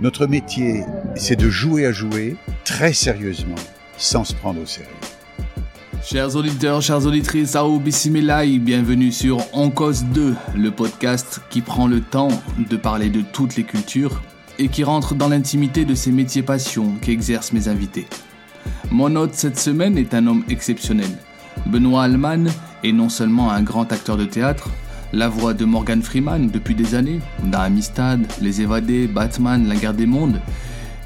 [0.00, 0.84] Notre métier,
[1.16, 3.56] c'est de jouer à jouer très sérieusement,
[3.98, 4.88] sans se prendre au sérieux.
[6.02, 11.86] Chers auditeurs, chères auditrices, Aou Bismillah, bienvenue sur On Cause 2, le podcast qui prend
[11.86, 14.22] le temps de parler de toutes les cultures
[14.58, 18.06] et qui rentre dans l'intimité de ces métiers passions qu'exercent mes invités.
[18.90, 21.10] Mon hôte cette semaine est un homme exceptionnel.
[21.66, 22.48] Benoît Alman
[22.82, 24.70] est non seulement un grand acteur de théâtre,
[25.12, 29.94] la voix de Morgan Freeman depuis des années, dans Amistad, Les Évadés, Batman, La Guerre
[29.94, 30.40] des Mondes,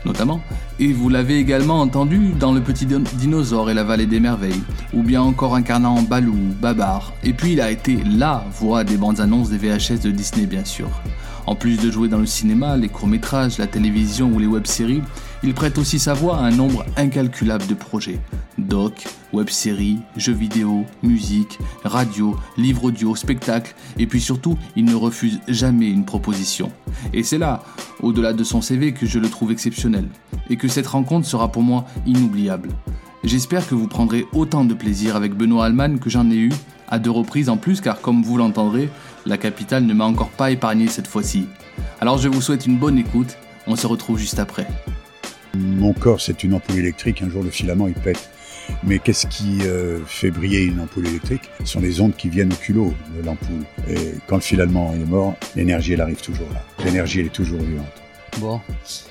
[0.04, 0.40] notamment,
[0.78, 4.62] et vous l'avez également entendu dans Le Petit Dinosaure et la Vallée des Merveilles,
[4.94, 9.20] ou bien encore incarnant Balou, Babar, et puis il a été LA voix des bandes
[9.20, 10.88] annonces des VHS de Disney bien sûr.
[11.46, 15.02] En plus de jouer dans le cinéma, les courts-métrages, la télévision ou les web-séries,
[15.42, 18.18] il prête aussi sa voix à un nombre incalculable de projets.
[18.58, 25.40] Doc, web-séries, jeux vidéo, musique, radio, livres audio, spectacles, et puis surtout, il ne refuse
[25.48, 26.72] jamais une proposition.
[27.12, 27.62] Et c'est là,
[28.00, 30.08] au-delà de son CV, que je le trouve exceptionnel,
[30.48, 32.70] et que cette rencontre sera pour moi inoubliable.
[33.24, 36.52] J'espère que vous prendrez autant de plaisir avec Benoît Alman que j'en ai eu,
[36.88, 38.88] à deux reprises en plus, car comme vous l'entendrez,
[39.26, 41.46] la capitale ne m'a encore pas épargné cette fois-ci.
[42.00, 44.68] Alors je vous souhaite une bonne écoute, on se retrouve juste après.
[45.56, 48.30] Mon corps, c'est une ampoule électrique, un jour le filament il pète.
[48.82, 51.42] Mais qu'est-ce qui euh, fait briller une ampoule électrique?
[51.60, 53.64] Ce sont les ondes qui viennent au culot de l'ampoule.
[53.88, 56.62] Et quand le filament est mort, l'énergie, elle arrive toujours là.
[56.84, 57.86] L'énergie, elle est toujours vivante.
[58.40, 58.60] Bon,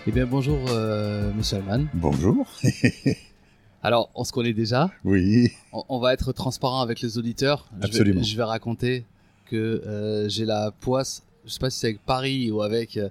[0.05, 1.88] eh bien bonjour euh, Monsieur Alman.
[1.93, 2.45] Bonjour.
[3.81, 4.91] Alors, on se connaît déjà.
[5.03, 5.51] Oui.
[5.71, 7.66] On, on va être transparent avec les auditeurs.
[7.75, 8.23] Je vais- Absolument.
[8.23, 9.05] Je vais, raconter
[9.49, 11.23] que euh, j'ai la poisse.
[11.45, 12.97] Je sais pas si c'est avec Paris ou avec.
[12.97, 13.09] euh,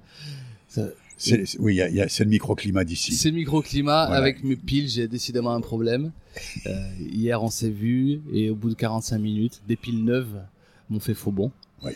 [1.59, 3.15] oui, y a- c'est le microclimat d'ici.
[3.15, 4.07] C'est microclimat.
[4.07, 4.21] Voilà.
[4.21, 6.13] Avec mes piles, j'ai décidément un problème.
[6.67, 10.43] Euh, hier, on s'est vu et au bout de 45 minutes, des piles neuves
[10.91, 11.51] m'ont fait faux bon.
[11.83, 11.93] Oui.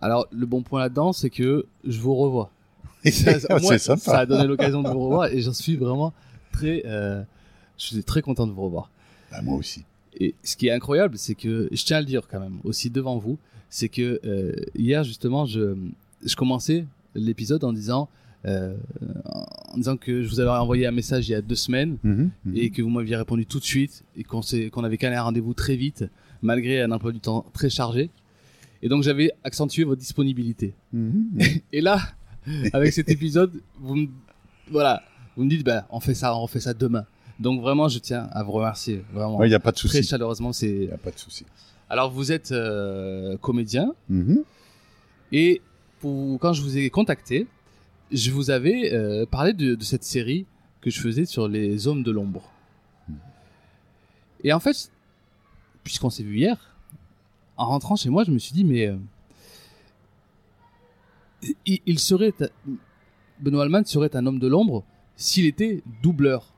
[0.00, 2.50] Alors, le bon point là-dedans, c'est que je vous revois.
[3.04, 4.00] c'est Au moins, sympa.
[4.00, 6.12] Ça a donné l'occasion de vous revoir et j'en suis vraiment
[6.52, 6.82] très.
[6.86, 7.22] euh,
[7.78, 8.90] je suis très content de vous revoir.
[9.30, 9.84] Bah, moi aussi.
[10.18, 12.88] Et ce qui est incroyable, c'est que je tiens à le dire quand même aussi
[12.90, 13.38] devant vous,
[13.70, 15.76] c'est que euh, hier justement, je,
[16.24, 16.84] je commençais
[17.14, 18.08] l'épisode en disant.
[18.44, 18.76] Euh,
[19.72, 22.30] en disant que je vous avais envoyé un message il y a deux semaines Mhm,
[22.44, 22.56] mhm.
[22.56, 24.40] et que vous m'aviez répondu tout de suite et qu'on
[24.72, 26.04] qu'on avait calé un rendez-vous très vite
[26.42, 28.10] malgré un emploi du temps très chargé
[28.82, 31.38] et donc j'avais accentué votre disponibilité Mhm.
[31.72, 31.98] et là
[32.72, 34.06] avec cet épisode vous me,
[34.70, 35.02] voilà
[35.36, 37.04] vous me dites bah on fait ça on refait ça demain
[37.40, 39.88] donc vraiment je tiens à vous remercier vraiment Ouais, Il n'y a pas de très
[39.88, 40.02] souci.
[40.04, 41.44] chaleureusement c'est Il n'y a pas de souci.
[41.90, 43.92] alors vous êtes euh, comédien
[45.32, 45.60] et
[46.00, 47.46] pour, quand je vous ai contacté,
[48.12, 50.46] je vous avais euh, parlé de, cette série
[50.80, 52.50] que je faisais sur les hommes de l'ombre.
[54.44, 54.90] Et en fait,
[55.82, 56.76] puisqu'on s'est vu hier,
[57.56, 58.96] en rentrant chez moi, je me suis dit, mais euh,
[61.64, 62.32] il, serait,
[63.40, 64.84] Benoît Alman serait un homme de l'ombre
[65.16, 66.52] s'il était doubleur.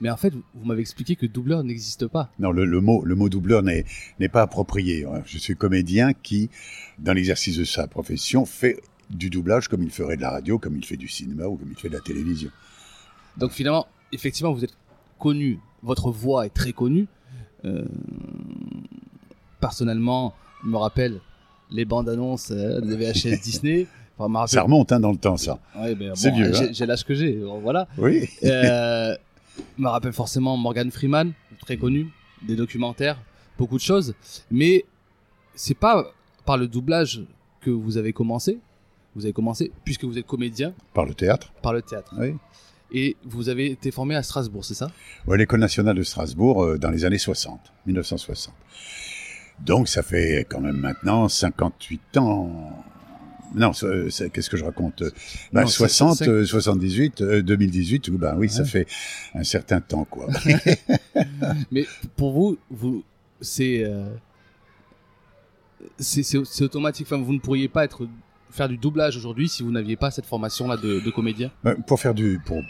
[0.00, 2.30] Mais en fait, vous, m'avez expliqué que doubleur n'existe pas.
[2.38, 3.84] Non, le, mot, le mot doubleur n'est
[4.30, 5.06] pas approprié.
[5.24, 6.50] Je suis comédien qui,
[6.98, 8.80] dans l'exercice de sa profession, fait
[9.10, 11.68] du doublage comme il ferait de la radio, comme il fait du cinéma ou comme
[11.70, 12.50] il fait de la télévision.
[13.36, 14.76] Donc finalement, effectivement, vous êtes
[15.18, 17.06] connu, votre voix est très connue.
[17.64, 17.84] Euh,
[19.60, 20.34] personnellement,
[20.64, 21.20] je me rappelle
[21.70, 23.86] les bandes annonces euh, des VHS Disney.
[24.18, 25.58] Enfin, me rappelle- Ça remonte hein, dans le temps, ça.
[25.78, 26.68] Ouais, ben, c'est bon, vieux, J'ai hein.
[26.72, 27.86] j'ai l'âge que j'ai, donc voilà.
[27.98, 28.28] Oui.
[28.44, 29.16] Euh,
[29.78, 32.08] me rappelle forcément Morgan Freeman, très connu,
[32.46, 33.18] des documentaires,
[33.58, 34.14] beaucoup de choses.
[34.50, 34.84] Mais
[35.54, 36.12] c'est pas
[36.44, 37.22] par le doublage
[37.60, 38.58] que vous avez commencé.
[39.16, 41.52] Vous avez commencé puisque vous êtes comédien Par le théâtre.
[41.62, 42.14] par le théâtre.
[42.18, 42.34] Oui.
[42.92, 44.92] Et vous avez été formé à Strasbourg, c'est ça?
[45.26, 48.54] Ouais, L'École nationale de Strasbourg euh, dans les années 60, 1960.
[49.64, 52.84] Donc ça fait quand même maintenant 58 ans.
[53.54, 55.00] Non, c'est- qu'est-ce que je raconte?
[55.02, 55.10] Euh,
[55.52, 58.86] ben, Non, c'est- 60, c'est- euh, 78, euh, 2018, ou ben oui, ça fait
[59.34, 60.26] un certain temps, quoi.
[61.72, 61.86] Mais
[62.16, 63.02] pour vous, vous
[63.40, 64.10] c'est euh,
[66.60, 67.06] automatique.
[67.06, 68.06] Enfin, vous ne pourriez pas être
[68.56, 71.50] faire du doublage aujourd'hui si vous n'aviez pas cette formation là de, comédien?
[71.62, 72.62] Ben, pour faire du, pour,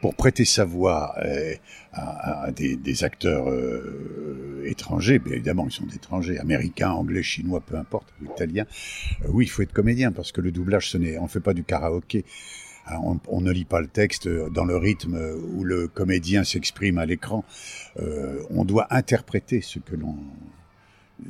[0.00, 1.54] pour prêter sa voix euh,
[1.92, 8.12] à, des, acteurs euh, étrangers, bien évidemment, ils sont étrangers, américains, anglais, chinois, peu importe,
[8.22, 8.66] italiens.
[9.24, 11.54] euh, oui, il faut être comédien parce que le doublage, ce n'est, on fait pas
[11.54, 12.24] du karaoké.
[13.28, 15.16] On, ne lit pas le texte dans le rythme
[15.54, 17.44] où le comédien s'exprime à l'écran.
[18.00, 20.16] Euh, on doit interpréter ce que l'on...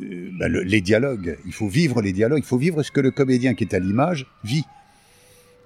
[0.02, 1.38] euh, ben, le- les dialogues.
[1.46, 2.40] Il faut vivre les dialogues.
[2.42, 4.64] Il faut vivre ce que le comédien qui est à l'image vit.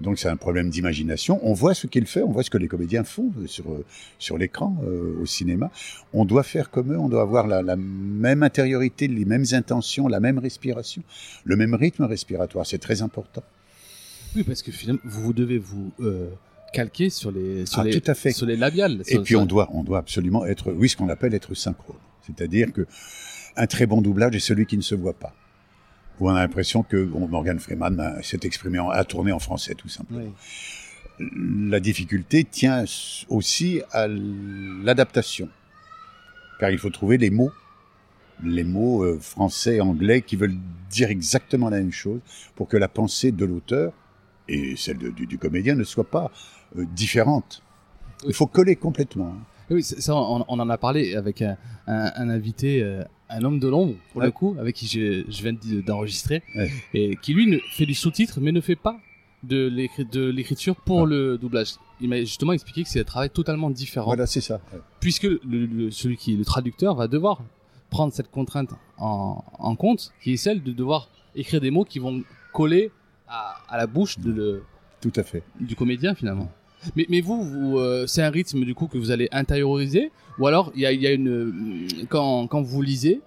[0.00, 1.38] Donc c'est un problème d'imagination.
[1.42, 3.84] On voit ce qu'il fait, on voit ce que les comédiens font euh, sur, euh,
[4.18, 5.70] sur l'écran, euh, au cinéma.
[6.12, 10.08] On doit faire comme eux, on doit avoir la, la même intériorité, les mêmes intentions,
[10.08, 11.02] la même respiration,
[11.44, 12.66] le même rythme respiratoire.
[12.66, 13.44] C'est très important.
[14.34, 16.28] Oui, parce que finalement, vous devez vous euh,
[16.72, 18.32] calquer sur les, sur Ah, les, tout à fait.
[18.32, 19.02] sur les labiales.
[19.06, 21.96] Et puis on doit, on doit absolument être, oui, ce qu'on appelle être synchrone.
[22.26, 22.84] C'est-à-dire que
[23.56, 25.34] un très bon doublage est celui qui ne se voit pas.
[26.20, 29.38] Où on a l'impression que bon, Morgan Freeman ben, s'est exprimé, en, a tourné en
[29.40, 30.20] français tout simplement.
[30.20, 30.32] Oui.
[31.70, 32.84] La difficulté tient
[33.28, 35.48] aussi à l'adaptation.
[36.58, 37.52] Car il faut trouver les mots,
[38.42, 40.56] les mots euh, français, anglais, qui veulent
[40.90, 42.20] dire exactement la même chose
[42.56, 43.92] pour que la pensée de l'auteur
[44.48, 46.30] et celle de- du, du comédien ne soit pas
[46.76, 47.62] euh, différente.
[48.26, 49.34] Il faut coller complètement.
[49.36, 49.44] hein.
[49.70, 53.02] Oui, ça, on, on en a parlé avec un, un- un invité, euh,
[53.36, 54.26] un homme de l'ombre, pour Ouais.
[54.26, 55.54] le coup, avec qui je, je viens
[55.86, 56.70] d'enregistrer, Ouais.
[56.94, 58.98] et qui lui ne, fait du sous-titre, mais ne fait pas
[59.42, 61.74] de l'écri- de l'écriture pour le doublage.
[62.00, 64.60] Il m'a justement expliqué que c'est un travail totalement différent, Voilà, c'est ça.
[65.00, 67.42] puisque le, le- celui qui est le traducteur va devoir
[67.90, 71.98] prendre cette contrainte en, en compte, qui est celle de devoir écrire des mots qui
[71.98, 72.22] vont
[72.52, 72.90] coller
[73.28, 74.62] à, à la bouche de le,
[75.00, 75.42] Tout à fait.
[75.60, 76.50] du comédien finalement.
[76.96, 80.46] Mais, mais vous, vous euh, c'est un rythme du coup que vous allez intérioriser ou
[80.46, 81.52] alors il y a, il y a une euh,
[82.08, 83.20] quand, quand vous lisez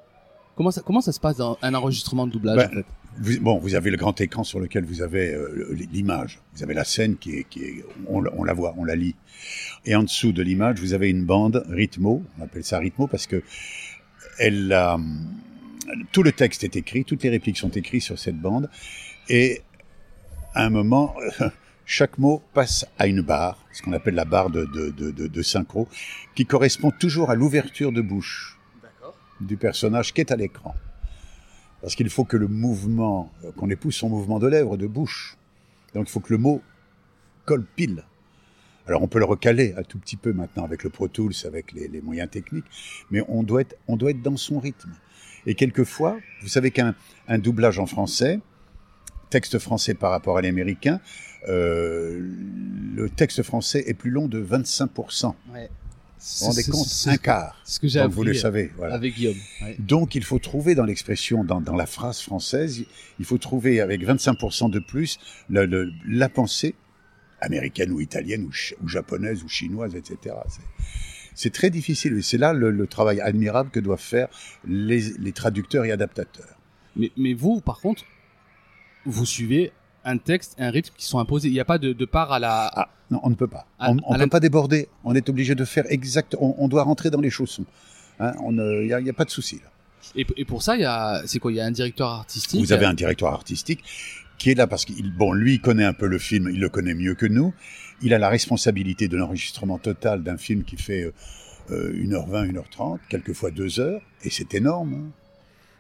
[0.56, 2.86] comment ça comment ça se passe dans un enregistrement de doublage Ben, en fait?
[3.20, 6.40] Vous, bon, vous avez le grand écran sur lequel vous avez euh, l'image.
[6.54, 8.96] Vous avez la scène qui est, qui est on, la- on la voit, on la
[8.96, 9.16] lit.
[9.86, 12.22] Et en dessous de l'image, vous avez une bande rythmo.
[12.40, 13.42] On appelle ça rythmo parce que
[14.38, 15.00] elle a,
[16.12, 18.70] tout le texte est écrit, toutes les répliques sont écrites sur cette bande.
[19.30, 19.62] Et
[20.54, 21.16] à un moment,
[21.88, 25.28] chaque mot passe à une barre, ce qu'on appelle la barre de, de, de, de,
[25.28, 25.88] de synchro,
[26.36, 28.60] qui correspond toujours à l'ouverture de bouche
[29.40, 30.76] du personnage qui est à l'écran.
[31.82, 35.38] Parce qu'il faut que le mouvement, euh, qu'on épouse son mouvement de lèvres, de bouche.
[35.94, 36.62] Donc il faut que le mot
[37.46, 38.04] colle pile.
[38.86, 41.72] Alors on peut le recaler un tout petit peu maintenant avec le Pro Tools, avec
[41.72, 42.66] les, les moyens techniques,
[43.12, 44.92] mais on doit, être, on doit être dans son rythme.
[45.46, 46.96] Et quelquefois, vous savez qu'un
[47.30, 48.42] un doublage en français,
[49.30, 51.00] texte français par rapport à l'américain,
[51.48, 55.34] le texte français est plus long de 25%.
[55.54, 55.70] ouais.
[56.20, 56.88] Vous vous rendez compte?
[57.06, 57.62] Un quart.
[57.64, 58.72] ce que j'ai Donc vous le savez.
[58.76, 58.96] Voilà.
[58.96, 59.76] avec Guillaume ouais.
[59.78, 62.84] Donc il faut trouver dans l'expression, dans, dans la phrase française,
[63.20, 66.74] il faut trouver avec 25% de plus le- le- la pensée
[67.40, 70.36] américaine ou italienne ou, ch- ou japonaise ou chinoise, etc.
[70.50, 70.62] C'est-
[71.36, 74.28] C'est très difficile et c'est là le, le travail admirable que doivent faire
[74.68, 76.58] les, les traducteurs et adaptateurs.
[76.96, 78.04] mais, mais vous par contre
[79.06, 79.72] vous suivez
[80.08, 82.40] un texte un rythme qui sont imposés il n'y a pas de, de part à
[82.40, 83.66] la Ah non, on ne peut pas.
[83.80, 84.88] À- on ne peut pas déborder.
[85.04, 86.36] On est obligé de faire exact.
[86.40, 87.66] On, on doit rentrer dans les chaussons.
[88.20, 89.70] Hein, Il n'y a, pas de souci là.
[90.16, 92.60] et, et pour ça il y a c'est quoi il y a un directeur artistique?
[92.60, 93.84] Vous avez un directeur artistique
[94.40, 96.70] qui est là parce qu'il, bon, lui, il connaît un peu le film, il le
[96.70, 97.54] connaît mieux que nous.
[98.04, 101.14] Il a la responsabilité de l'enregistrement total d'un film qui fait euh,
[101.72, 104.94] euh, 1h20, 1h30, quelquefois 2 heures, et c'est énorme.
[104.94, 105.12] hein.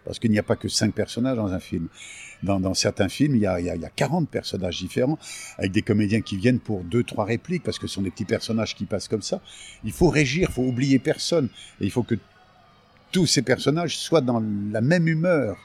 [0.05, 1.87] parce qu'il n'y a pas que 5 personnages dans un film.
[2.43, 4.77] Dans, dans certains films, il y, a, il, y a, il y a 40 personnages
[4.79, 5.17] différents,
[5.57, 8.25] avec des comédiens qui viennent pour deux, trois répliques, parce que ce sont des petits
[8.25, 9.41] personnages qui passent comme ça.
[9.83, 11.49] Il faut régir, il faut oublier personne,
[11.81, 12.15] et il faut que
[13.11, 15.57] tous ces personnages soient dans la même humeur.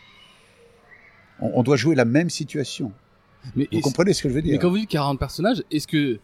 [1.40, 2.92] On, on doit jouer la même situation.
[3.56, 5.87] mais, Vous comprenez ce que je veux mais dire quand vous dites 40 personnages est-ce
[5.87, 6.20] que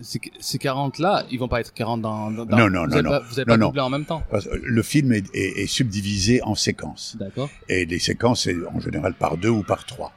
[0.00, 3.02] ces, ces 40 là ils vont pas être 40 dans, dans Non, non, vous non,
[3.02, 3.10] non.
[3.10, 3.66] pas, vous Non, pas non.
[3.66, 7.16] doubler en même temps Parce que Le film est, est- est subdivisé en séquences.
[7.18, 10.12] d'accord Et les séquences, c'est en général par deux ou par trois.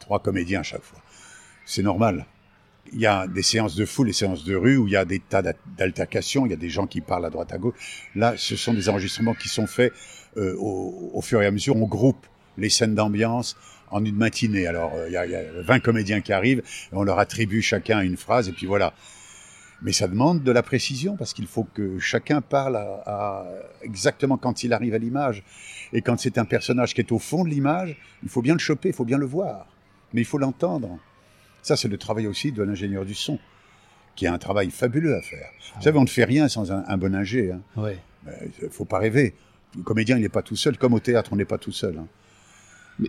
[0.00, 1.00] Trois comédiens à chaque fois.
[1.64, 2.26] C'est normal.
[2.92, 5.04] Il y a des séances de foule, des séances de rue, où il y a
[5.04, 8.08] des tas d'al- d'altercations, il y a des gens qui parlent à droite à gauche.
[8.16, 9.92] Là, ce sont des enregistrements qui sont faits
[10.36, 11.76] euh, au, au fur et à mesure.
[11.76, 12.26] On groupe
[12.58, 13.56] les scènes d'ambiance
[13.90, 14.66] en une matinée.
[14.66, 17.18] Alors, euh, il y, a, il y a 20 comédiens qui arrivent, et on leur
[17.18, 18.92] attribue chacun une phrase, et puis voilà.
[19.82, 23.46] Mais ça demande de la précision, parce qu'il faut que chacun parle à, à
[23.82, 25.42] exactement quand il arrive à l'image.
[25.92, 28.58] Et quand c'est un personnage qui est au fond de l'image, il faut bien le
[28.60, 29.66] choper, il faut bien le voir.
[30.12, 30.98] Mais il faut l'entendre.
[31.62, 33.38] Ça, c'est le travail aussi de l'ingénieur du son,
[34.16, 35.48] qui a un travail fabuleux à faire.
[35.76, 37.50] Vous savez, on ne fait rien sans un, un bon ingé.
[37.52, 37.60] Hein.
[37.76, 37.96] ouais
[38.62, 39.34] Il faut pas rêver.
[39.76, 40.76] Le comédien, il n'est pas tout seul.
[40.76, 41.96] Comme au théâtre, on n'est pas tout seul.
[41.96, 42.06] hein.
[43.00, 43.08] Mais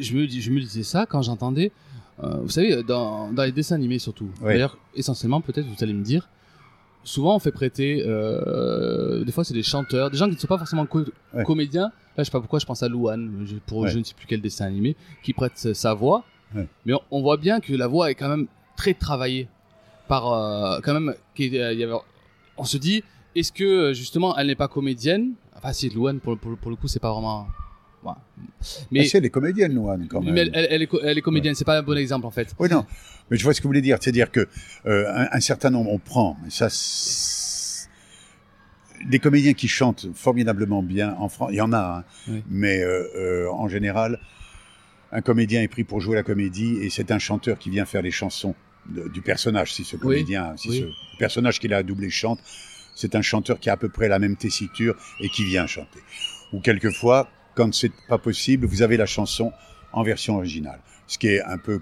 [0.00, 1.70] je me, dis- je me disais ça quand j'entendais,
[2.24, 4.28] euh, vous savez, dans, dans les dessins animés surtout.
[4.40, 4.54] Ouais.
[4.54, 6.28] D'ailleurs, essentiellement, peut-être, vous allez me dire,
[7.04, 10.46] souvent on fait prêter, euh, des fois c'est des chanteurs, des gens qui ne sont
[10.46, 11.44] pas forcément co- Ouais.
[11.44, 11.90] comédiens.
[12.16, 13.90] Là, je sais pas pourquoi, je pense à Louane, je- pour Ouais.
[13.90, 16.24] je ne sais plus quel dessin animé, qui prête sa- voix.
[16.86, 19.48] Mais on, on voit bien que la voix est quand même très travaillée
[20.08, 21.14] par euh, quand même.
[21.38, 21.92] il y avait-
[22.56, 23.02] on se dit,
[23.34, 25.32] est-ce que justement elle n'est pas comédienne?
[25.54, 27.46] Enfin, si Louane pour, pour, pour le coup, c'est pas vraiment.
[28.06, 28.12] Ouais.
[28.92, 30.34] Mais Mais, c'est les comédiennes, Louane, quand même.
[30.34, 32.30] mais elle, elle- elle est, co- elle est comédienne, c'est pas un bon exemple en
[32.30, 32.54] fait.
[32.58, 32.84] Oui, non.
[33.30, 33.98] Mais je vois ce que vous voulez dire.
[34.00, 34.46] C'est-à-dire que
[34.86, 36.68] euh, un, un certain nombre, on prend, mais ça,
[39.04, 42.04] des comédiens qui chantent formidablement bien en France, il y en a, hein.
[42.28, 42.42] Oui.
[42.48, 44.18] mais euh, euh, en général,
[45.12, 48.02] un comédien est pris pour jouer la comédie et c'est un chanteur qui vient faire
[48.02, 48.54] les chansons
[48.88, 49.72] de- du personnage.
[49.74, 50.80] Si ce comédien, si Oui.
[51.12, 52.40] ce personnage qu'il a doublé chante,
[52.94, 56.00] c'est un chanteur qui a à peu près la même tessiture et qui vient chanter.
[56.52, 59.52] Ou quelquefois, quand c'est pas possible, vous avez la chanson
[59.92, 60.78] en version originale.
[61.08, 61.80] Ce qui est un peu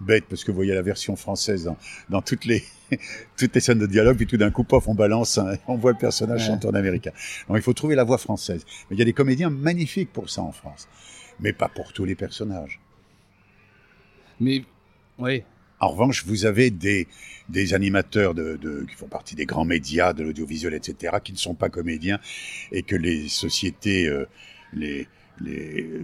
[0.00, 1.76] bête parce que vous voyez la version française dans,
[2.08, 2.62] dans toutes les
[3.36, 5.90] toutes les scènes de dialogue puis tout d'un coup pof on balance un- on voit
[5.90, 6.46] le personnage Ouais.
[6.46, 7.10] chanter en américain
[7.48, 10.30] donc il faut trouver la voix française mais il y a des comédiens magnifiques pour
[10.30, 10.86] ça en France
[11.40, 12.78] mais pas pour tous les personnages
[14.38, 14.62] Mais,
[15.18, 15.42] oui.
[15.80, 17.08] en revanche vous avez des
[17.48, 21.38] des animateurs de, de qui font partie des grands médias de l'audiovisuel etc qui ne
[21.38, 22.20] sont pas comédiens
[22.70, 24.26] et que les sociétés euh,
[24.72, 25.08] les
[25.40, 26.02] les euh,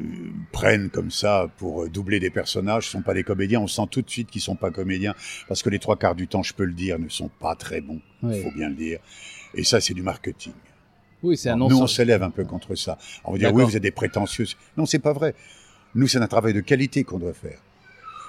[0.52, 3.86] prennent comme ça pour euh, doubler des personnages, ce sont pas des comédiens, on sent
[3.90, 5.14] tout de suite qu'ils sont pas comédiens
[5.48, 7.80] parce que les trois quarts du temps, je peux le dire, ne sont pas très
[7.80, 9.00] bons, il faut bien le dire.
[9.54, 10.52] Et ça, c'est du marketing.
[11.22, 12.98] Oui, c'est un Nous, on non s'élève un peu contre ça.
[13.24, 14.46] On va dire, oui, vous êtes des prétentieux.
[14.76, 15.34] Non, c'est pas vrai.
[15.94, 17.58] Nous, c'est un travail de qualité qu'on doit faire.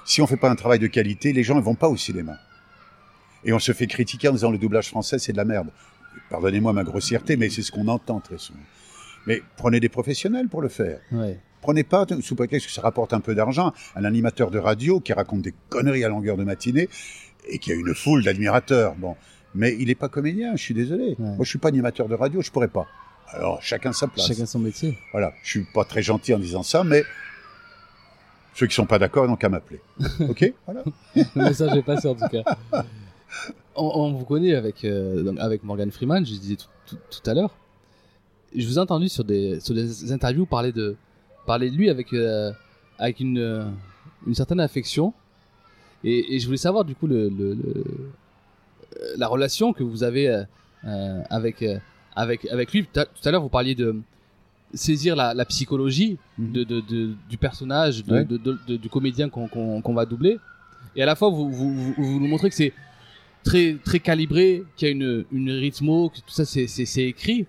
[0.06, 2.38] Si on fait pas un travail de qualité, les gens ne vont pas au cinéma.
[3.44, 5.68] Et on se fait critiquer en disant le doublage français, c'est de la merde.
[6.30, 8.60] Pardonnez-moi ma grossièreté, mais c'est ce qu'on entend très souvent.
[9.26, 11.00] Mais prenez des professionnels pour le faire.
[11.12, 11.38] Ouais.
[11.62, 15.12] Prenez pas, sous prétexte que ça rapporte un peu d'argent, un animateur de radio qui
[15.12, 16.88] raconte des conneries à longueur de matinée
[17.48, 18.94] et qui a une foule d'admirateurs.
[18.96, 19.16] Bon,
[19.54, 21.16] mais il n'est pas comédien, je suis désolé.
[21.18, 21.34] Ouais.
[21.34, 22.86] Moi, je suis pas animateur de radio, je pourrais pas.
[23.30, 24.28] Alors, chacun sa place.
[24.28, 24.96] Chacun son métier.
[25.10, 27.02] Voilà, je suis pas très gentil en disant ça, mais
[28.54, 29.80] ceux qui sont pas d'accord n'ont qu'à m'appeler.
[30.28, 30.84] Ok, voilà.
[31.16, 32.44] Le message est passé en tout cas.
[33.74, 37.34] On, on vous connaît avec, euh, avec Morgan Freeman, je disais tout, tout- tout à
[37.34, 37.56] l'heure.
[38.56, 40.96] Je vous ai entendu sur des, sur des interviews parler de,
[41.46, 42.52] parler de lui avec, euh,
[42.98, 43.64] avec une, euh,
[44.26, 45.12] une certaine affection.
[46.04, 47.84] Et, et je voulais savoir du coup le, le- le-
[49.00, 50.28] euh, la relation que vous avez
[50.84, 51.64] euh, avec,
[52.14, 52.86] avec, avec lui.
[52.86, 53.96] Tout à l'heure, vous parliez de
[54.74, 56.52] saisir la, la psychologie Mhm.
[56.52, 58.78] de, de- de- du personnage, de, Ouais.
[58.78, 60.38] du comédien qu'on qu'on va doubler.
[60.94, 62.72] Et à la fois, vous, vous, vous, vous nous montrez que c'est
[63.44, 67.46] très, très calibré, qu'il y a une, une rythmo, que tout ça c'est- écrit.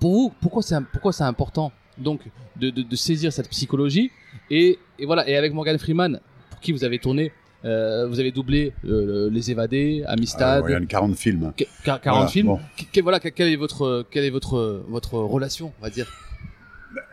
[0.00, 2.20] Pour vous, pourquoi c'est pourquoi c'est important donc
[2.56, 4.10] de, de, de saisir cette psychologie
[4.50, 7.32] et, et voilà et avec Morgan Freeman pour qui vous avez tourné,
[7.64, 11.44] euh, vous avez doublé euh, Les Évadés, Amistad, Alors, il y a une 40 films.
[11.46, 11.54] hein.
[11.56, 12.46] qu- quar- 40 Voilà, films.
[12.46, 12.60] bon.
[12.76, 16.06] Que- que- voilà, que- quelle est votre quelle est votre votre relation, on va dire?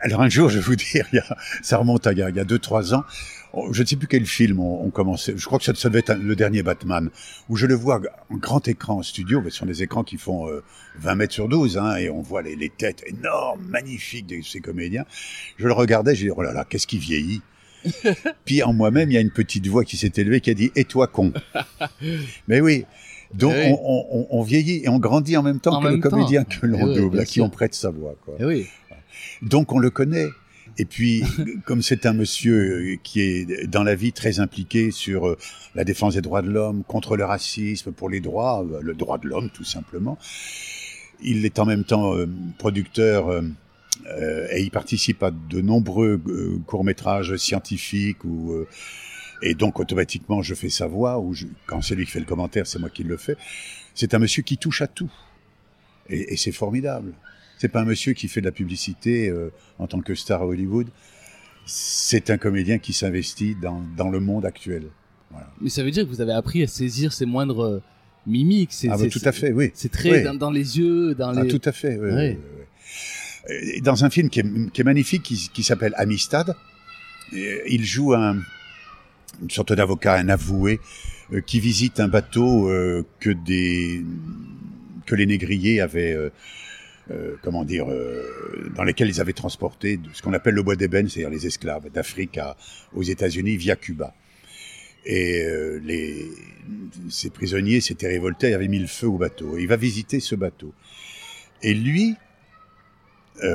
[0.00, 2.22] Alors un jour, je vais vous dire, il y a, ça remonte à il y
[2.22, 3.02] a, il y a deux, trois ans.
[3.56, 5.34] On- Je ne sais plus quel film on, on commençait.
[5.36, 7.10] Je crois que ça, ça devait être un- le dernier Batman,
[7.48, 9.42] où je le vois en grand écran en studio.
[9.44, 10.62] Ce sont des écrans qui font euh,
[10.98, 14.60] 20 mètres sur 12, hein, et on voit les, les têtes énormes, magnifiques de ces
[14.60, 15.04] comédiens.
[15.58, 17.42] Je le regardais, j'ai dit, oh là là, qu'est-ce qui vieillit
[18.44, 20.72] Puis en moi-même, il y a une petite voix qui s'est élevée qui a dit,
[20.76, 21.32] et toi con
[22.48, 22.84] Mais oui.
[23.34, 23.76] Donc Eh oui.
[23.82, 26.10] on, on- on vieillit et on grandit en même temps En que même le temps.
[26.10, 28.14] comédien que Eh l'on oui, double, à qui on prête sa voix.
[28.24, 28.34] Quoi.
[28.38, 28.66] Eh oui.
[29.42, 30.28] Donc on le connaît.
[30.78, 31.22] Et puis,
[31.64, 35.38] comme c'est un monsieur euh, qui est dans la vie très impliqué sur euh,
[35.74, 39.18] la défense des droits de l'homme, contre le racisme, pour les droits, euh, le droit
[39.18, 40.18] de l'homme tout simplement,
[41.22, 42.14] il est en même temps
[42.58, 43.42] producteur
[44.52, 46.20] et il participe à de nombreux
[46.66, 48.54] courts-métrages scientifiques ou
[49.40, 52.26] et donc automatiquement je fais sa voix ou je- quand c'est lui qui fait le
[52.26, 53.36] commentaire, c'est moi qui le fais.
[53.94, 55.10] C'est un monsieur qui touche à tout
[56.10, 57.14] et, et c'est formidable.
[57.58, 60.46] C'est pas un monsieur qui fait de la publicité euh, en tant que star à
[60.46, 60.88] Hollywood.
[61.64, 64.84] C'est un comédien qui s'investit dans, dans le monde actuel.
[65.30, 65.50] Voilà.
[65.60, 67.82] Mais ça veut dire que vous avez appris à saisir ces moindres euh,
[68.26, 68.70] mimiques.
[68.88, 69.70] Ah bah, tout à fait, oui.
[69.74, 70.22] C'est très Oui.
[70.22, 71.48] dans, dans les yeux, dans Ah, les.
[71.48, 71.98] tout à fait.
[71.98, 72.36] oui,
[73.82, 76.54] Dans un film qui est, qui est magnifique, qui, qui s'appelle Amistad,
[77.32, 78.36] il joue un,
[79.42, 80.78] une sorte d'avocat, un avoué,
[81.32, 84.04] euh, qui visite un bateau euh, que des
[85.06, 86.30] que les négriers avaient, euh,
[87.12, 91.08] euh, comment dire, euh, dans lesquels ils avaient transporté ce qu'on appelle le bois d'ébène,
[91.08, 92.40] c'est-à-dire les esclaves d'Afrique
[92.94, 94.12] aux États-Unis via Cuba.
[95.04, 95.80] Et euh,
[97.08, 99.56] ces prisonniers s'étaient révoltés, avaient mis le feu au bateau.
[99.56, 100.74] Et il va visiter ce bateau.
[101.62, 102.16] Et lui,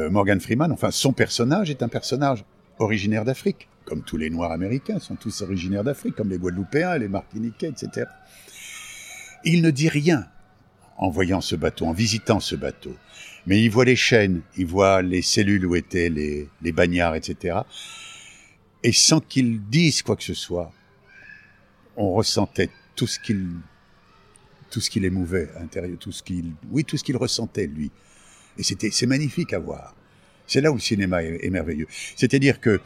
[0.09, 2.45] Morgan Freeman, enfin son personnage est un personnage
[2.79, 7.07] originaire d'Afrique, comme tous les Noirs américains sont tous originaires d'Afrique, comme les Guadeloupéens, les
[7.07, 8.07] Martiniquais, etc.
[9.43, 10.27] Il ne dit rien
[10.97, 12.95] en voyant ce bateau, en visitant ce bateau.
[13.47, 17.59] Mais il voit les chaînes, il voit les cellules où étaient les, les bagnards, etc.
[18.83, 20.71] Et sans qu'il dise quoi que ce soit,
[21.95, 23.47] on ressentait tout ce qu'il
[24.69, 27.91] tout ce qu'il émouvait à l'intérieur, tout ce qu'il oui tout ce qu'il ressentait lui.
[28.57, 29.95] Et c'était c'est magnifique à voir.
[30.47, 31.87] C'est là où le cinéma est, est merveilleux.
[32.15, 32.79] C'est-à-dire que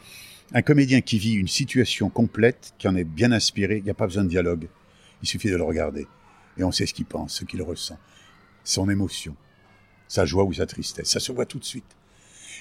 [0.52, 3.94] un comédien qui vit une situation complète, qui en est bien inspiré, il n'y a
[3.94, 4.68] pas besoin de dialogue.
[5.22, 6.06] Il suffit de le regarder
[6.58, 7.98] et on sait ce qu'il pense, ce qu'il ressent,
[8.64, 9.36] son émotion,
[10.08, 11.08] sa joie ou sa tristesse.
[11.10, 11.84] Ça se voit tout de suite.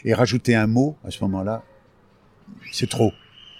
[0.03, 1.63] Et rajouter un mot à ce moment-là,
[2.71, 3.11] c'est trop.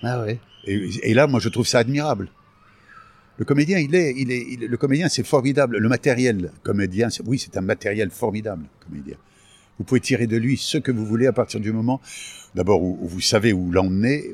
[0.04, 0.40] Ah ouais.
[0.66, 2.30] Et, et là, moi, je trouve ça admirable.
[3.38, 5.78] Le comédien, il est, il est, il est- le comédien, c'est formidable.
[5.78, 9.18] Le matériel comédien, oui, c'est un matériel formidable, comédien.
[9.78, 12.00] Vous pouvez tirer de lui ce que vous voulez à partir du moment,
[12.54, 14.32] d'abord où, où vous savez où l'emmener,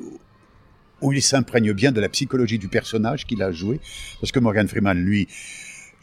[1.02, 3.80] où il s'imprègne bien de la psychologie du personnage qu'il a joué.
[4.20, 5.28] Parce que Morgan Freeman, lui,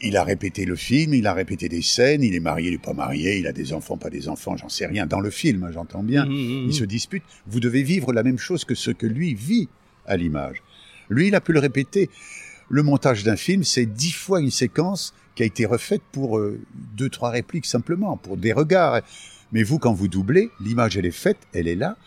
[0.01, 2.77] il a répété le film, il a répété des scènes, il est marié, il n'est
[2.77, 5.05] pas marié, il a des enfants, pas des enfants, j'en sais rien.
[5.05, 6.25] Dans le film, j'entends bien.
[6.25, 6.69] Mhm, mhm.
[6.69, 7.23] Ils se disputent.
[7.47, 9.67] Vous devez vivre la même chose que ce que lui vit
[10.05, 10.63] à l'image.
[11.09, 12.09] Lui, il a pu le répéter.
[12.69, 16.59] Le montage d'un film, c'est dix fois une séquence qui a été refaite pour euh,
[16.95, 19.01] deux, trois répliques simplement, pour des regards.
[19.51, 21.97] Mais vous, quand vous doublez, l'image, elle est faite, elle est là,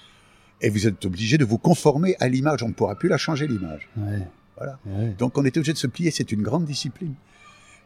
[0.61, 2.63] et vous êtes obligé de vous conformer à l'image.
[2.63, 3.89] On ne pourra plus la changer, l'image.
[3.97, 4.21] Ouais.
[4.57, 4.79] Voilà.
[4.87, 5.15] Ouais.
[5.19, 7.15] Donc on est obligé de se plier, c'est une grande discipline.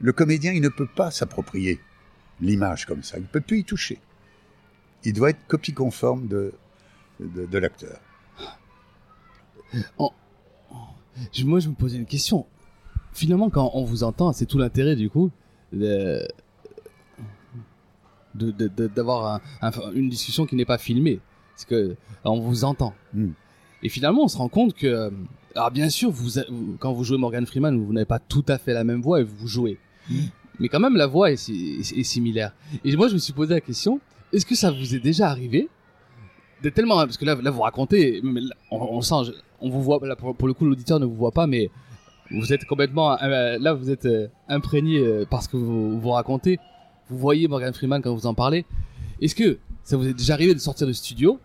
[0.00, 1.80] Le comédien, il ne peut pas s'approprier
[2.40, 3.98] l'image comme ça, il ne peut plus y toucher.
[5.04, 6.52] Il doit être copie conforme de,
[7.20, 7.98] de, de l'acteur.
[11.32, 12.46] Je- Moi, je me posais une question.
[13.12, 15.30] Finalement, quand on vous entend, c'est tout l'intérêt du coup
[15.72, 16.26] de
[18.34, 21.20] d'avoir un- un- une discussion qui n'est pas filmée.
[21.54, 22.92] Parce que on vous entend.
[23.14, 23.28] Mm.
[23.82, 25.10] Et finalement, on se rend compte que, euh,
[25.54, 26.32] alors bien sûr, vous-
[26.78, 29.24] quand vous jouez Morgan Freeman, vous n'avez pas tout à fait la même voix et
[29.24, 29.78] vous jouez.
[30.58, 32.52] Mais quand même, la voix est, si- est- est similaire.
[32.84, 34.00] Et moi, je me suis posé la question
[34.32, 35.68] est-ce que ça vous est déjà arrivé
[36.62, 38.20] d'être tellement parce que là, vous racontez,
[38.70, 41.46] on, on sent, on vous voit là, pour, le coup, l'auditeur ne vous voit pas,
[41.46, 41.70] mais
[42.30, 46.58] vous êtes complètement euh, là, vous êtes euh, imprégné euh, parce que vous, racontez.
[47.08, 48.64] Vous voyez Morgan Freeman quand vous en parlez.
[49.20, 51.38] Est-ce que ça vous est déjà arrivé de sortir du studio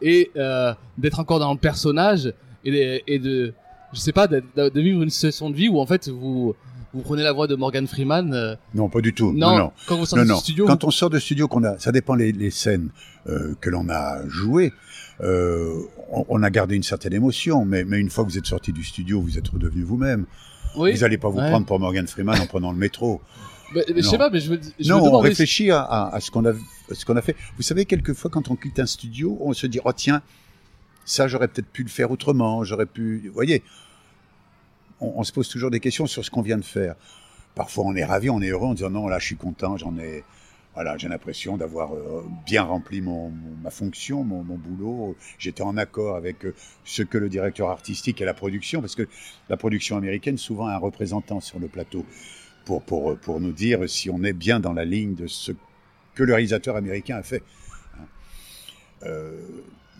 [0.00, 2.32] et euh, d'être encore dans le personnage
[2.64, 3.52] et de, et de
[3.92, 6.54] je sais pas, de, de- de vivre une situation de vie où en fait vous
[6.94, 8.32] vous prenez la voix de Morgan Freeman.
[8.32, 9.32] euh, Non, pas du tout.
[9.32, 9.72] non, Non, non.
[9.86, 10.34] quand vous sortez Non, non.
[10.36, 10.66] du studio.
[10.66, 12.88] Quand on sort de studio, qu'on a, ça dépend les, les scènes
[13.28, 14.72] euh, que l'on a jouées.
[15.20, 15.80] Euh,
[16.10, 18.72] on, on a gardé une certaine émotion, mais, mais une fois que vous êtes sorti
[18.72, 20.24] du studio, vous êtes redevenu vous-même.
[20.76, 20.92] oui.
[20.92, 21.48] Vous n'allez pas vous Ouais.
[21.50, 23.20] prendre pour Morgan Freeman en prenant le métro.
[23.74, 26.14] Mais- mais je sais pas, mais je me, je non, me on réfléchit à, à-
[26.14, 27.34] à ce qu'on a, à ce qu'on a fait.
[27.56, 30.22] Vous savez, quelquefois, quand on quitte un studio, on se dit, oh tiens,
[31.04, 33.62] ça, j'aurais peut-être pu le faire autrement, j'aurais pu, vous voyez,
[35.00, 36.94] on, se pose toujours des questions sur ce qu'on vient de faire.
[37.54, 39.96] Parfois, on est ravi, on est heureux en disant, non, là, je suis content, j'en
[39.98, 40.24] ai,
[40.74, 45.16] voilà, j'ai l'impression d'avoir euh, bien rempli mon, ma fonction, mon, boulot.
[45.38, 46.54] J'étais en accord avec euh,
[46.84, 49.08] ce que le directeur artistique et la production, parce que
[49.48, 52.04] la production américaine souvent a un représentant sur le plateau
[52.64, 55.52] pour, pour, pour nous dire si on est bien dans la ligne de ce
[56.14, 57.42] que le réalisateur américain a fait.
[57.96, 58.06] Hein.
[59.04, 59.40] Euh,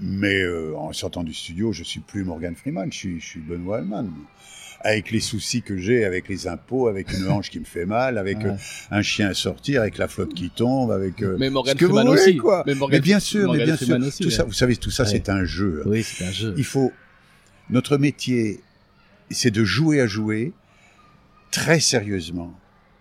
[0.00, 3.40] mais euh, en sortant du studio, je suis plus Morgan Freeman, je suis, je suis
[3.40, 3.82] Benoît.
[4.86, 8.18] Avec les soucis que j'ai, avec les impôts, avec une hanche qui me fait mal,
[8.18, 8.48] avec Ouais.
[8.50, 8.56] euh,
[8.90, 11.86] un chien à sortir, avec la flotte qui tombe, avec euh, mais Morgan ce que
[11.86, 12.36] vous voulez, aussi.
[12.36, 12.62] quoi.
[12.66, 14.34] Mais, Morgan- mais bien sûr, mais bien sûr, aussi, tout ouais.
[14.34, 15.08] ça, vous savez, tout ça, Ouais.
[15.08, 15.82] c'est un jeu.
[15.86, 16.54] Oui, c'est un jeu.
[16.58, 16.92] Il faut.
[17.70, 18.60] Notre métier,
[19.30, 20.52] c'est de jouer à jouer
[21.50, 22.52] très sérieusement,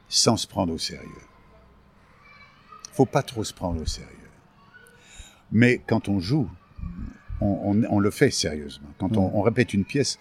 [0.08, 1.10] sans se prendre au sérieux.
[2.94, 4.10] Faut pas trop se prendre au sérieux.
[5.52, 6.50] Mais quand on joue,
[7.42, 8.88] on, on- on le fait sérieusement.
[9.00, 10.18] Quand on répète une pièce,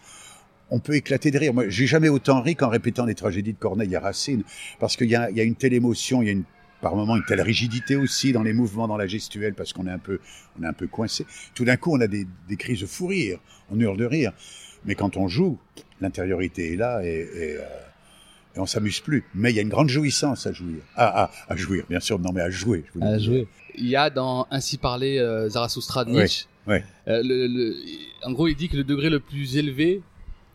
[0.75, 1.53] on peut éclater de rire.
[1.55, 4.43] Moi, j'ai jamais autant ri qu'en répétant les tragédies de Corneille à Racine,
[4.81, 6.45] parce qu'il y a, il y a une telle émotion, il y a une,
[6.81, 9.91] par moments une telle rigidité aussi dans les mouvements, dans la gestuelle, parce qu'on est
[9.91, 10.19] un peu,
[10.59, 11.27] on est un peu coincé.
[11.55, 13.39] Tout d'un coup, on a des, des crises de fou rire,
[13.71, 14.33] on hurle de rire.
[14.85, 15.59] Mais quand on joue,
[16.01, 19.25] l'intériorité est là et, et, euh, et on s'amuse plus.
[19.35, 20.79] Mais il y a une grande jouissance à jouir.
[20.97, 22.85] Ah, ah, à jouir, bien sûr, non mais à jouer.
[22.95, 23.47] je à jouer.
[23.77, 26.47] Il y a dans Ainsi parler euh, Zarathustra de Ouais, Nietzsche.
[26.67, 26.83] ouais.
[27.09, 27.77] euh, le- le-
[28.25, 30.03] en gros, il dit que le degré le plus élevé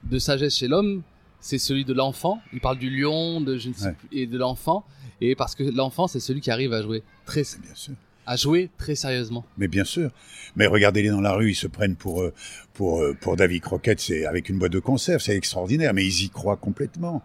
[0.04, 1.02] de sagesse chez l'homme,
[1.40, 2.40] c'est celui de l'enfant.
[2.54, 3.94] Il parle du lion, de je ne sais Ouais.
[3.94, 4.86] plus, et de l'enfant.
[5.22, 7.94] Et parce que l'enfant, c'est celui qui arrive à jouer très, Bien sûr.
[8.26, 9.46] à jouer très sérieusement.
[9.58, 10.12] Mais bien sûr.
[10.56, 12.34] Mais regardez-les dans la rue, ils se prennent pour euh,
[12.74, 15.94] pour euh, pour David Croquette, c'est avec une boîte de conserve, c'est extraordinaire.
[15.94, 17.24] Mais ils y croient complètement.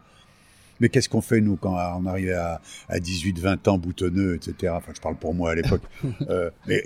[0.81, 4.73] Mais qu'est-ce qu'on fait nous quand on arrive à, à 18, 20 ans, boutonneux, etc.
[4.77, 5.83] Enfin, je parle pour moi à l'époque.
[6.29, 6.83] Euh, mais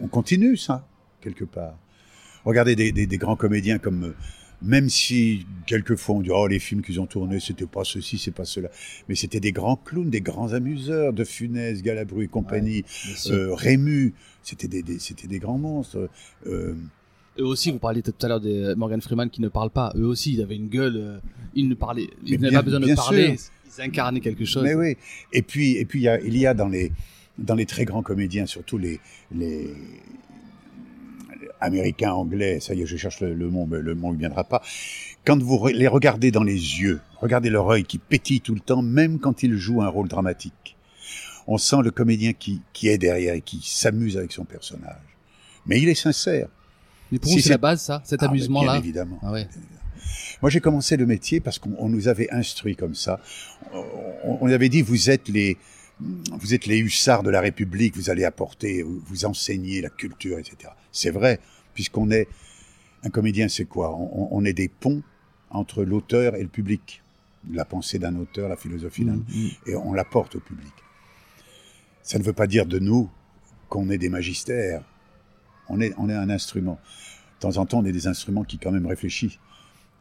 [0.00, 0.86] on continue ça
[1.20, 1.74] quelque part.
[2.44, 4.14] Regardez des, des, des grands comédiens comme
[4.62, 8.30] même si quelquefois on dit oh les films qu'ils ont tournés c'était pas ceci c'est
[8.30, 8.68] pas cela
[9.08, 13.34] mais c'était des grands clowns des grands amuseurs de Funès Galabru et compagnie sûr.
[13.34, 16.08] euh, Rému, c'était des, des- c'était des grands monstres.
[16.46, 16.74] Euh,
[17.38, 19.92] eux aussi, vous parliez tout à l'heure de Morgan Freeman qui ne parle pas.
[19.94, 20.96] Eux aussi, ils avaient une gueule.
[20.96, 21.18] euh,
[21.54, 23.36] ils ne parlaient, ils n'avaient pas besoin de parler.
[23.36, 23.50] sûr.
[23.76, 24.62] Ils incarnaient quelque chose.
[24.62, 24.96] Mais oui.
[25.34, 26.92] Et puis, et puis il y a, il y a dans les
[27.36, 29.00] dans les très grands comédiens, surtout les
[29.32, 29.74] les
[31.60, 32.60] américains, anglais.
[32.60, 34.62] Ça y est, je cherche le, le mot, mais le mot ne viendra pas.
[35.24, 38.82] Quand vous les regardez dans les yeux, regardez leur œil qui pétille tout le temps,
[38.82, 40.76] même quand ils jouent un rôle dramatique.
[41.46, 44.96] On sent le comédien qui, qui est derrière et qui s'amuse avec son personnage.
[45.66, 46.48] Mais il est sincère.
[47.12, 48.72] Mais pour Si vous, c'est la base, ça, cet Ah, amusement-là.
[48.72, 49.18] Bien évidemment.
[49.22, 49.46] Ah ouais.
[50.42, 53.20] Moi, j'ai commencé le métier parce qu'on on nous avait instruit comme ça.
[53.72, 53.84] On,
[54.24, 55.56] on- on avait dit, vous êtes les,
[56.00, 60.72] vous êtes les hussards de la République, vous allez apporter, vous, enseigner la culture, etc.
[60.92, 61.40] C'est vrai,
[61.74, 62.28] puisqu'on est,
[63.02, 63.94] un comédien, c'est quoi?
[63.94, 65.02] On, on est des ponts
[65.50, 67.02] entre l'auteur et le public.
[67.52, 69.50] La pensée d'un auteur, la philosophie d'un, Mm, mm.
[69.66, 70.72] et on l'apporte au public.
[72.02, 73.10] Ça ne veut pas dire de nous
[73.68, 74.82] qu'on est des magistères.
[75.68, 76.78] On est, on est un instrument.
[77.36, 79.38] De temps en temps, on est des instruments qui quand même réfléchissent.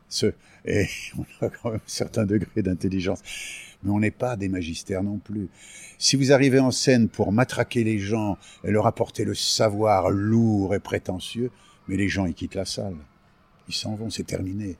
[0.09, 0.33] Ce,
[0.65, 3.21] et on a quand même un certain degré d'intelligence.
[3.85, 5.47] Mais on n'est pas des magistères non plus.
[5.97, 10.75] Si vous arrivez en scène pour matraquer les gens et leur apporter le savoir lourd
[10.75, 11.51] et prétentieux,
[11.87, 12.97] mais les gens, ils quittent la salle.
[13.69, 14.75] Ils s'en vont, c'est terminé.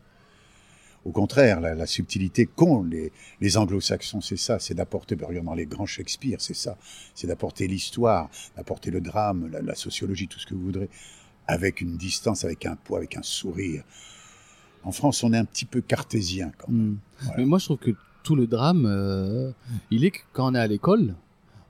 [1.05, 5.67] Au contraire, la, la subtilité qu'ont les, les anglo-saxons, c'est ça, c'est d'apporter, dans les
[5.67, 6.77] grands Shakespeare, c'est ça,
[7.13, 10.89] c'est d'apporter l'histoire, d'apporter le drame, la, la sociologie, tout ce que vous voudrez,
[11.45, 13.83] avec une distance, avec un poids, avec un sourire.
[14.83, 16.87] En France, on est un petit peu cartésien quand même.
[16.87, 16.97] Mm.
[17.21, 17.37] Voilà.
[17.37, 17.91] Mais moi, je trouve que
[18.25, 19.51] tout le drame, euh,
[19.91, 21.13] il est que quand on est à l'école,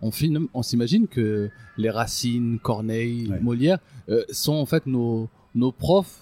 [0.02, 3.40] on, filme- on s'imagine que les Racine, Corneille, Ouais.
[3.42, 6.18] Molière euh, sont en fait nos, nos profs,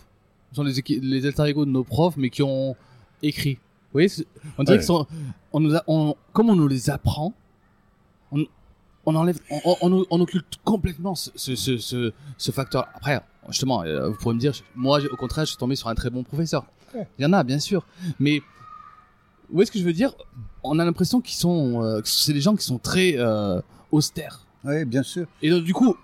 [0.52, 2.76] sont les, les alter ego de nos profs, mais qui ont
[3.22, 3.54] écrit.
[3.56, 4.10] Vous voyez,
[4.58, 4.80] on dirait Ouais.
[4.82, 5.08] que sont-
[5.52, 7.34] on nous a- on- comme on nous les apprend,
[8.32, 8.44] on,
[9.06, 12.12] on enlève, on, on- occulte complètement ce, ce, ce,
[12.52, 12.88] facteur.
[12.96, 15.96] Après, justement, euh, vous pourrez me dire, moi, au contraire, je suis tombé sur un
[15.96, 16.66] très bon professeur.
[17.20, 17.86] Il y en a, bien sûr,
[18.20, 18.42] mais
[19.54, 20.16] vous voyez ce que je veux dire?
[20.64, 23.62] On a l'impression qu'ils sont, euh, que c'est des gens qui sont très euh,
[23.92, 24.48] austères.
[24.64, 25.28] Oui, bien sûr.
[25.44, 25.96] Et donc, du coup,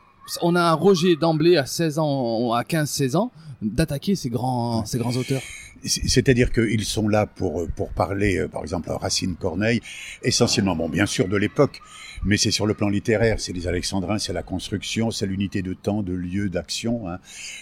[0.43, 3.31] on a un rejet d'emblée à 16 ans, à 15-16 ans,
[3.63, 5.41] d'attaquer ces grands, ces grands auteurs.
[5.83, 9.81] C'est- C'est-à-dire qu'ils sont là pour, pour parler, euh, par exemple, Racine Corneille,
[10.21, 11.79] essentiellement, bon, bien sûr, de l'époque,
[12.23, 15.73] mais c'est sur le plan littéraire, c'est les Alexandrins, c'est la construction, c'est l'unité de
[15.73, 17.17] temps, de lieu, d'action, hein,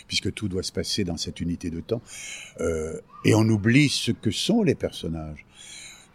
[0.07, 2.01] puisque tout doit se passer dans cette unité de temps.
[2.59, 5.45] Euh, et on oublie ce que sont les personnages.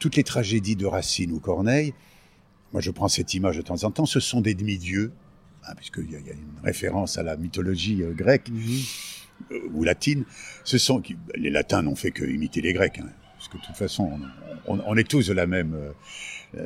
[0.02, 1.94] Toutes les tragédies de Racine ou Corneille,
[2.72, 5.12] moi je prends cette image de temps en temps, ce sont des demi-dieux,
[5.64, 8.48] hein, puisqu'il y, y a une référence à la mythologie euh, grecque
[9.52, 10.24] euh, ou latine,
[10.64, 13.62] ce sont qui- les latins n'ont fait que imiter les grecs, hein, parce que de
[13.62, 14.18] toute façon,
[14.66, 15.92] on, on- on est tous de la même, euh,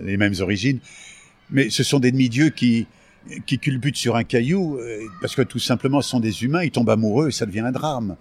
[0.02, 0.80] les mêmes origines,
[1.50, 2.86] mais ce sont des demi-dieux qui
[3.44, 6.70] qui culbutent sur un caillou euh, parce que tout simplement ce sont des humains, ils
[6.70, 8.16] tombent amoureux et ça devient un drame.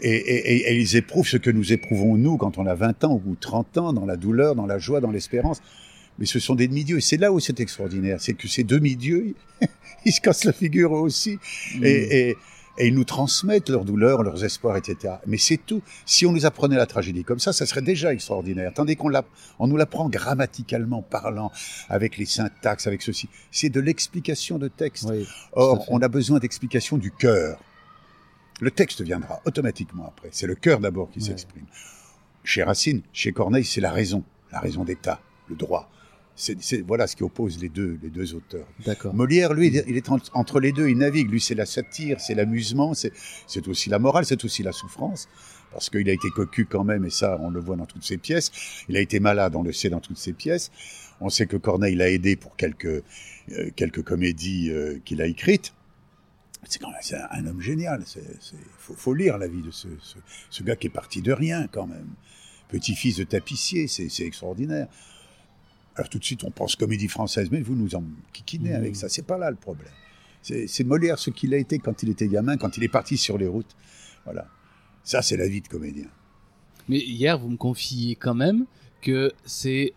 [0.00, 3.20] Et, et- et- ils éprouvent ce que nous éprouvons nous quand on a 20 ans
[3.26, 5.60] ou 30 ans, dans la douleur, dans la joie, dans l'espérance.
[6.18, 6.98] Mais ce sont des demi-dieux.
[6.98, 8.20] Et c'est là où c'est extraordinaire.
[8.20, 9.34] C'est que ces demi-dieux,
[10.04, 11.38] ils, se cassent la figure aussi.
[11.76, 11.84] Mm.
[11.84, 12.36] Et, et-
[12.76, 15.14] et ils nous transmettent leurs douleurs, leurs espoirs, etc.
[15.28, 15.80] Mais c'est tout.
[16.06, 18.72] Si on nous apprenait la tragédie comme ça, ça serait déjà extraordinaire.
[18.74, 19.24] Tandis qu'on l'a-
[19.60, 21.52] on nous l'apprend grammaticalement parlant,
[21.88, 23.28] avec les syntaxes, avec ceci.
[23.52, 25.06] C'est de l'explication de texte.
[25.08, 27.60] Oui, Or, on a besoin d'explication du cœur.
[28.60, 30.28] Le texte viendra automatiquement après.
[30.32, 31.26] C'est le cœur d'abord qui Ouais.
[31.26, 31.66] s'exprime.
[32.44, 35.90] Chez Racine, chez Corneille, c'est la raison, la raison d'État, le droit.
[36.36, 38.66] C'est, voilà ce qui oppose les deux, les deux auteurs.
[38.84, 39.14] d'accord.
[39.14, 41.30] Molière, lui, il est en- entre les deux, il navigue.
[41.30, 43.12] Lui, c'est la satire, c'est l'amusement, c'est,
[43.46, 45.28] c'est aussi la morale, c'est aussi la souffrance.
[45.70, 48.18] Parce qu'il a été cocu quand même, et ça, on le voit dans toutes ses
[48.18, 48.50] pièces.
[48.88, 50.70] Il a été malade, on le sait dans toutes ses pièces.
[51.20, 53.02] On sait que Corneille l'a aidé pour quelques, euh,
[53.76, 55.72] quelques comédies euh, qu'il a écrites.
[56.68, 57.00] C'est quand même
[57.30, 58.02] un, un homme génial.
[58.06, 58.22] C'est,
[58.78, 60.16] faut, faut lire la vie de ce, ce,
[60.50, 62.08] ce gars qui est parti de rien quand même.
[62.68, 64.88] Petit-fils de tapissier, c'est, extraordinaire.
[65.96, 68.76] Alors tout de suite, on pense comédie française, mais vous nous en kikinez Mmh.
[68.76, 69.08] avec ça.
[69.08, 69.92] C'est pas là le problème.
[70.42, 73.16] C'est, c'est Molière ce qu'il a été quand il était gamin, quand il est parti
[73.16, 73.74] sur les routes.
[74.24, 74.46] Voilà.
[75.04, 76.06] Ça, c'est la vie de comédien.
[76.88, 78.66] Mais hier, vous me confiez quand même
[79.02, 79.92] que c'est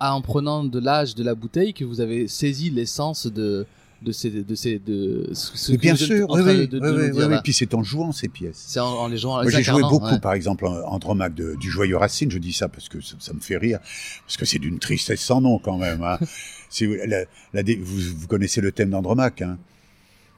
[0.00, 3.66] en prenant de l'âge de la bouteille que vous avez saisi l'essence de
[4.04, 7.12] de ces de ces de ce ce Mais que bien sûr, oui, oui, de- de
[7.12, 7.36] oui, oui.
[7.42, 8.62] Puis c'est en jouant ces pièces.
[8.68, 9.42] C'est en, en les jouant.
[9.48, 10.20] j'ai joué beaucoup, ouais.
[10.20, 12.30] par exemple, Andromaque de- du Joyeux Racine.
[12.30, 13.80] Je dis ça parce que ça, ça me fait rire,
[14.26, 16.02] parce que c'est d'une tristesse sans nom quand même.
[16.02, 16.18] Hein.
[16.70, 19.42] Si vous, la- la dé- vous, vous connaissez le thème d'Andromaque.
[19.42, 19.58] Hein.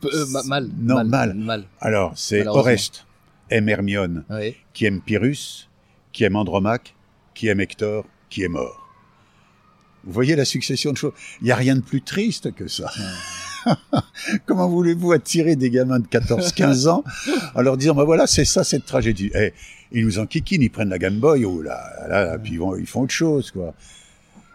[0.04, 0.68] Euh, ma- mal.
[0.78, 1.06] Non, mal.
[1.08, 1.34] mal.
[1.34, 1.64] mal.
[1.80, 2.46] Alors, c'est.
[2.46, 3.06] Oreste
[3.48, 4.24] aime Hermione,
[4.74, 5.68] qui aime Pyrrhus,
[6.12, 6.94] qui aime Andromaque,
[7.34, 8.82] qui aime Hector, qui est mort.
[10.04, 11.12] Vous voyez la succession de choses.
[11.40, 12.90] Il n'y a rien de plus triste que ça.
[14.46, 17.04] Comment voulez-vous attirer des gamins de 14-15 ans
[17.54, 19.30] en leur disant, bah voilà, c'est ça cette tragédie.
[19.34, 19.52] Eh,
[19.92, 23.12] ils nous enquiquinent, ils prennent la Game Boy, oh là, là, puis ils, font autre
[23.12, 23.74] chose, quoi.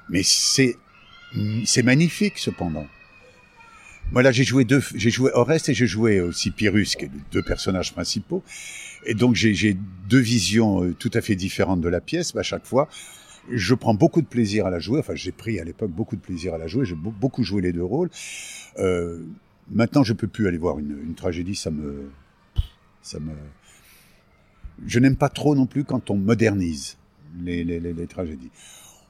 [0.09, 0.75] Mais c'est,
[1.65, 2.85] c'est magnifique, cependant.
[4.11, 7.11] Moi, là, j'ai joué deux, j'ai joué Oreste et j'ai joué aussi Pyrrhus, qui est
[7.31, 8.43] deux personnages principaux.
[9.05, 9.77] Et donc, j'ai,
[10.09, 12.89] deux visions euh, tout à fait différentes de la pièce, à chaque fois.
[13.49, 14.99] Je prends beaucoup de plaisir à la jouer.
[14.99, 16.85] Enfin, j'ai pris à l'époque beaucoup de plaisir à la jouer.
[16.85, 18.09] J'ai beau- beaucoup joué les deux rôles.
[18.79, 19.23] Euh,
[19.69, 21.55] maintenant, je peux plus aller voir une, une tragédie.
[21.55, 22.09] Ça me,
[23.01, 23.33] ça me.
[24.85, 26.97] Je n'aime pas trop non plus quand on modernise
[27.39, 28.51] les, les, les, les tragédies.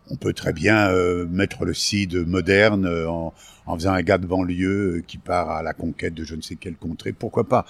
[0.10, 3.34] On peut très bien euh, mettre le Cid moderne euh, en,
[3.66, 6.56] en faisant un gars de banlieue qui part à la conquête de je ne sais
[6.56, 7.14] quelle contrée.
[7.14, 7.66] Pourquoi pas?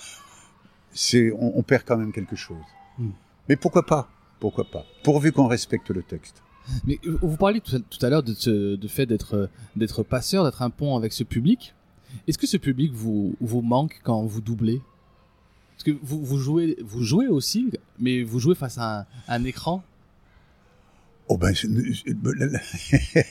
[0.91, 2.63] C'est, on, on perd quand même quelque chose.
[2.97, 3.11] Hmm.
[3.47, 4.09] Mais pourquoi pas?
[4.39, 4.85] Pourquoi pas?
[5.03, 6.41] Pourvu qu'on respecte le texte.
[6.85, 10.61] Mais vous parliez tout à, à l'heure de ce de fait d'être d'être passeur, d'être
[10.61, 11.75] un pont avec ce public.
[12.27, 14.81] Est-ce que ce public vous vous manque quand vous doublez?
[15.71, 19.43] Parce que vous, vous jouez vous jouez aussi, mais vous jouez face à un, un
[19.43, 19.83] écran.
[21.27, 21.53] Oh ben,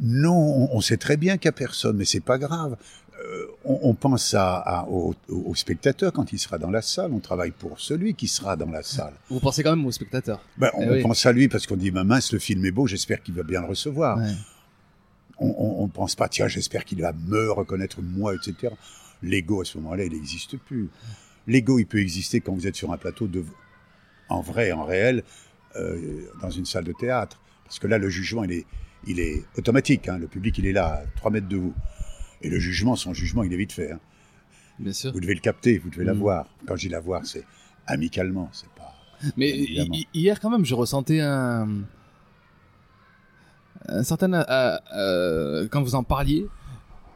[0.00, 2.76] non, on- sait très bien qu'il n'y a personne, mais c'est pas grave.
[3.22, 7.12] Euh, on, on pense à, à- au, au spectateur quand il sera dans la salle.
[7.12, 9.12] On travaille pour celui qui sera dans la salle.
[9.28, 10.40] Vous pensez quand même au spectateur.
[10.56, 11.02] Ben, on Eh oui.
[11.02, 13.42] pense à lui parce qu'on dit, bah, mince, le film est beau, j'espère qu'il va
[13.42, 14.16] bien le recevoir.
[14.18, 14.32] Ouais.
[15.42, 18.74] On ne pense pas, tiens, j'espère qu'il va me reconnaître moi, etc.
[19.22, 20.90] L'ego, à ce moment-là, il n'existe plus.
[21.46, 23.42] L'ego, il peut exister quand vous êtes sur un plateau de,
[24.28, 25.22] en vrai, en réel,
[25.76, 27.40] euh, dans une salle de théâtre.
[27.64, 28.66] Parce que là, le jugement, il est,
[29.06, 30.08] il est automatique.
[30.08, 30.18] hein.
[30.18, 31.74] Le public, il est là, à 3 mètres de vous.
[32.42, 33.92] Et le jugement, son jugement, il est vite fait.
[33.92, 34.00] hein.
[34.78, 35.12] Bien sûr.
[35.12, 36.18] Vous devez le capter, vous devez Mm.
[36.18, 36.48] voir.
[36.66, 37.44] Quand je dis la voir, c'est
[37.86, 38.94] amicalement, c'est pas...
[39.36, 41.68] Mais hi- hier quand même, je ressentais un
[43.88, 46.46] un certain euh, euh, quand vous en parliez,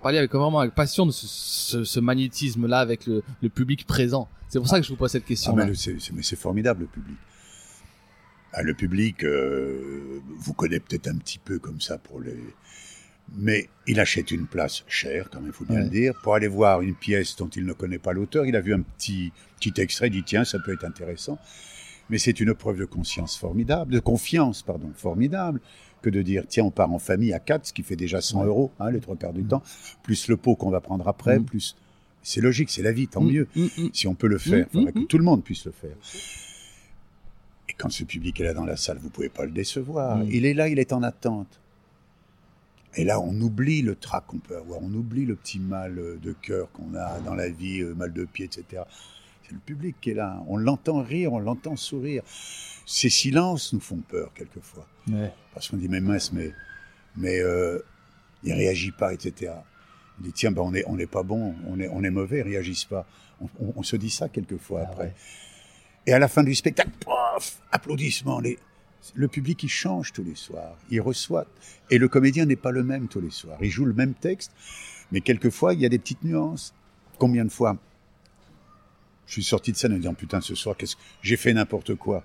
[0.02, 4.28] parliez avec vraiment avec passion de ce, ce- ce magnétisme-là avec le, le public présent.
[4.48, 5.54] C'est pour ça que je vous pose cette Ah, question.
[5.56, 7.16] mais c'est, c'est- mais c'est formidable, le public.
[8.52, 12.38] Ah, le public euh, vous connaît peut-être un petit peu comme ça pour les...
[13.36, 15.84] Mais il achète une place chère, quand même, il faut bien Ouais.
[15.84, 18.44] le dire, pour aller voir une pièce dont il ne connaît pas l'auteur.
[18.46, 21.38] Il a vu un petit, petit extrait, il dit tiens, ça peut être intéressant.
[22.10, 25.60] Mais c'est une preuve de conscience formidable, de confiance, pardon, formidable,
[26.04, 28.40] que de dire tiens, on part en famille à quatre, ce qui fait déjà 100
[28.40, 28.46] Ouais.
[28.46, 29.62] euros, hein, les trois quarts du temps,
[30.02, 31.44] plus le pot qu'on va prendre après, Mm.
[31.44, 31.76] plus.
[32.22, 33.48] C'est logique, c'est la vie, tant Mm, mieux.
[33.56, 33.88] mm, mm.
[33.92, 35.72] Si on peut le faire, Mm, il faudrait mm, que tout le monde puisse le
[35.72, 35.96] faire.
[37.68, 40.18] Et quand ce public est là dans la salle, vous pouvez pas le décevoir.
[40.18, 40.28] Mm.
[40.30, 41.60] Il est là, il est en attente.
[42.96, 46.16] Et là, on oublie le trac qu'on peut avoir, on oublie le petit mal euh,
[46.22, 48.82] de cœur qu'on a dans la vie, euh, mal de pied, etc.
[49.42, 50.42] C'est le public qui est là.
[50.46, 52.22] On l'entend rire, on l'entend sourire.
[52.86, 54.86] Ces silences nous font peur quelquefois.
[55.10, 55.32] Ouais.
[55.52, 56.52] Parce qu'on dit, mais mince, mais,
[57.16, 57.78] mais euh,
[58.42, 59.52] il réagit pas, etc.
[60.18, 62.38] On dit, tiens, ben, on n'est on est pas bon, on est, on est mauvais,
[62.38, 63.06] ils réagissent pas.
[63.40, 65.04] On, on- on se dit ça quelquefois Ah après.
[65.04, 65.14] ouais.
[66.06, 68.40] Et à la fin du spectacle, pof, applaudissements.
[68.40, 68.58] Les...
[69.14, 70.76] Le public, il change tous les soirs.
[70.90, 71.46] Il reçoit.
[71.90, 73.58] Et le comédien n'est pas le même tous les soirs.
[73.60, 74.50] Il joue le même texte,
[75.12, 76.74] mais quelquefois, il y a des petites nuances.
[77.18, 77.76] Combien de fois
[79.26, 81.94] je suis sorti de scène en disant, putain, ce soir, qu'est-ce que j'ai fait n'importe
[81.94, 82.22] quoi.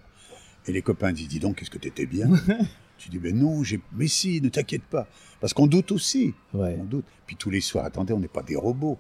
[0.70, 2.30] Et les copains disent, dis donc, qu'est-ce que t'étais bien?
[3.00, 3.80] Tu dis, ben non, j'ai...
[3.94, 5.08] mais si, ne t'inquiète pas.
[5.40, 6.34] Parce qu'on doute aussi.
[6.54, 6.76] Ouais.
[6.82, 7.06] On doute.
[7.26, 8.98] Puis tous les soirs, attendez, on n'est pas des robots.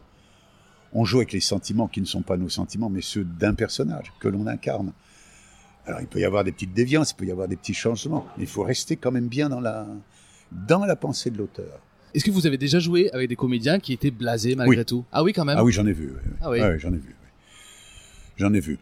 [0.93, 4.13] On joue avec les sentiments qui ne sont pas nos sentiments, mais ceux d'un personnage
[4.21, 4.93] que l'on incarne.
[5.85, 8.25] Alors il peut y avoir des petites déviances, il peut y avoir des petits changements,
[8.37, 9.85] mais il faut rester quand même bien dans la,
[10.49, 11.81] dans la pensée de l'auteur.
[12.13, 14.85] Est-ce que vous avez déjà joué avec des comédiens qui étaient blasés malgré Oui.
[14.85, 15.03] tout?
[15.11, 15.57] Ah oui, quand même.
[15.57, 16.13] Ah oui, j'en ai vu.
[16.13, 16.31] oui, oui.
[16.41, 16.79] Ah oui.
[16.79, 17.15] J'en ai vu.
[18.37, 18.79] J'en ai vu.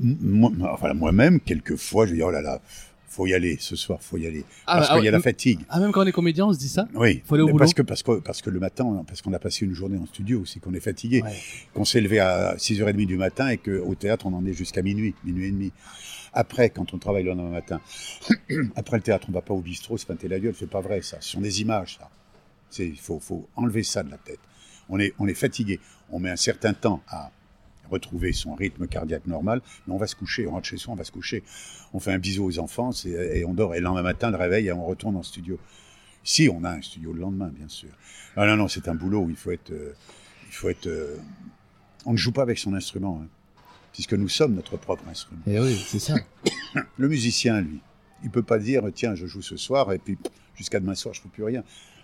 [0.00, 2.60] Moi, enfin, moi-même, quelquefois, je dis, oh là là,
[3.08, 4.44] faut y aller, ce soir, faut y aller.
[4.66, 5.60] Ah, Parce ah qu'il y a la fatigue.
[5.70, 7.58] Ah, même quand on est comédien, on se dit ça Oui, Faut aller au boulot.
[7.58, 10.04] parce que, parce, que, parce que le matin, parce qu'on a passé une journée en
[10.06, 11.32] studio aussi, qu'on est fatigué, Ouais.
[11.72, 15.14] qu'on s'est levé à 6h30 du matin et qu'au théâtre, on en est jusqu'à minuit,
[15.24, 15.72] minuit et demi.
[16.34, 17.80] Après, quand on travaille le lendemain matin,
[18.76, 21.00] après le théâtre, on va pas au bistrot, se pinter la gueule, c'est pas vrai,
[21.00, 21.16] ça.
[21.20, 22.10] Ce sont des images, ça.
[22.68, 24.40] C'est, il faut, faut enlever ça de la tête.
[24.90, 25.80] On est, on est fatigué.
[26.10, 27.30] On met un certain temps à
[27.90, 30.96] retrouver son rythme cardiaque normal, mais on va se coucher, on rentre chez soi, on
[30.96, 31.42] va se coucher.
[31.92, 33.74] On fait un bisou aux enfants et on dort.
[33.74, 35.58] Et le lendemain matin, le réveil, et on retourne en studio.
[36.24, 37.90] Si on a un studio le lendemain, bien sûr.
[38.36, 39.92] Ah non, non, c'est un boulot où il faut être, euh,
[40.48, 40.86] il faut être.
[40.88, 41.16] euh,
[42.04, 43.28] on ne joue pas avec son instrument, hein,
[43.92, 45.40] puisque nous sommes notre propre instrument.
[45.46, 46.14] Eh oui, c'est ça.
[46.98, 47.80] Le musicien, lui,
[48.24, 50.18] il peut pas dire tiens, je joue ce soir et puis
[50.56, 51.62] jusqu'à demain soir, je fais plus rien.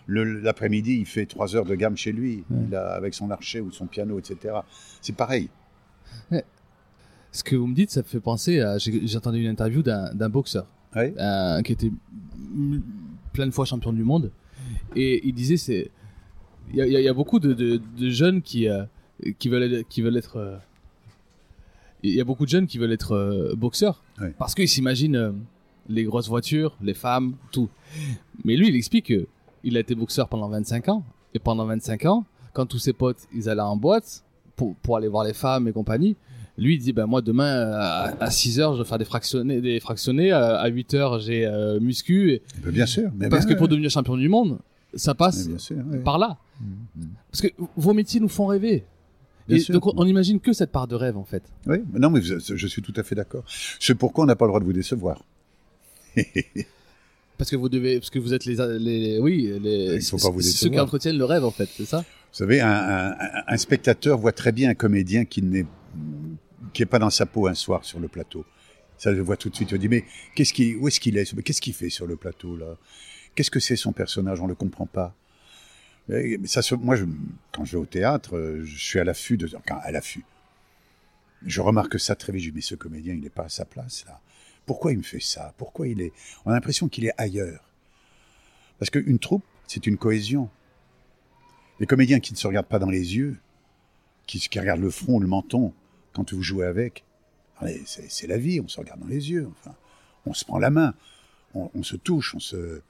[0.09, 2.59] L'après-midi, il fait trois heures de gamme chez lui, Ouais.
[2.69, 4.55] il a, avec son archer ou son piano, etc.
[5.01, 5.49] C'est pareil.
[7.35, 8.77] Ce que vous me dites, ça me fait penser à.
[8.79, 10.67] J'ai entendu une interview d'un boxeur
[11.19, 11.91] euh, qui était
[13.33, 14.31] plein de fois champion du monde.
[14.95, 15.91] Et il disait c'est
[16.71, 18.85] il y, a- y y beaucoup de, de- de jeunes qui, euh,
[19.39, 20.37] qui, veulent, qui veulent être.
[20.37, 20.57] euh,
[22.03, 24.03] Il y a beaucoup de jeunes qui veulent être euh, boxeurs.
[24.39, 25.35] Parce qu'ils s'imaginent
[25.89, 27.69] les grosses voitures, les femmes, tout.
[28.45, 29.27] Mais lui, il explique que
[29.65, 31.03] il a été boxeur pendant 25 ans.
[31.35, 34.23] Et pendant 25 ans, quand tous ses potes, ils allaient en boîte
[34.63, 36.17] pour, pour aller voir les femmes et compagnie,
[36.59, 39.61] lui, il dit, ben moi, demain, euh, à, 6 heures, je vais faire des fractionnés.
[39.61, 42.31] Des fractionnés à, à 8 heures, j'ai euh, muscu.
[42.33, 43.11] et- Mais Bien sûr.
[43.17, 44.59] Mais parce bien, que pour devenir champion du monde,
[44.95, 45.79] ça passe bien sûr.
[45.91, 45.99] ouais.
[45.99, 46.37] par là.
[46.61, 47.09] Mhm.
[47.31, 48.85] Parce que vos métiers nous font rêver.
[49.49, 51.43] Et donc on, on imagine que cette part de rêve en fait.
[51.67, 53.45] Oui, non, mais je suis tout à fait d'accord.
[53.81, 55.25] C'est pourquoi on n'a pas le droit de vous décevoir.
[57.39, 60.31] Parce que vous devez, parce que vous êtes les, les oui, les, Il faut pas
[60.31, 62.05] vous ceux qui entretiennent le rêve en fait, c'est ça?
[62.33, 65.67] Vous savez, un, spectateur voit très bien un comédien qui n'est
[66.73, 68.47] qui est pas dans sa peau un soir sur le plateau.
[68.97, 69.71] Ça, je le vois tout de suite.
[69.71, 72.57] Je dis, mais qu'est-ce qui, où est-ce qu'il est, Qu'est-ce qu'il fait sur le plateau
[72.57, 72.79] là?
[73.35, 74.41] Qu'est-ce que c'est son personnage?
[74.41, 75.15] On le comprend pas.
[76.45, 76.97] Ça, moi,
[77.53, 80.25] quand je vais au théâtre, je suis à l'affût de, enfin, à l'affût.
[81.45, 82.43] Je remarque ça très vite.
[82.43, 84.21] Je dis, mais ce comédien, il n'est pas à sa place là.
[84.65, 85.53] Pourquoi il me fait ça?
[85.59, 86.13] Pourquoi il est
[86.47, 87.69] On a l'impression qu'il est ailleurs.
[88.79, 90.49] Parce qu'une troupe, c'est une cohésion.
[91.81, 93.39] Les comédiens qui ne se regardent pas dans les yeux,
[94.27, 95.73] qui, qui regardent le front, le menton,
[96.13, 97.05] quand vous jouez avec,
[97.85, 99.75] c'est la vie, on se regarde dans les yeux, enfin,
[100.27, 100.95] on se prend la main,
[101.55, 102.81] on, on se touche, on se...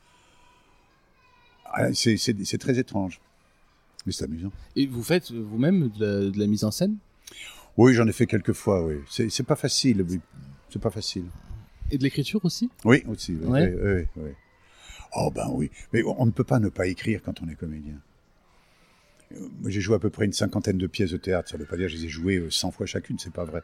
[1.75, 3.21] Ah, c'est- très étrange,
[4.05, 4.53] mais c'est amusant.
[4.77, 6.97] Et vous faites vous-même de, la- de la mise en scène?
[7.79, 8.97] Oui, j'en ai fait quelques fois, oui.
[9.09, 10.21] C'est pas facile, oui.
[10.69, 11.25] c'est pas facile.
[11.91, 12.71] et de l'écriture aussi?
[12.85, 13.33] Oui, aussi.
[13.41, 13.75] Oui, Ouais.
[13.75, 14.31] oui, oui, oui.
[15.15, 18.01] Oh ben oui, mais on ne peut pas ne pas écrire quand on est comédien.
[19.37, 21.49] Euh, j'ai joué à peu près une cinquantaine de pièces de théâtre.
[21.51, 23.33] Ça ne veut pas dire que je les ai jouées euh, 100 fois chacune, c'est
[23.33, 23.63] pas vrai.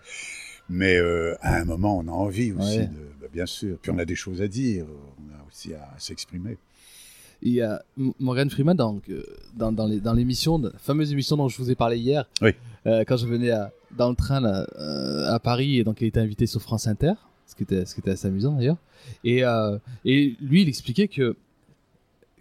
[0.69, 2.87] Mais euh, à un moment, on a envie aussi, Ouais.
[2.87, 3.79] de, bah, bien sûr.
[3.81, 4.85] Puis on a des choses à dire,
[5.19, 6.59] on a aussi à, à s'exprimer.
[7.41, 7.83] Il y a
[8.19, 9.23] Morgan Freeman dans, euh,
[9.57, 12.51] dans, dans les- dans l'émission, la fameuse émission dont je vous ai parlé hier, Oui.
[12.87, 16.09] euh, quand je venais à- dans le train là, euh, à Paris, et donc il
[16.09, 17.13] était invité sur France Inter,
[17.47, 18.77] ce qui était, ce qui était assez amusant d'ailleurs.
[19.25, 21.37] Et, euh, et lui, il expliquait que,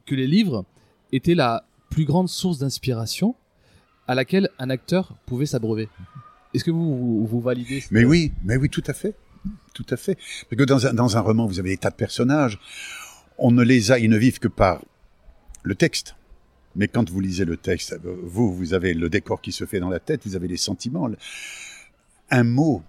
[0.07, 0.65] que les livres
[1.11, 1.63] étaient la
[1.97, 3.33] plus grande source d'inspiration
[4.07, 5.89] à laquelle un acteur pouvait s'abreuver.
[6.53, 9.15] Est-ce que vous, vous, validez Mais oui, mais oui, tout à fait.
[9.73, 10.13] Tout à fait.
[10.47, 12.59] Parce que dans un, dans un roman, vous avez des tas de personnages.
[13.39, 14.83] On ne les a, ils ne vivent que par
[15.63, 16.15] le texte.
[16.75, 19.79] Mais quand vous lisez le texte, euh, vous, vous avez le décor qui se fait
[19.79, 21.09] dans la tête, vous avez les sentiments.
[22.29, 22.83] Un mot,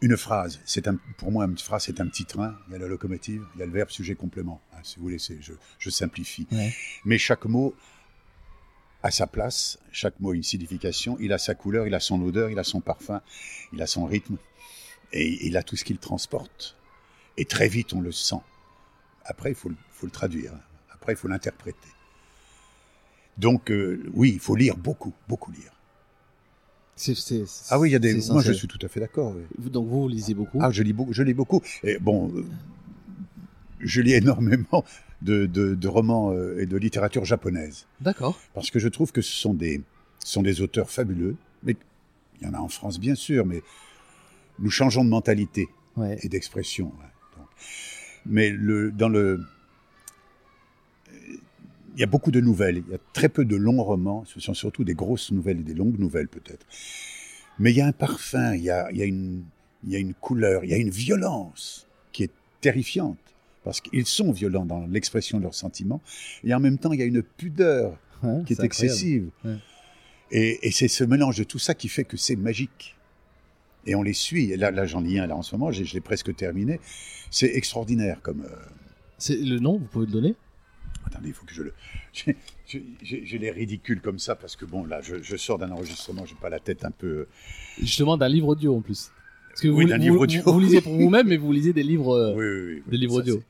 [0.00, 2.56] une phrase, c'est un, pour moi, une phrase, c'est un petit train.
[2.68, 4.60] Il y a la locomotive, il y a le verbe, sujet, complément.
[4.72, 6.46] Hein, si vous voulez, je, je simplifie.
[6.52, 6.72] Ouais.
[7.04, 7.74] Mais chaque mot
[9.02, 12.20] a sa place, chaque mot a une signification, il a sa couleur, il a son
[12.22, 13.20] odeur, il a son parfum,
[13.72, 14.36] il a son rythme,
[15.12, 16.76] et il a tout ce qu'il transporte.
[17.36, 18.40] Et très vite, on le sent.
[19.24, 20.60] Après, il faut, le- faut le traduire, hein.
[20.92, 21.88] après, il faut l'interpréter.
[23.36, 25.70] Donc, euh, oui, il faut lire beaucoup, beaucoup lire.
[27.70, 28.14] Ah oui, il y a des.
[28.30, 29.34] Moi, je suis tout à fait d'accord.
[29.36, 29.70] oui.
[29.70, 30.58] Donc vous, vous lisez beaucoup.
[30.60, 31.12] Ah, je lis beaucoup.
[31.12, 31.60] Je lis beaucoup.
[31.84, 32.44] Et bon, euh,
[33.80, 34.84] je lis énormément
[35.22, 37.86] de, de- de romans euh, et de littérature japonaise.
[38.00, 38.38] D'accord.
[38.54, 39.82] parce que je trouve que ce sont des,
[40.24, 41.76] ce sont des auteurs fabuleux, mais
[42.40, 43.62] il y en a en France bien sûr, mais
[44.58, 46.16] nous changeons de mentalité Ouais.
[46.22, 46.86] et d'expression.
[46.86, 47.44] ouais.
[48.26, 49.40] Mais le, dans le,
[51.98, 54.38] il y a beaucoup de nouvelles, il y a très peu de longs romans, ce
[54.38, 56.64] sont surtout des grosses nouvelles et des longues nouvelles peut-être.
[57.58, 59.42] Mais il y a un parfum, il y a, il y a une,
[59.84, 62.30] il y a une couleur, il y a une violence qui est
[62.60, 63.18] terrifiante.
[63.64, 66.00] Parce qu'ils sont violents dans l'expression de leurs sentiments,
[66.44, 69.28] et en même temps, il y a une pudeur Ouais, qui est, excessive.
[69.44, 69.56] Ouais.
[70.30, 72.96] Et, et c'est ce mélange de tout ça qui fait que c'est magique.
[73.86, 74.52] Et on les suit.
[74.52, 76.78] Et là, là j'en lis un là en ce moment, j'ai- je l'ai presque terminé.
[77.30, 78.42] C'est extraordinaire comme.
[78.42, 78.48] euh,
[79.18, 80.34] C'est le nom, vous pouvez le donner?
[81.06, 81.74] Attendez, il faut que je le.
[83.02, 86.34] J'ai les ridicules comme ça parce que bon, là, je, je sors d'un enregistrement, j'ai
[86.34, 87.06] pas la tête un peu.
[87.06, 87.28] euh,
[87.80, 89.10] Justement d'un livre audio en plus.
[89.48, 90.42] Parce que Oui, vous, livre vous- audio.
[90.44, 92.14] Vous, lisez pour vous-même, mais vous lisez des livres.
[92.14, 93.42] euh, oui, oui, oui, des livres Ça, audio.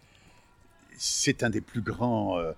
[0.97, 2.39] c'est- un des plus grands.
[2.39, 2.53] euh,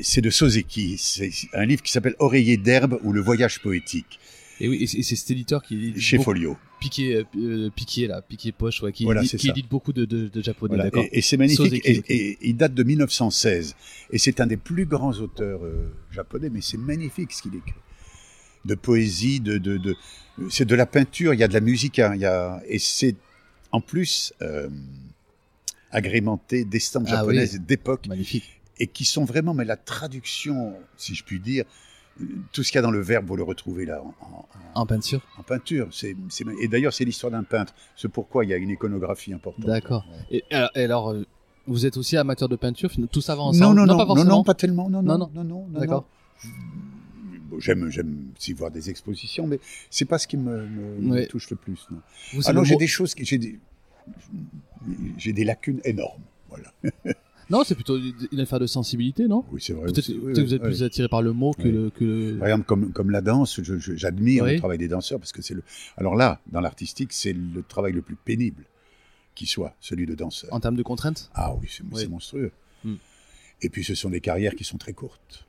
[0.00, 0.96] c'est de Soseki.
[0.98, 4.20] C'est un livre qui s'appelle Oreiller d'herbe ou le voyage poétique
[4.60, 6.56] Et oui, et c'est et c'est cet éditeur qui chez beaucoup- Folio.
[6.82, 10.28] Piqué, euh, euh, piqué là, piqué poche, ouais, qui, Voilà, édite, qui beaucoup de, de,
[10.28, 10.90] de japonais, Voilà.
[11.12, 11.80] Et, et c'est magnifique.
[11.84, 13.76] Et, il date de 1916.
[14.10, 17.74] Et c'est un des plus grands auteurs euh, japonais, mais c'est magnifique ce qu'il écrit.
[18.64, 19.96] De poésie, de, de, de
[20.50, 22.78] c'est de la peinture, il y a de la musique, hein, il y a, et
[22.78, 23.16] c'est
[23.70, 24.68] en plus euh,
[25.90, 28.60] agrémenté d'estampes Ah japonaises d'époque Magnifique.
[28.78, 31.64] et qui sont vraiment, mais la traduction, si je puis dire,
[32.52, 34.86] tout ce qu'il y a dans le verbe, vous le retrouvez là en, en- En
[34.86, 35.20] peinture.
[35.38, 35.88] en peinture.
[35.92, 37.74] C'est, c'est- et d'ailleurs, c'est l'histoire d'un peintre.
[37.96, 39.66] C'est pourquoi il y a une iconographie importante.
[39.66, 40.04] D'accord.
[40.30, 40.42] Ouais.
[40.50, 41.26] Et, alors, et alors, euh,
[41.66, 43.74] vous êtes aussi amateur de peinture, tout ça va ensemble?
[43.76, 44.30] Non, non, non, pas non, forcément.
[44.30, 44.90] non, pas tellement.
[44.90, 46.06] Non, non, Non, non, non, D'accord.
[47.50, 49.60] bon, j'aime, j'aime aussi voir des expositions, mais
[49.90, 51.26] c'est pas ce qui me, me- me Ouais.
[51.26, 51.86] touche le plus.
[51.90, 51.98] Non.
[52.34, 53.58] Vous, Ah non, j'ai mot- des choses, qui- j'ai des,
[55.18, 56.22] j'ai des lacunes énormes.
[56.48, 56.72] Voilà.
[57.50, 59.44] Non, c'est plutôt une affaire de sensibilité, non?
[59.52, 59.86] Oui, c'est vrai.
[59.86, 60.08] Peut-être.
[60.08, 60.68] Oui, que vous êtes oui.
[60.68, 63.60] plus attiré par le mot que, le, que le- Par exemple, comme, comme la danse,
[63.62, 65.62] j'admire le travail des danseurs parce que c'est le.
[65.96, 68.64] Alors là, dans l'artistique, c'est le travail le plus pénible
[69.34, 70.52] qui soit, celui de danseur.
[70.52, 71.30] en termes de contraintes?
[71.34, 72.52] Ah oui, c'est monstrueux.
[72.84, 72.96] Hmm.
[73.60, 75.46] Et puis ce sont des carrières qui sont très courtes,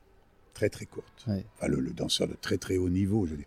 [0.54, 1.26] très très courtes.
[1.26, 3.46] Enfin, le, le danseur de très très haut niveau, je veux dire.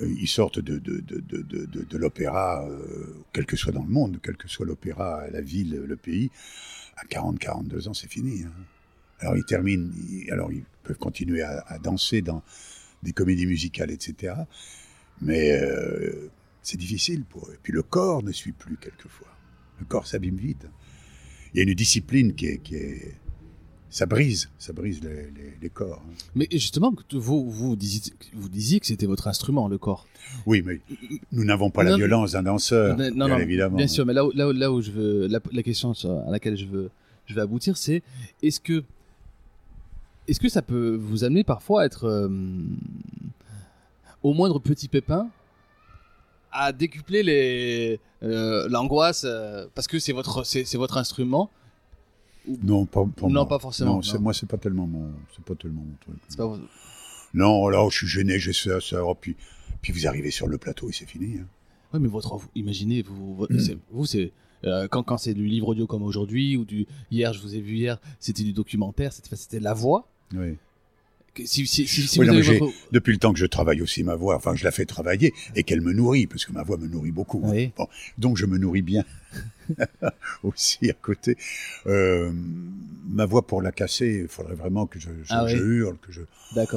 [0.00, 3.88] Euh, ils sortent de, de, de, de, de, l'opéra, euh, quel que soit dans le
[3.88, 6.30] monde, quel que soit l'opéra, la ville, le pays,
[6.96, 8.44] à 40, 42 ans, c'est fini.
[8.44, 8.52] hein.
[9.20, 9.90] Alors ils terminent,
[10.30, 12.42] alors ils peuvent continuer à, danser dans
[13.02, 14.34] des comédies musicales, etc.
[15.22, 16.30] Mais euh,
[16.62, 17.54] c'est difficile pour eux.
[17.54, 19.28] Et puis le corps ne suit plus quelquefois.
[19.78, 20.66] Le corps s'abîme vite.
[21.54, 23.14] Il y a une discipline qui est
[23.90, 26.02] ça brise, ça brise les, les- les corps.
[26.06, 26.12] hein.
[26.34, 30.06] Mais justement, vous, vous, disiez, vous disiez que c'était votre instrument, le corps.
[30.44, 30.80] Oui, mais
[31.32, 33.76] nous n'avons pas la violence d'un danseur, non, non, bien évidemment.
[33.76, 36.30] bien sûr, mais là où, là où, là où je veux, la, la question à
[36.30, 36.90] laquelle je veux,
[37.26, 38.02] je veux aboutir, c'est
[38.42, 38.82] est-ce que,
[40.28, 42.28] est-ce que ça peut vous amener parfois à être euh,
[44.22, 45.28] au moindre petit pépin
[46.52, 51.50] à décupler les euh, l'angoisse euh, parce que c'est votre c'est votre instrument
[52.62, 53.48] Non, pas, pour Non, moi.
[53.48, 54.20] pas forcément, Non, c'est- non.
[54.22, 56.16] moi, c'est pas tellement mon, c'est pas tellement mon truc.
[56.36, 56.58] pas
[57.34, 59.04] Non, là, je suis gêné, j'ai ça, ça.
[59.04, 59.36] oh, puis,
[59.82, 61.38] puis vous arrivez sur le plateau et c'est fini.
[61.38, 61.46] hein.
[61.92, 63.46] Ouais, mais votre, imaginez, vous,
[63.90, 64.32] vous, c'est
[64.64, 67.60] euh, quand, quand c'est du livre audio comme aujourd'hui ou du hier, je vous ai
[67.60, 70.08] vu hier, c'était du documentaire, c'était, c'était la voix.
[70.34, 70.56] Oui.
[71.36, 73.32] Que- Si, si, si, si Oui, vous non, avez mais j'ai- votre- Depuis le temps
[73.32, 76.26] que je travaille aussi ma voix, enfin, je la fais travailler et qu'elle me nourrit,
[76.26, 77.42] parce que ma voix me nourrit beaucoup.
[77.46, 77.68] hein.
[77.76, 77.86] Bon,
[78.18, 79.04] donc je me nourris bien
[80.42, 81.36] aussi à côté.
[81.86, 82.32] Euh,
[83.08, 85.52] ma voix pour la casser, il faudrait vraiment que je, je, Ah oui.
[85.52, 86.22] hurle, que je,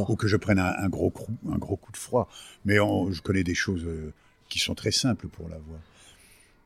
[0.10, 2.30] ou que je prenne un, un gros, coup, un gros coup de froid.
[2.66, 4.12] Mais on- je connais des choses euh,
[4.50, 5.80] qui sont très simples pour la voix.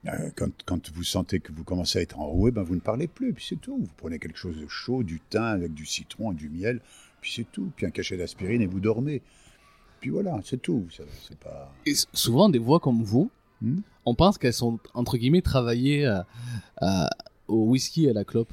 [0.05, 3.07] Euh, quand, quand vous sentez que vous commencez à être enroué, ben vous ne parlez
[3.07, 3.77] plus, puis c'est tout.
[3.79, 6.81] Vous prenez quelque chose de chaud, du thym avec du citron et du miel,
[7.23, 7.71] puis c'est tout.
[7.75, 9.21] Puis un cachet d'aspirine et vous dormez.
[10.01, 10.85] Puis voilà, c'est tout.
[10.91, 11.73] C'est pas.
[11.85, 13.79] Et souvent, des voix comme vous, Hmm.
[14.05, 16.27] on pense qu'elles sont, entre guillemets, travaillées à-
[16.81, 17.09] à-
[17.47, 18.51] au whisky et à la clope.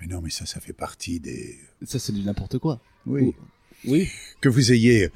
[0.00, 1.56] Mais non, mais ça, ça fait partie des.
[1.84, 2.80] Ça, c'est du n'importe quoi.
[3.06, 3.32] Oui.
[3.86, 4.08] Oui.
[4.40, 5.10] Que vous ayez.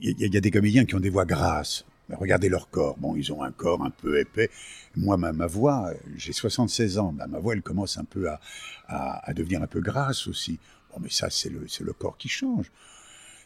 [0.00, 1.84] Il y, a- y a des comédiens qui ont des voix grasses.
[2.10, 2.96] Regardez leur corps.
[2.98, 4.50] Bon, ils ont un corps un peu épais.
[4.96, 7.12] Moi, ma, ma voix, euh, j'ai 76 ans.
[7.12, 8.40] Ben, ma voix, elle commence un peu à,
[8.88, 10.58] à, à devenir un peu grasse aussi.
[10.94, 12.70] Bon, mais ça, c'est le, le corps qui change.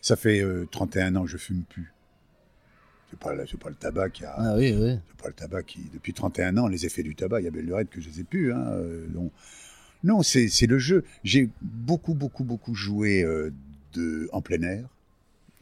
[0.00, 1.92] Ça fait euh, 31 ans que je fume plus.
[3.10, 4.34] C'est pas, pas le tabac qui a.
[4.36, 4.98] Ah oui, oui.
[5.08, 5.80] C'est pas le tabac qui.
[5.92, 8.20] Depuis 31 ans, les effets du tabac, il y a belle lurette que je les
[8.20, 8.52] ai plus.
[8.52, 9.30] Hein, euh, non,
[10.04, 11.04] non c'est le jeu.
[11.24, 13.52] J'ai beaucoup, beaucoup, beaucoup joué euh,
[13.94, 14.88] de, en plein air.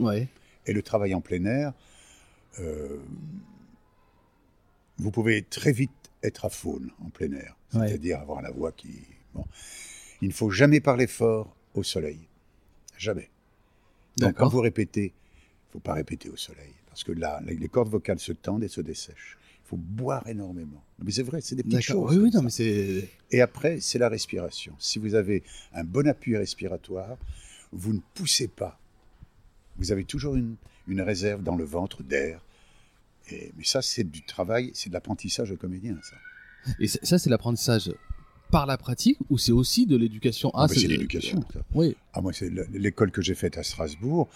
[0.00, 0.28] Ouais.
[0.66, 1.72] Et le travail en plein air,
[2.58, 2.98] euh,
[4.98, 5.90] vous pouvez très vite
[6.24, 7.56] être à faune en plein air.
[7.74, 7.88] Ouais.
[7.88, 9.02] C'est-à-dire avoir la voix qui.
[9.34, 9.44] Bon.
[10.20, 12.20] Il ne faut jamais parler fort au soleil.
[12.98, 13.30] Jamais.
[14.16, 16.72] Donc quand vous répétez, il ne faut pas répéter au soleil.
[16.88, 19.36] Parce que là, les cordes vocales se tendent et se dessèchent.
[19.64, 20.82] Il faut boire énormément.
[21.02, 22.16] Mais c'est vrai, c'est des petites choses.
[22.16, 23.08] Oui, oui, non, mais c'est.
[23.30, 24.74] Et après, c'est la respiration.
[24.78, 25.42] Si vous avez
[25.74, 27.18] un bon appui respiratoire,
[27.72, 28.78] vous ne poussez pas.
[29.76, 30.56] Vous avez toujours une,
[30.86, 32.40] une réserve dans le ventre d'air.
[33.28, 36.16] Et, mais ça, c'est du travail, c'est de l'apprentissage de comédien, ça.
[36.78, 37.92] Et ça, c'est l'apprentissage
[38.50, 40.50] par la pratique ou c'est aussi de l'éducation?
[40.54, 41.40] Ah, mais c'est l'éducation.
[41.74, 41.96] Oui.
[42.12, 44.28] Ah, moi, c'est le- l'école que j'ai faite à Strasbourg.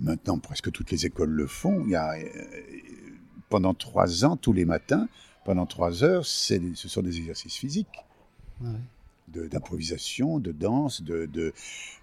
[0.00, 1.82] Maintenant, presque toutes les écoles le font.
[1.84, 2.26] Il y a, euh,
[3.48, 5.08] pendant trois ans, tous les matins,
[5.44, 7.86] pendant trois heures, c'est ce sont des exercices physiques.
[8.60, 8.70] Ouais.
[9.50, 11.52] d'improvisation, de, danse, de, de,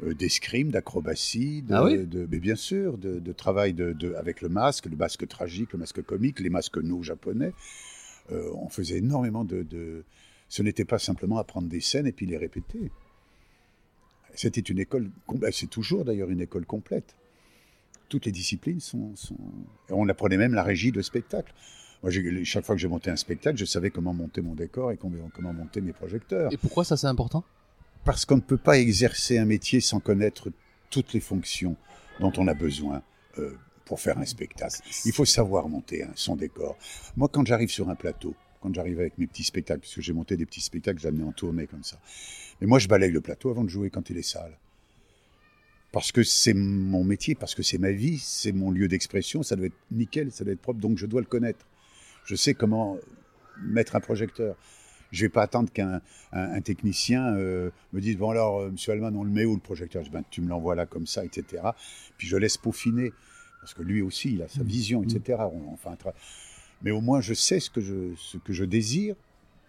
[0.04, 2.06] euh, d'escrime, d'acrobatie, de, Ah oui?
[2.06, 5.80] de- mais bien sûr, de, de travail de, avec le masque, le masque tragique, le
[5.80, 7.52] masque comique, les masques no japonais.
[8.32, 10.04] Euh, on faisait énormément de, de-
[10.48, 12.92] Ce n'était pas simplement apprendre des scènes et puis les répéter.
[14.36, 17.16] C'était une école, ben, c'est toujours d'ailleurs une école complète.
[18.10, 19.14] Toutes les disciplines sont,
[19.90, 21.54] On apprenait même la régie de spectacle.
[22.04, 22.12] Moi,
[22.44, 25.30] chaque fois que j'ai monté un spectacle, je savais comment monter mon décor et comment,
[25.34, 26.54] comment monter mes projecteurs.
[26.54, 27.44] Et pourquoi ça, c'est important?
[28.04, 30.52] Parce qu'on ne peut pas exercer un métier sans connaître
[30.92, 31.76] toutes les fonctions
[32.20, 33.02] dont on a besoin
[33.40, 34.82] euh, pour faire un spectacle.
[35.06, 36.78] Il faut savoir monter un, son décor.
[37.18, 38.36] Moi, quand j'arrive sur un plateau,
[38.66, 41.32] quand j'arrive avec mes petits spectacles, parce que j'ai monté des petits spectacles, amené en
[41.32, 42.00] tournée comme ça.
[42.60, 44.58] Mais moi, je balaye le plateau avant de jouer quand il est sale.
[45.92, 49.56] Parce que c'est mon métier, parce que c'est ma vie, c'est mon lieu d'expression, ça
[49.56, 51.66] doit être nickel, ça doit être propre, donc je dois le connaître.
[52.26, 52.98] Je sais comment
[53.62, 54.58] mettre un projecteur.
[55.12, 56.02] Je vais pas attendre qu'un
[56.34, 59.54] un, un technicien euh, me dise bon alors euh, Monsieur Allman on le met où
[59.54, 60.04] le projecteur?
[60.04, 61.64] Je dis, ben, tu me l'envoies là comme ça, etc.
[62.18, 63.14] Puis je laisse peaufiner
[63.62, 65.40] parce que lui aussi il a sa vision, etc.
[65.54, 66.14] On, on tra-
[66.82, 69.16] Mais au moins je sais ce que je ce que je désire,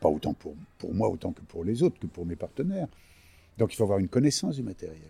[0.00, 2.88] pas autant pour pour moi autant que pour les autres, que pour mes partenaires.
[3.58, 5.00] Donc il faut avoir une connaissance du matériel.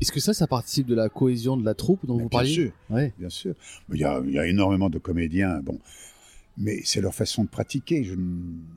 [0.00, 2.38] Est-ce que ça, ça participe de la cohésion de la troupe dont Mais vous bien
[2.38, 2.72] parliez sûr.
[2.88, 3.12] Ouais.
[3.18, 3.54] bien sûr.
[3.92, 5.78] Il y a, il y a énormément de comédiens, bon,
[6.56, 8.02] mais c'est leur façon de pratiquer.
[8.04, 8.14] Je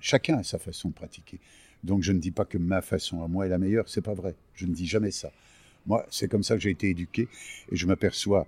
[0.02, 1.40] Chacun a sa façon de pratiquer.
[1.84, 4.14] Donc je ne dis pas que ma façon à moi est la meilleure, c'est pas
[4.14, 4.36] vrai.
[4.54, 5.32] Je ne dis jamais ça.
[5.86, 7.28] Moi, c'est comme ça que j'ai été éduqué
[7.72, 8.48] et je m'aperçois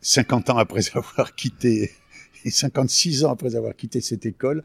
[0.00, 1.92] 50 ans après avoir quitté
[2.44, 4.62] et 56 ans après avoir quitté cette école,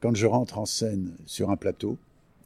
[0.00, 1.98] quand je rentre en scène sur un plateau,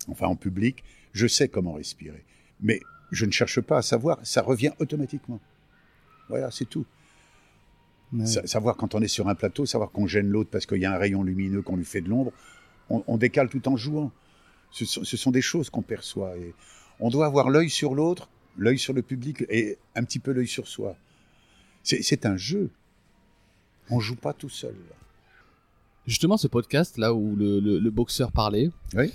[0.08, 2.24] enfin en public, je sais comment respirer.
[2.60, 2.80] Mais
[3.12, 5.40] je ne cherche pas à savoir, ça revient automatiquement.
[6.28, 6.84] Voilà, c'est tout.
[8.12, 8.26] Ouais.
[8.26, 10.84] Sa- savoir quand on est sur un plateau, savoir qu'on gêne l'autre parce qu'il y
[10.84, 12.32] a un rayon lumineux, qu'on lui fait de l'ombre,
[12.90, 14.12] on, on décale tout en jouant.
[14.70, 16.36] Ce sont, ce sont des choses qu'on perçoit.
[16.36, 16.52] Et
[17.00, 20.46] on doit avoir l'œil sur l'autre, l'œil sur le public et un petit peu l'œil
[20.48, 20.96] sur soi.
[21.82, 22.70] C'est c'est un jeu.
[23.90, 24.74] On joue pas tout seul.
[26.06, 29.12] Justement, ce podcast là où le, le- le boxeur parlait, Oui.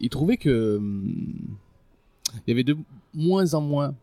[0.00, 1.56] il trouvait que hum,
[2.46, 2.76] il y avait de
[3.14, 3.94] moins en moins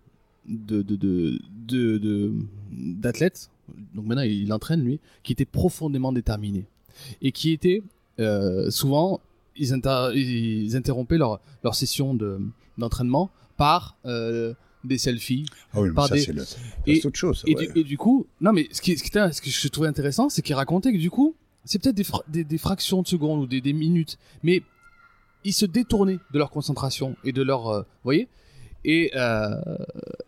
[0.47, 2.33] de de-
[2.71, 3.49] d'athlètes.
[3.95, 6.65] Donc maintenant, il entraîne lui, qui étaient profondément déterminés
[7.21, 7.81] et qui étaient
[8.19, 9.19] euh, souvent
[9.55, 12.39] ils, inter- ils interrompaient leur leur session de
[12.77, 14.53] d'entraînement par euh,
[14.83, 16.43] des selfies Ah oui, mais Par ça, des- c'est le-
[16.87, 17.39] et- autre chose.
[17.41, 17.67] ça, Et, ouais.
[17.67, 20.29] du, et du coup, non mais ce, qui, ce, qui ce que je trouvais intéressant,
[20.29, 23.41] c'est qu'il racontait que du coup, c'est peut-être des, fra- des, des fractions de secondes
[23.41, 24.61] ou des, des minutes, mais
[25.45, 28.27] ils se détournaient de leur concentration et de leur, euh, vous voyez?
[28.85, 29.55] Et, euh,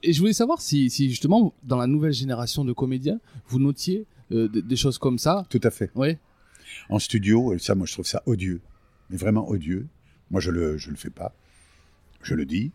[0.01, 4.06] et je voulais savoir si, si justement dans la nouvelle génération de comédiens, vous notiez
[4.32, 5.45] euh, des, des choses comme ça?
[5.49, 5.91] Tout à fait.
[5.95, 6.18] Ouais.
[6.89, 8.62] En studio, et ça, moi, je trouve ça odieux.
[9.10, 9.88] Mais vraiment odieux.
[10.32, 11.34] Moi, je le, je le fais pas.
[12.22, 12.72] Je le dis.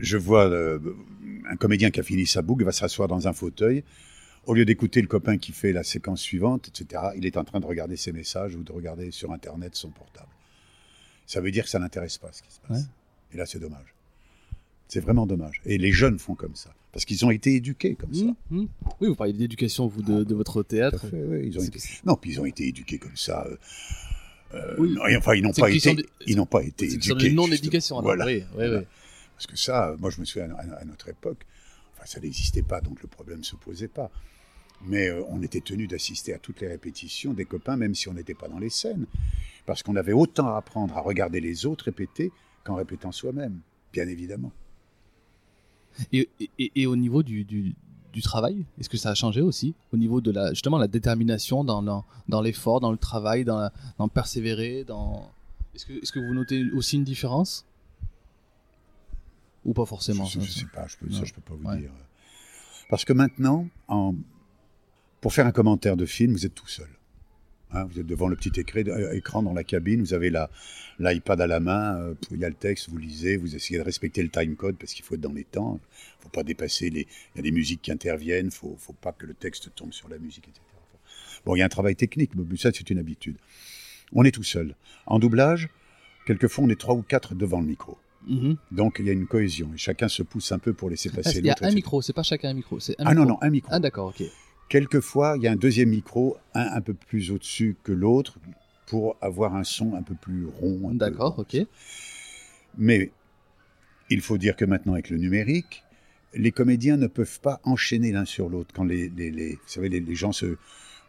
[0.00, 0.78] Je vois euh,
[1.48, 3.84] un comédien qui a fini sa boucle, va s'asseoir dans un fauteuil.
[4.46, 7.60] Au lieu d'écouter le copain qui fait la séquence suivante, etc., il est en train
[7.60, 10.28] de regarder ses messages ou de regarder sur Internet son portable.
[11.26, 12.78] Ça veut dire que ça n'intéresse pas ce qui se passe.
[12.82, 12.84] Ouais.
[13.32, 13.94] Et là, c'est dommage.
[14.88, 15.62] C'est vraiment dommage.
[15.64, 16.74] Et les jeunes font comme ça.
[16.92, 18.24] Parce qu'ils ont été éduqués comme ça.
[18.24, 18.66] Mmh, mmh.
[19.00, 21.08] Oui, vous parliez d'éducation, vous, de, de votre Tout à théâtre.
[21.08, 23.46] fait, oui, ils ont C'est- été- Non, puis ils ont été éduqués comme ça.
[23.48, 23.56] euh,
[24.54, 24.94] euh, Oui.
[24.94, 26.94] non, enfin, ils n'ont C'est pas qu'ils été, sont des- ils n'ont pas été C'est
[26.96, 27.12] éduqués.
[27.14, 27.46] une justement.
[27.46, 28.02] non-éducation.
[28.02, 28.26] Voilà.
[28.26, 28.82] Oui, oui, Voilà.
[29.36, 31.44] Parce que ça, moi, je me souviens à, notre époque,
[31.94, 34.10] enfin, ça n'existait pas, donc le problème ne se posait pas.
[34.82, 38.14] Mais euh, on était tenu d'assister à toutes les répétitions des copains, même si on
[38.14, 39.06] n'était pas dans les scènes,
[39.66, 42.32] parce qu'on avait autant à apprendre à regarder les autres répéter
[42.64, 43.60] qu'en répétant soi-même,
[43.92, 44.52] bien évidemment.
[46.12, 47.74] Et, au niveau du,
[48.22, 52.42] travail, est-ce que ça a changé aussi Au niveau de la, justement la détermination dans,
[52.42, 53.72] l'effort, dans le travail, dans, la-
[54.12, 55.30] persévérer dans...
[55.74, 57.64] Est-ce que, est que vous notez aussi une différence?
[59.64, 61.18] Ou pas forcément je, ça sais pas, je peux, Non.
[61.18, 61.78] ça, je peux pas vous Ouais.
[61.78, 61.90] dire.
[62.90, 64.14] Parce que maintenant, en,
[65.20, 66.88] pour faire un commentaire de film, vous êtes tout seul.
[67.72, 70.30] Hein, vous êtes devant le petit écran, euh, écran dans la cabine, vous avez
[71.00, 73.84] l'iPad à la main, euh, il y a le texte, vous lisez, vous essayez de
[73.84, 75.80] respecter le time code parce qu'il faut être dans les temps,
[76.20, 77.08] il faut pas dépasser les...
[77.34, 79.92] Il y a des musiques qui interviennent, il faut, faut pas que le texte tombe
[79.92, 80.60] sur la musique, etc.
[81.44, 83.36] Bon, il y a un travail technique, mais ça c'est une habitude.
[84.12, 84.76] On est tout seul.
[85.06, 85.68] En doublage,
[86.26, 87.98] quelquefois on est trois ou quatre devant le micro.
[88.26, 88.56] Mhm.
[88.70, 91.16] Donc il y a une cohésion et chacun se pousse un peu pour laisser Ah,
[91.16, 91.62] passer Il y a l'autre.
[91.64, 91.74] un etc.
[91.76, 92.80] micro, c'est pas chacun un micro.
[92.80, 93.34] c'est un Ah non, micro.
[93.34, 93.70] non, un micro.
[93.72, 94.22] Ah d'accord, ok.
[94.68, 98.38] Quelquefois, il y a un deuxième micro, un un peu plus au-dessus que l'autre,
[98.86, 100.92] pour avoir un son un peu plus rond.
[100.94, 101.56] D'accord, ok.
[102.78, 103.10] Mais
[104.10, 105.84] il faut dire que maintenant, avec le numérique,
[106.34, 109.88] les comédiens ne peuvent pas enchaîner l'un sur l'autre quand les, les- les- vous savez,
[109.88, 110.56] les, les gens se,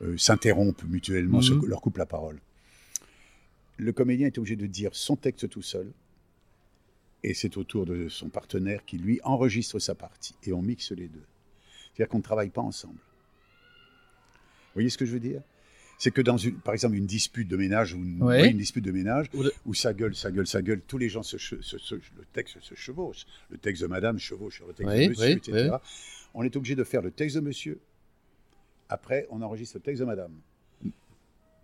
[0.02, 1.66] euh, s'interrompent mutuellement, se- Mhm.
[1.66, 2.40] leur coupent la parole.
[3.78, 5.92] Le comédien est obligé de dire son texte tout seul,
[7.30, 10.92] et c'est au tour de son partenaire qui, lui, enregistre sa partie, et on mixe
[10.92, 11.24] les deux.
[11.94, 12.96] C'est-à-dire qu'on ne travaille pas ensemble.
[12.96, 15.42] Vous voyez ce que je veux dire?
[15.98, 18.42] C'est que dans, une, par exemple, une dispute de ménage, ou une, Ouais.
[18.42, 19.28] oui, une dispute de ménage,
[19.66, 22.60] où ça gueule, ça gueule, ça gueule, tous les gens, se, se- se- le texte
[22.60, 23.26] se chevauche.
[23.50, 25.76] Le texte de madame chevauche sur le texte de monsieur, etc.
[26.34, 27.80] On est obligé de faire le texte de monsieur.
[28.90, 30.34] Après, on enregistre le texte de madame.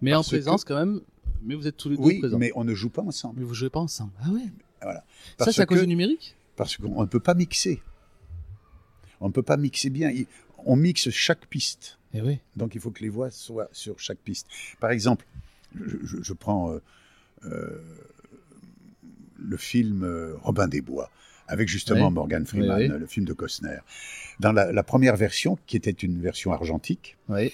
[0.01, 1.01] Mais en que- présence quand même.
[1.43, 2.37] Mais vous êtes tous les deux Oui, présents.
[2.39, 3.39] mais on ne joue pas ensemble.
[3.39, 4.11] Mais vous jouez pas ensemble.
[4.23, 4.45] Ah ouais.
[4.81, 5.03] Voilà.
[5.39, 7.81] Ça c'est à cause du numérique Parce qu'on ne peut pas mixer.
[9.19, 10.11] On ne peut pas mixer bien.
[10.65, 11.97] On mixe chaque piste.
[12.13, 12.39] Eh oui.
[12.55, 14.47] Donc il faut que les voix soient sur chaque piste.
[14.79, 15.25] Par exemple,
[15.79, 16.81] je, je- je prends euh,
[17.45, 17.81] euh,
[19.39, 21.09] le film euh, Robin des Bois,
[21.47, 22.13] avec justement Oui.
[22.13, 23.77] Morgan Freeman, Oui, le film de Costner.
[24.39, 27.51] Dans la, la première version, qui était une version argentique, Oui.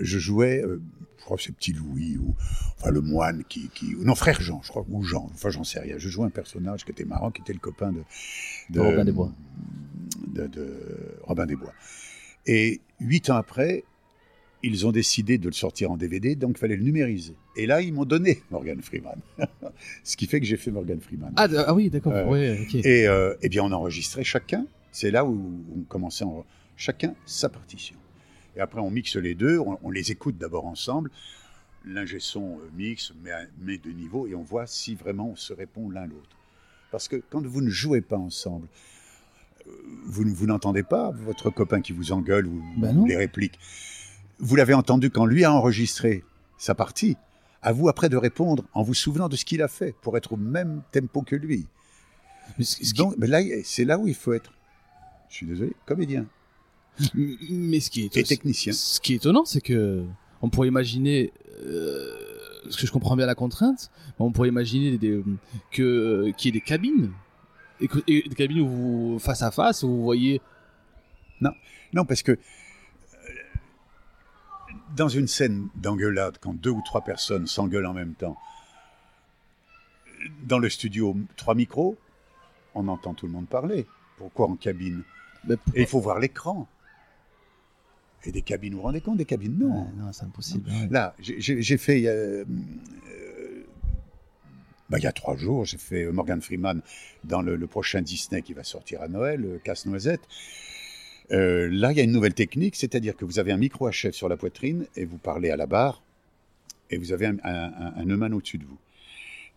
[0.00, 0.80] Je jouais, euh,
[1.18, 2.34] je crois que c'est Petit Louis, ou
[2.78, 3.94] enfin le moine qui, qui.
[3.96, 5.96] Non, frère Jean, je crois, ou Jean, enfin j'en sais rien.
[5.98, 8.02] Je jouais un personnage qui était marrant, qui était le copain de.
[8.70, 9.32] De Robin des Bois.
[10.26, 10.76] De, de
[11.22, 11.72] Robin des Bois.
[12.46, 13.84] Et huit ans après,
[14.62, 17.34] ils ont décidé de le sortir en DVD, donc il fallait le numériser.
[17.56, 19.20] Et là, ils m'ont donné Morgan Freeman.
[20.04, 21.32] Ce qui fait que j'ai fait Morgan Freeman.
[21.36, 22.12] Ah, ah oui, d'accord.
[22.28, 22.74] Ouais, ok.
[22.74, 24.66] Et euh, eh bien, on enregistrait chacun.
[24.92, 26.44] C'est là où on commençait en
[26.76, 27.96] chacun sa partition.
[28.56, 29.58] Et après, on mixe les deux.
[29.58, 31.10] On, on les écoute d'abord ensemble.
[31.84, 33.30] L'ingé son euh, mixe, met,
[33.60, 36.36] met de niveau, et on voit si vraiment on se répond l'un l'autre.
[36.90, 38.66] Parce que quand vous ne jouez pas ensemble,
[39.66, 39.70] euh,
[40.04, 43.58] vous, vous n'entendez pas votre copain qui vous engueule ou, Ben ou les répliques.
[44.38, 46.24] Vous l'avez entendu quand lui a enregistré
[46.58, 47.16] sa partie.
[47.62, 50.32] À vous après de répondre en vous souvenant de ce qu'il a fait pour être
[50.32, 51.66] au même tempo que lui.
[52.58, 54.52] Mais ce- ce qui- Donc, mais là, c'est là où il faut être.
[55.28, 56.26] Je suis désolé, comédien
[57.14, 58.72] mais ce qui est et technicien.
[58.72, 60.04] Ce qui est étonnant, c'est que
[60.42, 61.32] on pourrait imaginer,
[61.62, 62.14] euh,
[62.64, 65.22] parce que je comprends bien la contrainte, on pourrait imaginer des,
[65.70, 67.12] que qu'il y ait des cabines,
[67.80, 70.40] et, que- et des cabines où vous face à face, où vous voyez.
[71.92, 72.36] Non, parce que euh,
[74.96, 78.36] dans une scène d'engueulade, quand deux ou trois personnes s'engueulent en même temps,
[80.44, 81.96] dans le studio, trois micros,
[82.74, 83.86] on entend tout le monde parler.
[84.18, 85.02] Pourquoi en cabine?
[85.74, 86.68] Et il faut voir l'écran.
[88.24, 89.82] Et des cabines, vous vous rendez compte Des cabines, non.
[89.84, 90.68] Ouais, non, c'est impossible.
[90.70, 90.88] ouais.
[90.90, 92.06] Là, j'ai- fait.
[92.06, 92.44] euh,
[93.08, 93.64] euh,
[94.90, 96.82] bah, il y a trois jours, j'ai fait euh, Morgan Freeman
[97.24, 100.20] dans le, le prochain Disney qui va sortir à Noël, euh, Casse-Noisette.
[101.32, 103.92] Euh, là, il y a une nouvelle technique, c'est-à-dire que vous avez un micro à
[103.92, 106.02] chef sur la poitrine et vous parlez à la barre
[106.90, 108.78] et vous avez un, un, un, un Neumann au-dessus de vous.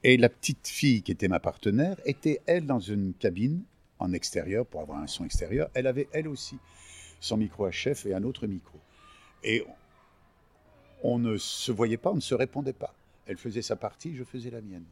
[0.04, 3.64] Et la petite fille qui était ma partenaire était, elle, dans une cabine
[4.00, 5.70] en extérieur pour avoir un son extérieur.
[5.74, 6.58] Elle avait, elle aussi,
[7.24, 8.78] son micro à chef et un autre micro.
[9.44, 9.66] Et
[11.04, 12.94] on ne se voyait pas, on ne se répondait pas.
[13.26, 14.84] Elle faisait sa partie, je faisais la mienne.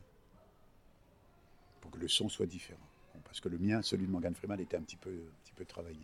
[1.82, 2.80] Pour que le son soit différent.
[3.26, 5.66] Parce que le mien, celui de Morgan Freeman, était un petit peu, un petit peu
[5.66, 6.00] travaillé.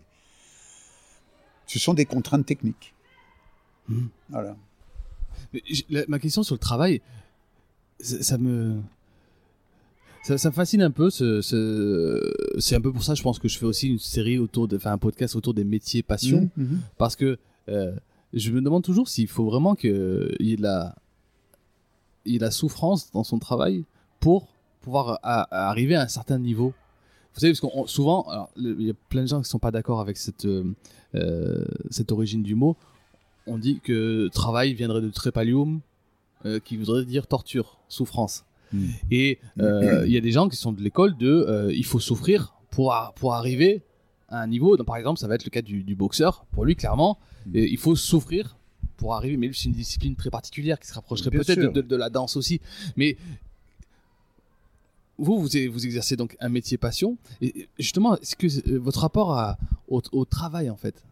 [1.66, 2.94] Ce sont des contraintes techniques.
[3.88, 4.10] Mhm.
[4.30, 4.56] Voilà.
[5.54, 7.02] Mais j- la- ma question sur le travail,
[8.00, 8.82] ça, ça me.
[10.28, 11.10] Ça, ça me fascine un peu.
[11.10, 14.38] Ce, ce- C'est un peu pour ça, je pense que je fais aussi une série
[14.40, 14.76] autour de.
[14.76, 16.50] Enfin, un podcast autour des métiers passion.
[16.58, 16.80] Mhm.
[16.98, 17.38] Parce que
[17.70, 17.96] euh,
[18.34, 20.96] je me demande toujours s'il faut vraiment qu'il y ait de la.
[22.26, 23.86] Il y ait de la souffrance dans son travail
[24.20, 24.48] pour
[24.82, 26.74] pouvoir arriver à un certain niveau.
[27.34, 28.26] Vous savez, parce qu'on on- souvent,
[28.58, 30.46] il y a plein de gens qui sont pas d'accord avec cette,
[31.16, 32.76] euh, cette origine du mot.
[33.46, 35.80] On dit que travail viendrait de trépalium,
[36.46, 38.44] euh, qui voudrait dire torture, souffrance.
[38.74, 38.86] Mm.
[39.12, 42.00] Et euh, il y a des gens qui sont de l'école de euh, il faut
[42.00, 43.82] souffrir pour, a- pour arriver
[44.30, 44.76] à un niveau.
[44.78, 46.46] Donc, par exemple, ça va être le cas du, du boxeur.
[46.52, 47.56] Pour lui, clairement, Mm.
[47.56, 48.58] et il faut souffrir
[48.98, 49.38] pour arriver.
[49.38, 51.72] Mais lui, c'est une discipline très particulière qui se rapprocherait peut-être de, sûr.
[51.74, 52.60] de- de la danse aussi.
[52.98, 53.16] Mais
[55.18, 57.18] vous, vous, vous exercez donc un métier passion.
[57.42, 59.58] Et justement, est-ce que euh, votre rapport à-
[59.88, 61.04] au, au travail, en fait,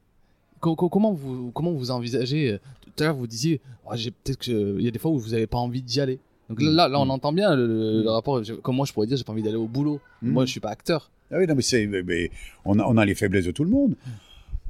[0.59, 4.87] co- co- comment vous comment vous envisagez Tout à l'heure, vous disiez, peut-être il y
[4.87, 6.19] a des fois où vous n'avez pas envie d'y aller.
[6.49, 7.11] Donc là, là, là, on Mm.
[7.11, 8.07] entend bien le, Mm.
[8.07, 8.43] rapport.
[8.43, 9.99] Je- Comme moi, je pourrais dire, j'ai pas envie d'aller au boulot.
[10.21, 10.29] Mm.
[10.31, 11.09] Moi, je suis pas acteur.
[11.31, 12.29] Ah oui, non, mais, c'est, mais-
[12.65, 13.95] on, a, on a les faiblesses de tout le monde.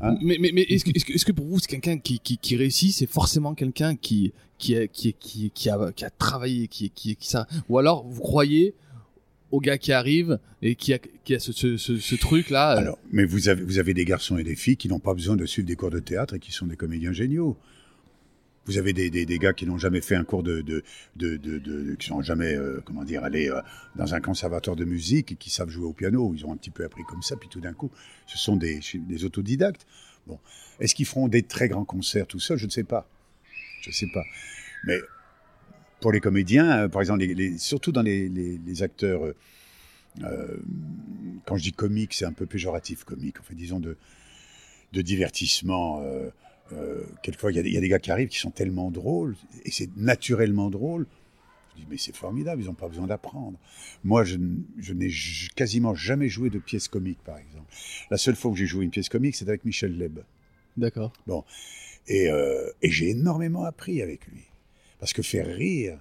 [0.02, 2.20] Hein mais mais, mais est-ce que, est-ce que, est-ce que pour vous, c'est quelqu'un qui,
[2.20, 6.10] qui, qui réussit, c'est forcément quelqu'un qui qui a, qui, qui, qui a qui a
[6.10, 8.74] travaillé, qui qui, qui ça, ou alors vous croyez
[9.52, 12.70] au gars qui arrive et qui a qui a ce, ce, ce, ce truc là.
[12.72, 15.36] Alors, mais vous avez, vous avez des garçons et des filles qui n'ont pas besoin
[15.38, 17.56] de suivre des cours de théâtre et qui sont des comédiens géniaux.
[18.66, 20.84] Vous avez des, gars qui n'ont jamais fait un cours de, de,
[21.16, 23.62] de, de, qui n'ont jamais, euh, comment dire, allé euh,
[23.96, 26.34] dans un conservatoire de musique et qui savent jouer au piano.
[26.36, 27.92] Ils ont un petit peu appris comme ça, puis tout d'un coup,
[28.26, 28.80] ce sont des,
[29.24, 29.86] autodidactes.
[30.26, 30.40] Bon,
[30.80, 33.08] est-ce qu'ils feront des très grands concerts tout seuls Je ne sais pas.
[33.82, 34.24] Je ne sais pas.
[34.86, 34.98] Mais
[36.00, 37.24] pour les comédiens, euh, par exemple,
[37.60, 39.22] surtout dans les, acteurs,
[41.46, 43.96] quand je dis comique, c'est un peu péjoratif comique, enfin disons de
[44.92, 46.02] divertissement.
[46.74, 48.52] Euh, quelquefois, il y, a des- il y a des gars qui arrivent qui sont
[48.52, 51.06] tellement drôles, et c'est naturellement drôle.
[51.76, 53.60] Je dis, mais c'est formidable, ils n'ont pas besoin d'apprendre.
[54.04, 55.12] Moi, je, n'ai
[55.56, 57.72] quasiment jamais joué de pièce comique, par exemple.
[58.10, 60.20] La seule fois où j'ai joué une pièce comique, c'est avec Michel Leb.
[60.78, 61.12] D'accord.
[62.08, 64.44] Et, euh, et j'ai énormément appris avec lui.
[65.00, 66.00] Parce que faire rire,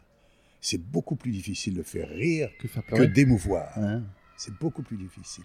[0.60, 3.76] c'est beaucoup plus difficile de faire rire Que que d'émouvoir.
[3.76, 3.98] Ouais.
[4.36, 5.44] C'est beaucoup plus difficile.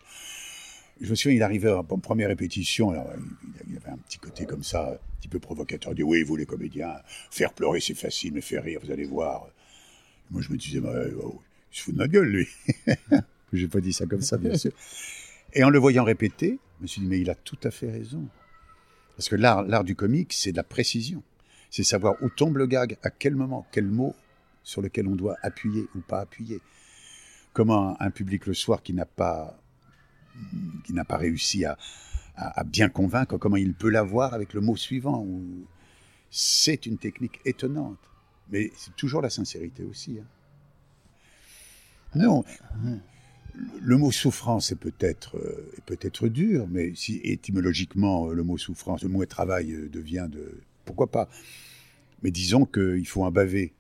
[1.01, 3.07] Je me souviens, il arrivait en première répétition, alors,
[3.69, 5.93] il avait un petit côté comme ça, un petit peu provocateur.
[5.93, 6.95] Il dit Oui, vous les comédiens,
[7.31, 9.47] faire pleurer c'est facile, mais faire rire, vous allez voir.
[10.31, 10.93] Moi, je me disais bah,
[11.23, 11.41] oh,
[11.71, 12.47] Il se fout de notre gueule, lui.
[13.53, 14.71] Je n'ai pas dit ça comme ça, bien sûr.
[15.53, 17.89] Et en le voyant répéter, je me suis dit Mais il a tout à fait
[17.89, 18.27] raison.
[19.15, 21.23] Parce que l'art du comique, c'est de la précision.
[21.71, 24.15] C'est savoir où tombe le gag, à quel moment, quel mot
[24.63, 26.61] sur lequel on doit appuyer ou pas appuyer.
[27.53, 29.58] Comment un public le soir qui n'a pas,
[30.85, 31.77] qui n'a pas réussi à,
[32.35, 35.21] à- à bien convaincre, comment il peut l'avoir avec le mot suivant.
[35.23, 35.65] ou-
[36.31, 37.97] C'est une technique étonnante.
[38.51, 40.19] Mais c'est toujours la sincérité aussi.
[40.19, 40.25] hein.
[42.15, 42.43] Non,
[43.81, 49.09] le mot souffrance est peut-être euh, peut-être dur, mais si étymologiquement le mot souffrance, le
[49.09, 51.29] mot travail euh, devient de pourquoi pas.
[52.23, 53.73] Mais disons qu'il faut un bavé.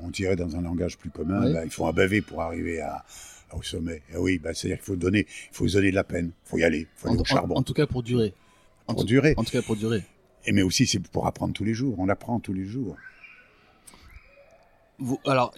[0.00, 1.52] On dirait dans un langage plus commun, Oui.
[1.52, 3.04] bah, il faut un bavé pour arriver à,
[3.54, 4.02] au sommet.
[4.12, 6.48] Et oui, bah, c'est-à-dire qu'il faut donner, il faut se donner de la peine, il
[6.48, 8.32] faut y aller, il faut En, aller au en- charbon en tout cas pour durer.
[8.86, 9.34] En pour tout- durer.
[9.36, 10.02] En tout cas pour durer.
[10.46, 11.94] Et mais aussi c'est pour apprendre tous les jours.
[11.98, 12.96] On apprend tous les jours.
[15.02, 15.54] Vous- alors,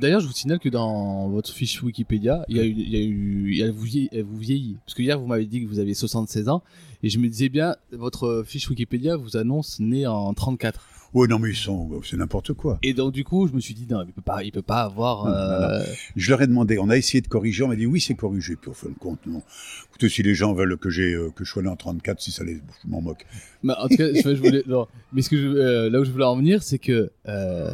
[0.00, 2.96] d'ailleurs, je vous signale que dans votre fiche Wikipédia, il y a eu, il y
[2.96, 4.76] a eu, il y a vous, vieilli, vous vieillit.
[4.84, 6.62] Parce que hier, vous m'avez dit que vous aviez 76 ans,
[7.02, 10.86] et je me disais bien, votre fiche Wikipédia vous annonce né en 34.
[11.14, 12.78] Oh non mais ils sont, c'est n'importe quoi.
[12.82, 14.82] Et donc, du coup, je me suis dit, non, il peut pas, il peut pas
[14.82, 15.24] avoir.
[15.24, 15.82] Non, non, euh,
[16.16, 18.56] Je leur ai demandé, on a essayé de corriger, on m'a dit oui c'est corrigé.
[18.56, 19.42] Puis au fin de compte non.
[19.88, 22.30] Écoutez si les gens veulent que j'ai euh, que je sois né en 34, si
[22.30, 23.24] ça les, je m'en moque.
[23.62, 24.86] Mais en tout cas, je, voulais, non.
[25.12, 27.72] Mais ce que je, euh, là où je voulais en venir, c'est que euh,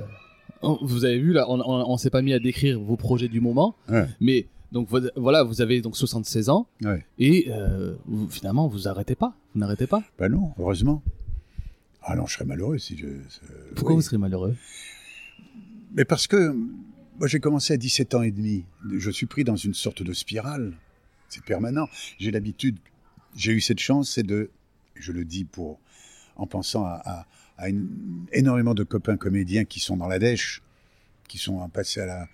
[0.83, 3.41] vous avez vu là, on, on, on s'est pas mis à décrire vos projets du
[3.41, 4.07] moment, Ouais.
[4.21, 7.05] mais donc vo- voilà, vous avez donc 76 ans Ouais.
[7.19, 10.03] et euh, vous- finalement vous arrêtez pas, vous n'arrêtez pas.
[10.19, 11.03] Ben non, heureusement.
[12.05, 13.07] Ah non, je serais malheureux si je.
[13.75, 13.97] Pourquoi oui.
[13.97, 14.57] vous serez malheureux
[15.95, 16.55] Mais parce que
[17.19, 18.65] moi j'ai commencé à 17 ans et demi.
[18.97, 20.75] Je suis pris dans une sorte de spirale.
[21.29, 21.89] C'est permanent.
[22.19, 22.77] J'ai l'habitude,
[23.35, 24.51] j'ai eu cette chance, c'est de,
[24.95, 25.81] je le dis pour,
[26.37, 27.27] en pensant à, à-
[27.57, 30.63] à une- énormément de copains comédiens qui sont dans la dèche,
[31.29, 32.29] qui sont passés à la,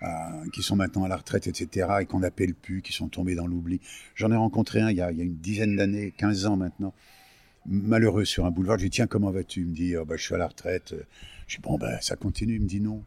[0.00, 3.34] à- qui sont maintenant à la retraite, etc., et qu'on n'appelle plus, qui sont tombés
[3.34, 3.80] dans l'oubli.
[4.14, 6.56] J'en ai rencontré un il y a, il y a une dizaine d'années, 15 ans
[6.56, 6.92] maintenant,
[7.68, 8.78] malheureux sur un boulevard.
[8.78, 9.60] Je lui dis, tiens, comment vas-tu?
[9.60, 10.94] Il me dit, oh, bah, je suis à la retraite.
[11.46, 12.54] Je dis, bon, ben, ça continue.
[12.56, 13.04] Il me dit, non,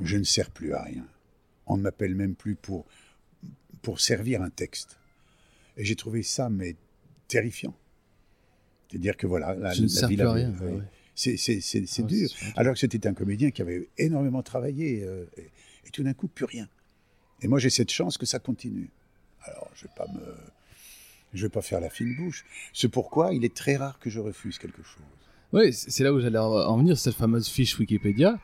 [0.00, 1.06] je ne sers plus à rien.
[1.66, 2.86] On ne m'appelle même plus pour,
[3.82, 4.98] pour servir un texte.
[5.76, 6.76] Et j'ai trouvé ça, mais
[7.28, 7.74] terrifiant.
[8.90, 10.50] C'est-à-dire que voilà, la, Je ne la sers vie plus à rien.
[10.60, 10.82] ouais.
[11.14, 12.30] C'est c'est- c'est- c'est Ouais, dur.
[12.56, 15.42] Alors que c'était un comédien qui avait énormément travaillé euh, et,
[15.86, 16.68] et tout d'un coup, plus rien.
[17.42, 18.88] Et moi, j'ai cette chance que ça continue.
[19.42, 20.20] Alors, je vais pas me,
[21.34, 22.44] je vais pas faire la fine bouche.
[22.72, 25.02] C'est pourquoi il est très rare que je refuse quelque chose.
[25.52, 28.38] Ouais, c'est là où j'allais en venir, cette fameuse fiche Wikipédia.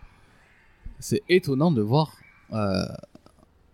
[0.98, 2.16] C'est étonnant de voir
[2.52, 2.84] euh,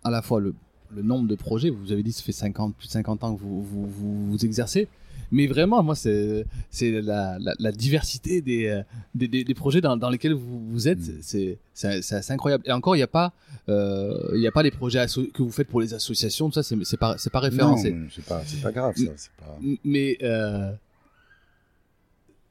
[0.03, 0.53] à la fois le,
[0.91, 1.69] nombre de projets.
[1.69, 4.89] Vous avez dit ça fait 50, plus de 50 ans que vous, vous exercez.
[5.31, 6.45] Mais vraiment, moi, c'est
[6.81, 8.83] la, la, la diversité des, euh,
[9.15, 10.99] des, des, des projets dans, dans lesquels vous, vous êtes.
[10.99, 11.57] Mm.
[11.73, 12.63] C'est assez incroyable.
[12.67, 13.31] Et encore, il n'y a, pas,
[13.69, 16.49] euh, y a pas les projets que vous faites pour les associations.
[16.49, 17.91] Tout ça, c'est pas, pas référencé.
[17.91, 18.25] Non, c'est
[18.61, 19.11] pas, grave ça.
[19.39, 19.57] Pas...
[19.85, 20.71] Mais euh,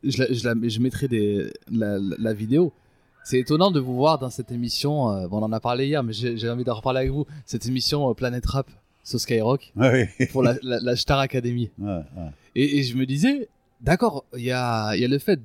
[0.02, 2.72] je, la- je, la- je mettrai des, la, vidéo.
[3.24, 5.10] C'est étonnant de vous voir dans cette émission.
[5.12, 7.26] euh, bon, on en a parlé hier, mais j'ai envie d'en reparler avec vous.
[7.44, 8.70] Cette émission euh, Planet Rap
[9.04, 11.70] sur Skyrock Ouais, pour la Star Academy.
[11.78, 12.30] ouais, ouais.
[12.54, 13.48] Et, et je me disais,
[13.80, 15.42] d'accord, il y a, il y a le fait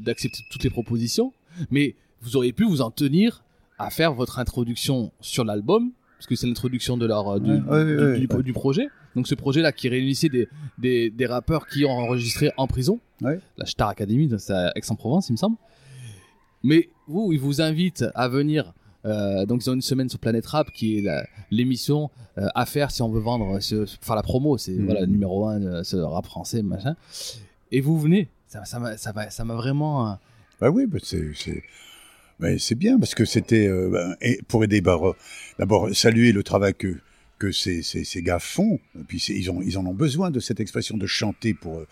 [0.00, 1.32] d'accepter toutes les propositions,
[1.70, 3.42] mais vous auriez pu vous en tenir
[3.78, 7.84] à faire votre introduction sur l'album, parce que c'est l'introduction de leur du, Ouais, ouais,
[7.84, 8.42] du- ouais, du- ouais.
[8.42, 8.88] du projet.
[9.14, 13.00] Donc ce projet-là qui réunissait des, des, des rappeurs qui ont enregistré en prison,
[13.56, 15.56] la Star Academy, c'est à Aix-en-Provence, il me semble.
[16.62, 18.72] Mais vous, ils vous invitent à venir.
[19.06, 21.04] Euh, donc ils ont une semaine sur Planète Rap qui est
[21.50, 24.58] l'émission euh, à faire si on veut vendre, ce- faire la promo.
[24.58, 24.84] C'est Mhm.
[24.86, 26.96] voilà numéro un, euh, ce rap français, machin.
[27.72, 28.28] Et vous venez.
[28.48, 30.10] Ça ça m'a ça m'a- ça m'a vraiment.
[30.10, 30.14] euh,
[30.60, 31.62] Bah oui, bah c'est c'est
[32.40, 34.98] bah c'est bien parce que c'était bah, et pour aider bah,
[35.58, 36.96] d'abord saluer le travail que
[37.38, 38.78] que ces, ces, ces gars font.
[38.98, 41.82] Et puis c'est- ils ont ils en ont besoin de cette expression de chanter pour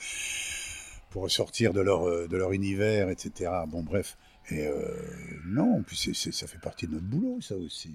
[1.10, 3.50] pour sortir de leur de leur univers, etc.
[3.68, 4.16] Bon bref.
[4.50, 4.82] Et euh,
[5.46, 7.90] non, puis c'est- ça fait partie de notre boulot, ça aussi.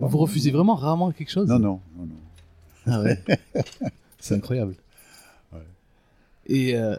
[0.00, 2.16] Vous refusez vraiment rarement quelque chose Non, non, non, non.
[2.86, 3.22] Ah ouais.
[4.18, 4.76] C'est incroyable.
[5.52, 5.66] Ouais.
[6.46, 6.96] Et euh,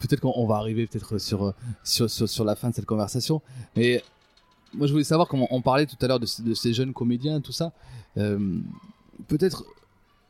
[0.00, 1.52] peut-être qu'on on va arriver peut-être sur, euh,
[1.84, 3.40] sur, sur, sur la fin de cette conversation.
[3.76, 4.02] Mais
[4.74, 6.92] moi, je voulais savoir comment on parlait tout à l'heure de, ce- de ces jeunes
[6.92, 7.72] comédiens, tout ça.
[8.16, 8.58] Euh,
[9.28, 9.64] peut-être,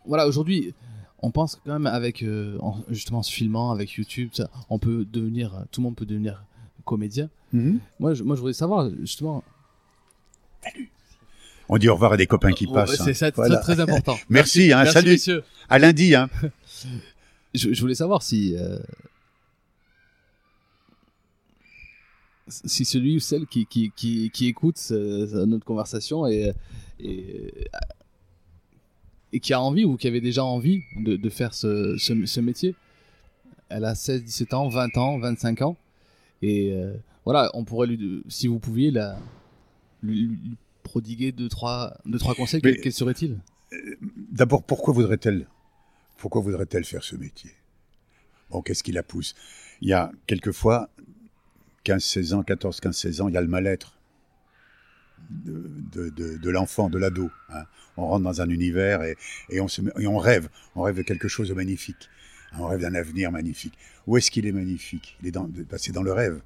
[0.06, 0.74] voilà, aujourd'hui,
[1.20, 4.78] on pense quand même avec, euh, en- justement, en se filmant, avec YouTube, ça, on
[4.78, 6.44] peut devenir, tout le monde peut devenir
[6.82, 7.28] comédien.
[7.52, 7.78] Mhm.
[8.00, 9.42] Moi, je, moi, je voulais savoir, justement.
[11.68, 12.96] On dit au revoir à des copains qui Ouais, passent.
[13.02, 13.14] C'est hein.
[13.14, 13.56] ça, Voilà.
[13.58, 14.16] très, très important.
[14.28, 15.10] Merci, hein, Merci, salut.
[15.12, 15.42] messieurs.
[15.68, 16.28] À lundi, hein.
[17.54, 18.78] Je, je voulais savoir si euh,
[22.48, 26.52] si celui ou celle qui qui, qui, qui écoute ce- notre conversation et,
[26.98, 27.68] et
[29.34, 32.40] et qui a envie ou qui avait déjà envie de, de faire ce, ce, ce
[32.40, 32.74] métier,
[33.70, 35.76] elle a 16, 17 ans, 20 ans, 25 ans.
[36.42, 39.18] Et euh, voilà, on pourrait lui, si vous pouviez, la,
[40.02, 43.38] lui, lui prodiguer deux, trois, deux, trois conseils, Mais- quels, seraient-ils?
[44.30, 45.46] D'abord, pourquoi voudrait-elle
[46.18, 47.50] pourquoi voudrait-elle faire ce métier?
[48.50, 49.34] Bon, qu'est-ce qui la pousse?
[49.80, 50.88] Il y a quelquefois
[51.84, 53.96] 15, 16 ans, 14, 15, 16 ans, il y a le mal-être
[55.30, 57.30] de, de, de- de l'enfant, de l'ado.
[57.48, 57.64] hein.
[57.96, 59.16] On rentre dans un univers et,
[59.50, 60.48] et on se et on rêve.
[60.76, 62.08] On rêve de quelque chose de magnifique.
[62.58, 63.74] On rêve d'un avenir magnifique.
[64.06, 65.16] Où est-ce qu'il est magnifique?
[65.22, 66.40] Il est dans, bah, c'est dans le rêve.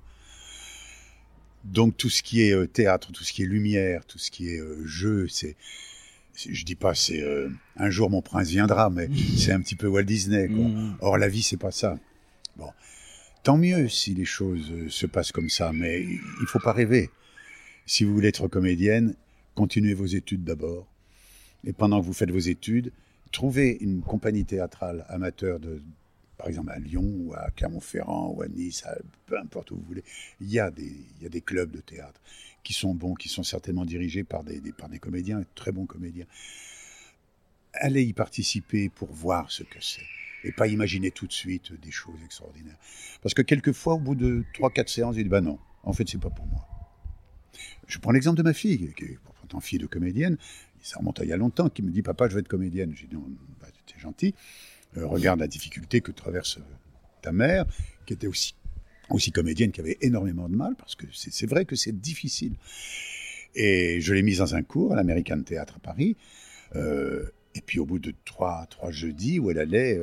[1.65, 4.49] Donc tout ce qui est euh, théâtre, tout ce qui est lumière, tout ce qui
[4.51, 5.57] est euh, jeu, c'est,
[6.33, 9.75] c'est- je dis pas c'est euh, un jour mon prince viendra, mais c'est un petit
[9.75, 10.47] peu Walt Disney.
[10.47, 10.59] Quoi.
[10.59, 10.97] Mmh.
[11.01, 11.99] Or la vie c'est pas ça.
[12.57, 12.71] Bon,
[13.43, 17.11] tant mieux si les choses se passent comme ça, mais il faut pas rêver.
[17.85, 19.15] Si vous voulez être comédienne,
[19.57, 20.87] continuez vos études d'abord,
[21.65, 22.93] et pendant que vous faites vos études,
[23.33, 25.83] trouvez une compagnie théâtrale amateur de
[26.39, 29.85] par exemple à Lyon ou à Clermont-Ferrand ou à Nice, à- peu importe où vous
[29.87, 30.05] voulez,
[30.43, 30.85] il y, a des,
[31.17, 32.21] il y a des clubs de théâtre
[32.63, 35.87] qui sont bons, qui sont certainement dirigés par des, des- par des comédiens, très bons
[35.87, 36.27] comédiens.
[37.73, 40.05] Allez y participer pour voir ce que c'est
[40.45, 42.79] et pas imaginer tout de suite des choses extraordinaires.
[43.23, 46.21] Parce que quelquefois, au bout de 3-4 séances, il dit bah non, en fait, c'est
[46.21, 46.67] pas pour moi.
[47.87, 50.37] Je prends l'exemple de ma fille, qui est pourtant fille de comédienne,
[50.87, 52.93] ça remonte à il y a longtemps, qui me dit papa, je veux être comédienne.
[52.95, 53.27] J'ai dit non,
[53.61, 54.35] bah, t'es gentil.
[54.97, 56.63] Euh, regarde la difficulté que traverse euh,
[57.23, 57.67] ta mère,
[58.07, 58.55] qui était aussi,
[59.11, 62.55] aussi comédienne, qui avait énormément de mal, parce que c'est vrai que c'est difficile.
[63.55, 66.17] Et je l'ai mise dans un cours à l'American Theatre à Paris.
[66.75, 69.99] euh, et puis au bout de trois, trois jeudis où elle allait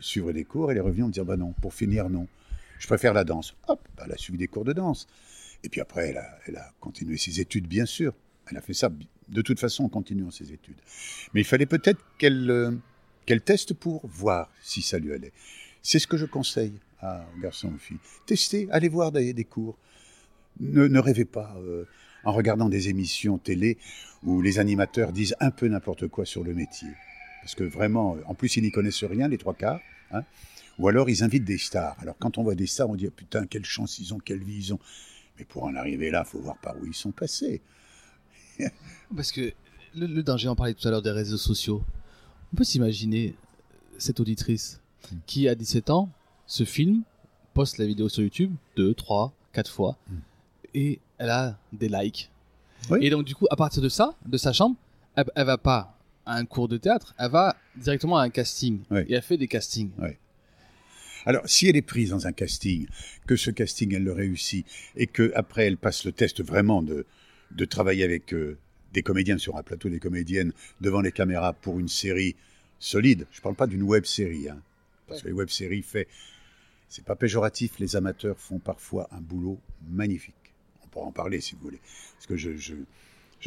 [0.00, 2.26] suivre des cours, elle est revenue en me dire bah non, pour finir non,
[2.78, 3.54] je préfère la danse.
[3.68, 5.06] Hop, bah, elle a suivi des cours de danse.
[5.64, 8.14] Et puis après, elle a, elle a continué ses études, bien sûr.
[8.50, 8.88] Elle a fait ça
[9.28, 10.76] de toute façon en continuant ses études.
[11.34, 12.72] Mais il fallait peut-être qu'elle euh,
[13.26, 15.32] qu'elle teste pour voir si ça lui allait.
[15.82, 17.98] C'est ce que je conseille à garçons ou filles.
[18.26, 19.76] Testez, allez voir des, des cours.
[20.60, 21.84] Ne, ne rêvez pas euh,
[22.24, 23.78] en regardant des émissions télé
[24.22, 26.88] où les animateurs disent un peu n'importe quoi sur le métier.
[27.42, 29.80] Parce que vraiment, en plus, ils n'y connaissent rien, les trois quarts.
[30.12, 30.22] hein.
[30.78, 31.96] Ou alors, ils invitent des stars.
[32.00, 34.56] Alors, quand on voit des stars, on dit, putain, quelle chance ils ont, quelle vie
[34.56, 34.78] ils ont.
[35.38, 37.60] Mais pour en arriver là, il faut voir par où ils sont passés.
[39.14, 39.52] Parce que
[39.94, 41.82] le, le danger, on parlait tout à l'heure des réseaux sociaux.
[42.52, 43.34] On peut s'imaginer
[43.98, 44.78] cette auditrice
[45.10, 45.16] Mm.
[45.26, 46.10] qui, à 17 ans,
[46.46, 47.02] se filme,
[47.54, 50.14] poste la vidéo sur YouTube deux, trois, quatre fois, Mm.
[50.74, 52.30] et elle a des likes.
[52.88, 52.98] Oui.
[53.02, 54.76] Et donc, du coup, à partir de ça, de sa chambre,
[55.16, 58.78] elle, elle va pas à un cours de théâtre, elle va directement à un casting.
[58.92, 59.00] Oui.
[59.08, 59.90] Et elle fait des castings.
[61.24, 62.86] Alors, si elle est prise dans un casting,
[63.26, 67.06] que ce casting, elle le réussit, et que après elle passe le test vraiment de,
[67.54, 68.58] de travailler avec euh,
[68.92, 72.36] des comédiens sur un plateau, des comédiennes devant les caméras pour une série
[72.78, 74.60] solide, je ne parle pas d'une web série, hein,
[75.06, 75.84] parce que les web séries
[76.88, 80.34] c'est pas péjoratif, les amateurs font parfois un boulot magnifique.
[80.84, 81.80] On pourra en parler si vous voulez,
[82.14, 82.74] parce que je,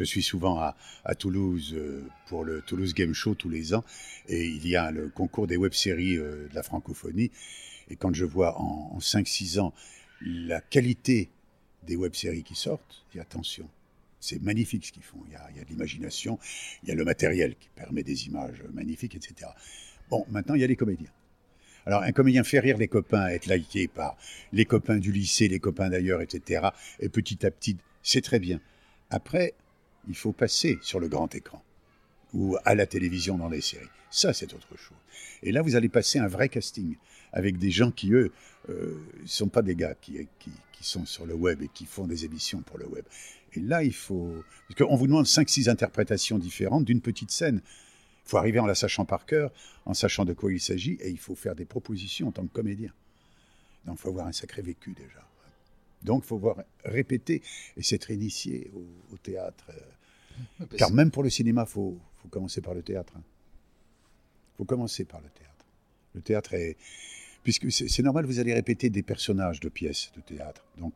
[0.04, 3.84] suis souvent à, Toulouse euh, pour le Toulouse Game Show tous les ans,
[4.28, 7.32] et il y a le concours des web séries euh, de la francophonie.
[7.90, 9.74] Et quand je vois en, en 5-6 ans
[10.22, 11.30] la qualité
[11.86, 13.70] des web-séries qui sortent, dis attention,
[14.26, 15.20] c'est magnifique ce qu'ils font.
[15.28, 16.40] Il y, a, il y a l'imagination,
[16.84, 19.52] il y a le matériel qui permet des images magnifiques, etc.
[20.10, 21.12] Bon, maintenant, il y a les comédiens.
[21.86, 24.18] Alors, un comédien fait rire les copains, être liké par
[24.52, 26.70] les copains du lycée, les copains d'ailleurs, etc.
[27.00, 28.60] Et petit à petit, c'est très bien.
[29.12, 29.54] Après,
[30.08, 31.64] il faut passer sur le grand écran
[32.34, 33.86] ou à la télévision dans les séries.
[34.10, 34.98] Ça, c'est autre chose.
[35.44, 36.96] Et là, vous allez passer un vrai casting
[37.32, 38.32] avec des gens qui, eux,
[38.70, 40.28] euh, ne sont pas des gars qui
[40.82, 43.04] sont sur le web et qui font des émissions pour le web.
[43.58, 44.44] Et là, il faut...
[44.68, 47.62] Parce qu'on vous demande 5-6 interprétations différentes d'une petite scène.
[48.26, 49.52] Il faut arriver en la sachant par cœur,
[49.86, 52.54] en sachant de quoi il s'agit, et il faut faire des propositions en tant que
[52.54, 52.92] comédien.
[53.86, 55.28] Donc, il faut avoir un sacré vécu déjà.
[56.02, 57.42] Donc, il faut voir répéter
[57.78, 59.72] et s'être initié au, au théâtre.
[60.78, 63.14] Car même pour le cinéma, il faut, faut commencer par le théâtre.
[63.16, 65.66] Il faut commencer par le théâtre.
[66.14, 66.78] Le théâtre est...
[67.46, 70.66] Puisque c'est normal, vous allez répéter des personnages de pièces de théâtre.
[70.80, 70.96] Donc,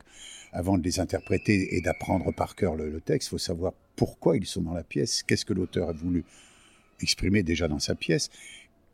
[0.51, 4.47] avant de les interpréter et d'apprendre par cœur le, texte, il faut savoir pourquoi ils
[4.47, 6.25] sont dans la pièce, qu'est-ce que l'auteur a voulu
[7.01, 8.31] exprimer déjà dans sa pièce,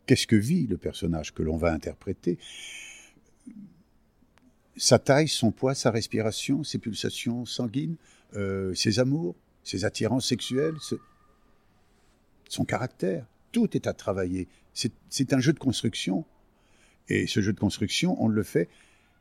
[0.05, 2.37] qu'est-ce que vit le personnage que l'on va interpréter,
[4.75, 7.95] sa taille, son poids, sa respiration, ses pulsations sanguines,
[8.35, 9.33] euh, ses amours,
[9.63, 10.75] ses attirances sexuelles,
[12.49, 13.25] son caractère.
[13.53, 14.49] Tout est à travailler.
[14.73, 16.25] C'est un jeu de construction.
[17.09, 18.69] Et ce jeu de construction, on le fait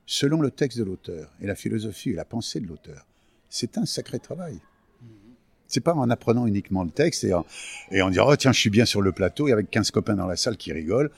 [0.07, 3.07] selon le texte de l'auteur et la philosophie et la pensée de l'auteur.
[3.49, 4.59] C'est un sacré travail.
[5.67, 7.45] C'est pas en apprenant uniquement le texte et en,
[7.91, 10.27] et disant, oh tiens, je suis bien sur le plateau et avec 15 copains dans
[10.27, 11.11] la salle qui rigolent.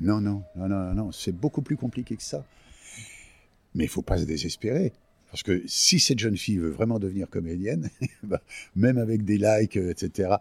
[0.00, 2.44] Non, non, non, non, non, c'est beaucoup plus compliqué que ça.
[3.74, 4.92] Mais il faut pas se désespérer.
[5.30, 7.90] Parce que si cette jeune fille veut vraiment devenir comédienne,
[8.22, 8.40] bah,
[8.76, 10.34] même avec des likes, etc.,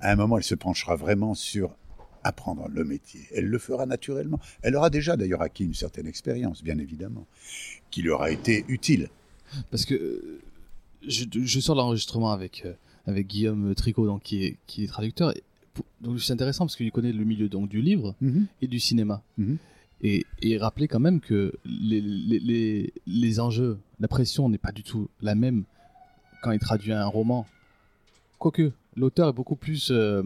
[0.00, 1.76] à un moment, elle se penchera vraiment sur
[2.24, 3.20] apprendre le métier.
[3.34, 4.38] Elle le fera naturellement.
[4.62, 7.26] Elle aura déjà d'ailleurs acquis une certaine expérience, bien évidemment,
[7.90, 9.08] qui lui aura été utile.
[9.70, 10.40] Parce que euh,
[11.06, 12.74] je, je sors l'enregistrement avec, euh,
[13.06, 15.32] avec Guillaume Tricot, donc, qui, est, qui est traducteur.
[16.00, 18.46] Donc c'est intéressant parce qu'il connaît le milieu donc, du livre Mhm.
[18.62, 19.22] et du cinéma.
[19.38, 19.56] Mhm.
[20.02, 24.72] Et, et rappeler quand même que les, les, les, les enjeux, la pression n'est pas
[24.72, 25.64] du tout la même
[26.42, 27.46] quand il traduit un roman.
[28.38, 30.22] Quoique, l'auteur est beaucoup plus euh,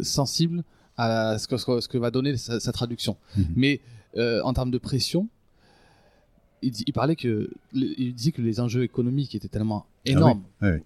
[0.00, 0.62] sensible
[0.96, 3.16] à ce que, ce va donner sa, sa traduction.
[3.36, 3.46] Mhm.
[3.56, 3.80] Mais
[4.16, 5.28] euh, en termes de pression,
[6.60, 10.80] il, parlait que il disait que les enjeux économiques étaient tellement énormes Ah oui,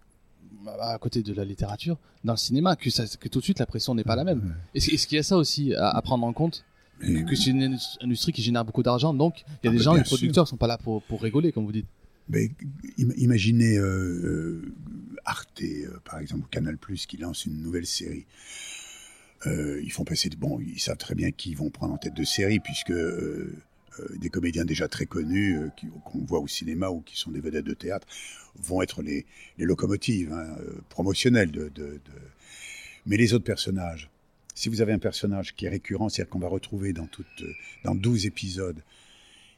[0.80, 3.66] à côté de la littérature dans le cinéma que, ça, que tout de suite la
[3.66, 4.54] pression n'est pas la même.
[4.74, 6.64] Est-ce qu'il y a ça aussi à, à prendre en compte
[7.00, 9.78] que c'est une indus- industrie qui génère beaucoup d'argent, donc il y a Ah des
[9.78, 11.86] bah, gens, les producteurs, sont pas là pour, pour rigoler, comme vous dites.
[12.32, 12.50] Mais
[12.98, 14.74] im- imaginez euh, euh,
[15.26, 18.26] Arte, euh, par exemple, ou Canal+, qui lance une nouvelle série.
[19.44, 22.60] Ils font passer bon, ils savent très bien qui vont prendre en tête de série,
[22.60, 22.92] puisque
[24.16, 25.58] des comédiens déjà très connus,
[26.04, 28.06] qu'on voit au cinéma ou qui sont des vedettes de théâtre,
[28.54, 29.26] vont être les,
[29.58, 30.46] locomotives hein,
[30.90, 31.50] promotionnelles
[33.04, 34.10] Mais les autres personnages,
[34.54, 37.42] si vous avez un personnage qui est récurrent, c'est-à-dire qu'on va retrouver dans, toute,
[37.82, 38.80] dans 12 épisodes,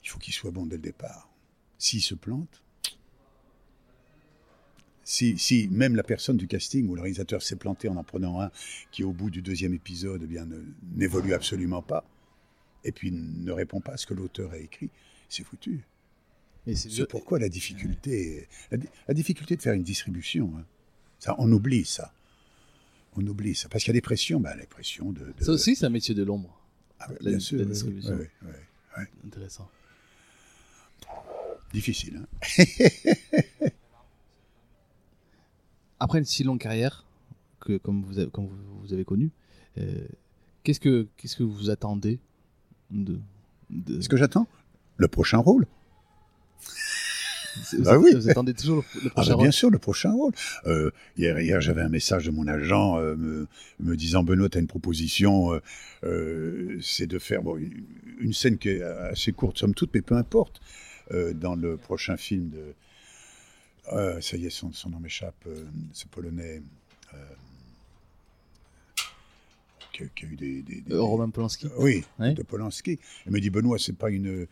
[0.02, 1.28] il faut qu'il soit bon dès le départ.
[1.76, 2.63] S'il se plante,
[5.04, 8.40] si, si même la personne du casting ou le réalisateur s'est planté en en prenant
[8.40, 8.50] un
[8.90, 10.46] qui, au bout du deuxième épisode, eh bien,
[10.96, 12.04] n'évolue absolument pas,
[12.84, 14.90] et puis ne répond pas à ce que l'auteur a écrit,
[15.28, 15.84] c'est foutu.
[16.74, 20.64] C'est pourquoi la difficulté, la, di- la difficulté de faire une distribution, hein.
[21.18, 22.12] ça, on oublie ça.
[23.16, 23.68] On oublie ça.
[23.68, 25.20] Parce qu'il y a des pressions, ben, les pressions de.
[25.38, 26.58] de- Ça aussi, c'est un métier de l'ombre.
[26.98, 28.14] Ah, la- bien sûr, la oui, distribution.
[28.18, 28.52] oui, oui,
[28.96, 29.04] oui.
[29.26, 29.68] Intéressant.
[31.72, 32.22] Difficile.
[32.22, 32.64] hein.
[36.04, 37.06] Après une si longue carrière,
[37.60, 38.46] que, comme, vous avez, comme
[38.82, 39.30] vous, avez connu,
[39.78, 40.06] euh,
[40.62, 42.20] qu'est-ce que qu'est-ce que vous attendez
[42.90, 43.18] de,
[43.70, 44.46] de- Ce que j'attends,
[44.98, 45.66] le prochain rôle.
[47.72, 48.10] vous, bah oui.
[48.14, 50.32] vous attendez toujours le, Ah prochain bah, rôle bien sûr, le prochain rôle.
[50.66, 53.46] Euh, hier, hier j'avais un message de mon agent euh, me,
[53.80, 55.58] me disant Benoît, tu as une proposition,
[56.04, 57.82] euh, c'est de faire bon, une,
[58.20, 60.60] une scène qui est assez courte, somme toute, mais peu importe,
[61.34, 62.74] dans le prochain film de.
[63.92, 66.62] Euh, ça y est, son, son nom m'échappe, euh, ce polonais.
[67.12, 67.16] euh,
[69.92, 70.62] qui, a- qui a eu des.
[70.62, 71.68] des- des- Euh, Roman Polanski.
[71.78, 72.34] oui, Ouais.
[72.34, 72.98] de Polanski.
[73.26, 74.46] Elle me dit Benoît, c'est pas une.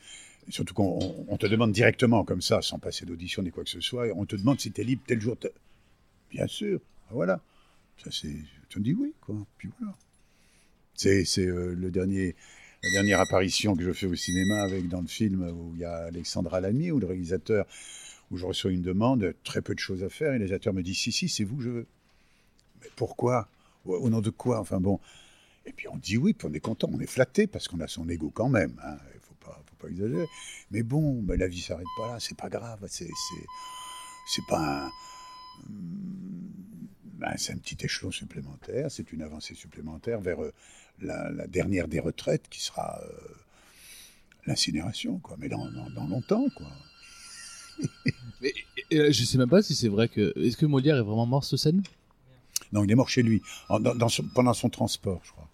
[0.49, 3.71] Surtout qu'on on- on te demande directement comme ça, sans passer d'audition ni quoi que
[3.71, 5.37] ce soit, on te demande si tu es libre tel jour.
[6.31, 7.41] Bien sûr, Ah, voilà.
[8.03, 8.35] Ça c'est.
[8.69, 9.37] Tu me dis oui, quoi.
[9.59, 9.95] Puis voilà.
[10.95, 12.35] C'est euh, le dernier.
[12.85, 15.85] La dernière apparition que je fais au cinéma avec dans le film où il y
[15.85, 17.65] a Alexandra Lamy, où le réalisateur,
[18.33, 20.83] où je reçois une demande, très peu de choses à faire, et le réalisateur me
[20.83, 21.87] dit si si c'est vous je veux.
[22.81, 23.49] Mais pourquoi?
[23.85, 24.59] Au, nom de quoi?
[24.59, 24.99] Enfin bon.
[25.67, 27.87] Et puis on dit oui, puis on est content, on est flatté parce qu'on a
[27.87, 28.81] son ego quand même.
[28.85, 28.97] hein.
[29.15, 30.27] Il faut pas, faut pas exagérer.
[30.71, 32.85] Mais bon, la vie s'arrête pas là, c'est pas grave.
[32.89, 34.91] C'est, pas un,
[37.23, 40.53] ben, c'est un petit échelon supplémentaire, c'est une avancée supplémentaire vers euh,
[41.01, 43.13] la, dernière des retraites qui sera euh,
[44.47, 45.21] l'incinération.
[45.39, 45.69] Mais dans,
[46.09, 46.47] longtemps.
[48.41, 48.53] Mais,
[48.91, 50.33] et, euh, je sais même pas si c'est vrai que.
[50.39, 51.83] Est-ce que Molière est vraiment mort sur scène?
[52.73, 55.49] Non, il est mort chez lui, en- dans- dans son- pendant son transport, je crois.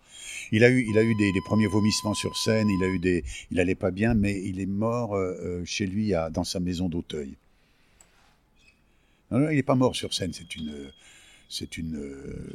[0.52, 2.98] Il a eu, il a eu des, des premiers vomissements sur scène, il a eu
[2.98, 6.44] des, il allait pas bien, mais il est mort euh, euh, chez lui, à- dans
[6.44, 7.34] sa maison d'Auteuil.
[9.30, 10.72] Non, non, il n'est pas mort sur scène, c'est une,
[11.48, 12.52] c'est une, euh,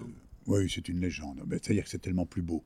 [0.47, 1.37] oui, c'est une légende.
[1.51, 2.63] C'est-à-dire que c'est tellement plus beau.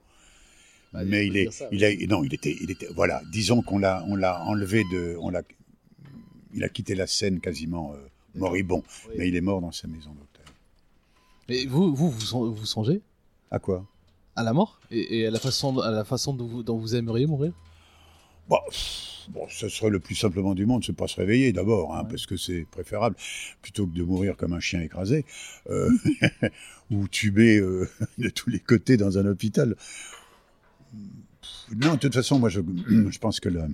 [0.93, 3.21] Bah, mais il est, ça, il a, non, il était, il était, voilà.
[3.31, 5.41] Disons qu'on l'a, on l'a enlevé de, on l'a,
[6.57, 7.97] il a quitté la scène quasiment euh,
[8.35, 9.15] moribond, Oui.
[9.17, 10.45] mais il est mort dans sa maison d'Auteuil.
[11.49, 13.01] Mais vous, vous, vous, son- vous songez?
[13.51, 13.85] À quoi?
[14.35, 14.79] À la mort?
[14.91, 17.53] Et, et à la façon, à la façon dont vous, dont vous aimeriez mourir?
[18.49, 21.95] Bon, pff, bon, ce serait le plus simplement du monde, c'est pas se réveiller d'abord,
[21.95, 22.09] hein, Ouais.
[22.09, 23.15] parce que c'est préférable,
[23.61, 25.25] plutôt que de mourir comme un chien écrasé,
[25.69, 25.89] euh,
[26.91, 29.75] ou tubé euh, de tous les côtés dans un hôpital.
[31.75, 32.61] Non, de toute façon, moi, je,
[33.09, 33.67] je pense que le-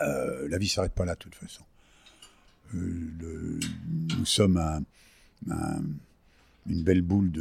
[0.00, 1.62] euh, la vie s'arrête pas là, de toute façon.
[2.74, 3.58] Euh,
[4.18, 4.82] nous sommes un-
[5.50, 5.82] un-
[6.68, 7.32] une belle boule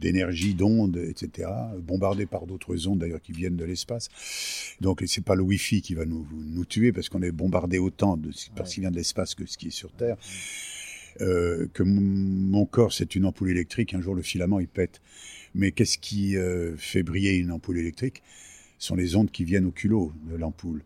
[0.00, 1.48] d'énergie, d'ondes, etc.,
[1.78, 4.08] bombardée par d'autres ondes d'ailleurs qui viennent de l'espace.
[4.80, 6.26] Donc c'est pas le Wi-Fi qui va nous,
[6.64, 8.18] tuer parce qu'on est bombardé autant
[8.56, 10.16] par ce qui vient de l'espace que ce qui est sur Terre.
[11.20, 15.00] Euh, que mon corps c'est une ampoule électrique, un jour le filament il pète.
[15.54, 16.34] Mais qu'est-ce qui
[16.78, 18.22] fait briller une ampoule électrique?
[18.78, 20.82] Ce sont les ondes qui viennent au culot de l'ampoule.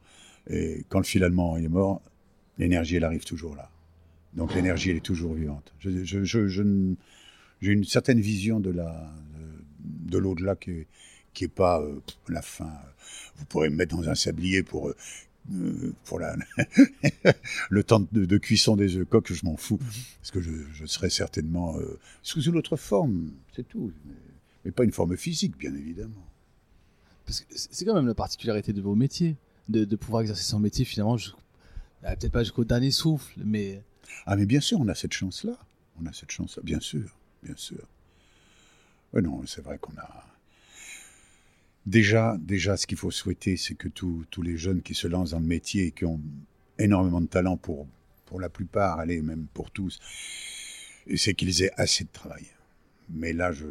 [0.49, 2.01] Et quand le fil est mort,
[2.59, 3.71] l'énergie, elle arrive toujours là.
[4.35, 5.73] Donc l'énergie, elle est toujours vivante.
[5.81, 9.13] J'ai une certaine vision de la
[9.81, 10.87] de, de l'au-delà qui est,
[11.37, 12.73] qui est pas euh, la fin.
[13.37, 14.97] Vous pourrez me mettre dans un sablier pour euh,
[17.71, 19.79] le temps de, cuisson des œufs coques, je m'en fous,
[20.19, 24.15] parce que je, serai certainement euh, sous une autre forme, c'est tout, mais,
[24.65, 26.27] mais pas une forme physique, bien évidemment.
[27.29, 29.37] C'est quand même la particularité de vos métiers,
[29.69, 31.17] de, de pouvoir exercer son métier finalement,
[32.03, 33.83] ah, peut-être pas jusqu'au dernier souffle, mais
[34.27, 35.57] Ah, mais bien sûr, on a cette chance-là.
[36.01, 37.83] On a cette chance-là, bien sûr, bien sûr.
[39.13, 40.25] Ouais, non, c'est vrai qu'on a.
[41.87, 45.31] Déjà, déjà, ce qu'il faut souhaiter, c'est que tous tous les jeunes qui se lancent
[45.31, 46.21] dans le métier et qui ont
[46.79, 47.87] énormément de talent pour,
[48.27, 50.01] pour la plupart, allez, même pour tous,
[51.15, 52.47] c'est qu'ils aient assez de travail.
[53.09, 53.67] Mais là, je,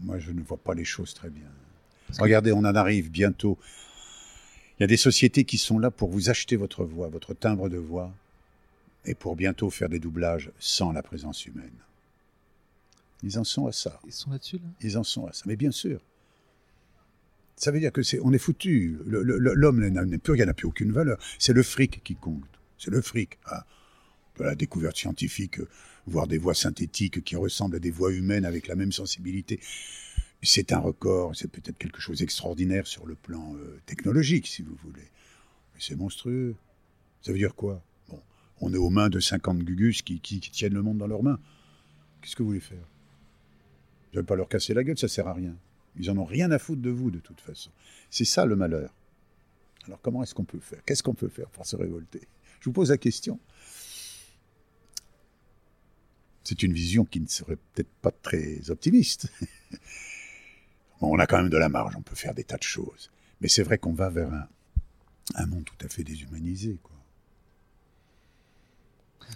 [0.00, 1.50] moi, je ne vois pas les choses très bien.
[2.18, 3.58] Regardez, on en arrive bientôt.
[4.78, 7.68] Il y a des sociétés qui sont là pour vous acheter votre voix, votre timbre
[7.68, 8.12] de voix,
[9.04, 11.72] et pour bientôt faire des doublages sans la présence humaine.
[13.22, 14.00] Ils en sont à ça.
[14.06, 14.68] ils sont là-dessus là?
[14.80, 15.42] Ils en sont à ça.
[15.46, 16.00] Mais bien sûr.
[17.56, 18.98] Ça veut dire que c'est, on est foutu.
[19.06, 21.18] L'homme n'a plus rien, n'a plus aucune valeur.
[21.40, 22.44] C'est le fric qui compte.
[22.78, 23.38] C'est le fric.
[23.50, 23.62] hein.
[24.38, 25.68] De la découverte scientifique, euh,
[26.06, 29.58] voir des voix synthétiques qui ressemblent à des voix humaines avec la même sensibilité.
[30.42, 31.34] C'est un record.
[31.34, 35.10] C'est peut-être quelque chose d'extraordinaire sur le plan euh, technologique, si vous voulez.
[35.74, 36.54] Mais c'est monstrueux.
[37.22, 37.82] Ça veut dire quoi?
[38.08, 38.20] Bon,
[38.60, 41.40] on est aux mains de 50 gugus qui, tiennent le monde dans leurs mains.
[42.20, 42.86] Qu'est-ce que vous voulez faire?
[44.12, 45.56] Ne vais pas leur casser la gueule, ça sert à rien.
[45.98, 47.70] Ils en ont rien à foutre de vous, de toute façon.
[48.10, 48.94] C'est ça le malheur.
[49.86, 50.84] Alors comment est-ce qu'on peut faire?
[50.84, 52.22] Qu'est-ce qu'on peut faire pour se révolter?
[52.60, 53.38] Je vous pose la question.
[56.44, 59.30] C'est une vision qui ne serait peut-être pas très optimiste.
[61.00, 63.10] Bon, on a quand même de la marge, on peut faire des tas de choses.
[63.40, 64.46] Mais c'est vrai qu'on va vers un,
[65.36, 66.78] un monde tout à fait déshumanisé.
[66.82, 66.92] Quoi.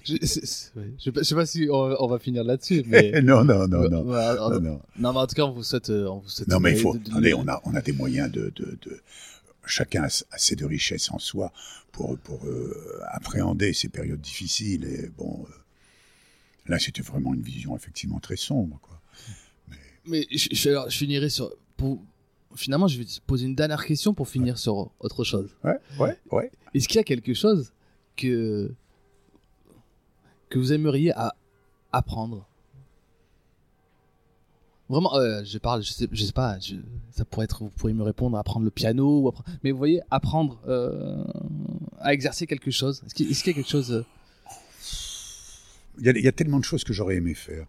[0.04, 0.70] Je, je, sais
[1.12, 4.02] pas- je sais pas si on, on va finir là-dessus, mais non, non, non, non.
[4.04, 4.80] Non, non.
[4.98, 6.78] non, mais en tout cas, on vous souhaite, euh, on vous souhaite Non, mais il
[6.78, 6.94] faut.
[6.96, 8.50] de- de- Attendez, on a, on a des moyens de.
[8.56, 9.00] de, de-
[9.66, 11.52] chacun a assez de richesse en soi
[11.92, 14.84] pour, pour euh, appréhender ces périodes difficiles.
[14.84, 15.52] Et bon, euh,
[16.66, 18.78] là, c'était vraiment une vision effectivement très sombre.
[18.82, 19.00] Quoi.
[20.04, 21.50] Mais je, je- alors, je finirai sur.
[21.76, 22.00] Pour,
[22.54, 25.50] finalement, je vais te poser une dernière question pour finir sur autre chose.
[25.64, 26.50] Ouais, ouais, ouais.
[26.74, 27.72] Est-ce qu'il y a quelque chose
[28.16, 28.72] que
[30.48, 31.34] que vous aimeriez à
[31.92, 32.46] apprendre?
[34.88, 36.74] Vraiment, euh, je parle, je sais, je sais pas, je-
[37.12, 39.32] ça pourrait être, vous pourriez me répondre, apprendre le piano, ou
[39.62, 41.24] mais vous voyez, apprendre euh,
[42.00, 43.02] à exercer quelque chose.
[43.06, 44.04] Est-ce qu'il y a quelque chose euh,
[45.98, 47.66] Il y, a, il y a tellement de choses que j'aurais aimé faire.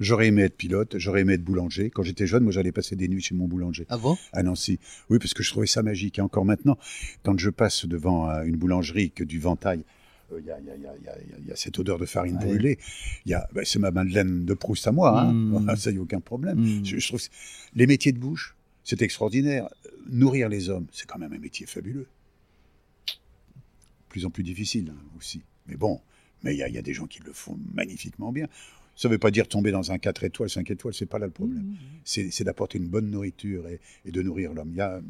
[0.00, 1.90] J'aurais aimé être pilote, j'aurais aimé être boulanger.
[1.90, 3.86] Quand j'étais jeune, moi, j'allais passer des nuits chez mon boulanger.
[3.88, 4.78] avant à Nancy.
[5.10, 6.18] Oui, parce que je trouvais ça magique.
[6.18, 6.78] Et encore maintenant,
[7.22, 9.84] quand je passe devant euh, une boulangerie que du ventail,
[10.36, 10.86] il y, a, il y
[11.46, 12.44] il y cette odeur de farine Ouais.
[12.46, 12.78] brûlée.
[13.26, 15.20] Il y a, ben, c'est ma Madeleine de Proust à moi.
[15.20, 15.32] Hein.
[15.32, 15.76] Mm.
[15.76, 16.58] Ça, n'y a aucun problème.
[16.58, 16.84] Mm.
[16.84, 17.20] Je, je trouve
[17.76, 19.68] les métiers de bouche, c'est extraordinaire.
[20.08, 22.06] Nourrir les hommes, c'est quand même un métier fabuleux.
[24.08, 25.42] Plus en plus difficile hein, aussi.
[25.66, 26.00] Mais bon,
[26.42, 28.48] mais il y, a- il y a des gens qui le font magnifiquement bien.
[28.96, 31.26] Ça ne veut pas dire tomber dans un 4 étoiles, 5 étoiles, c'est pas là
[31.26, 31.74] le problème
[32.04, 34.70] c'est c'est d'apporter une bonne nourriture et, et de nourrir l'homme.
[34.72, 35.00] Il y a-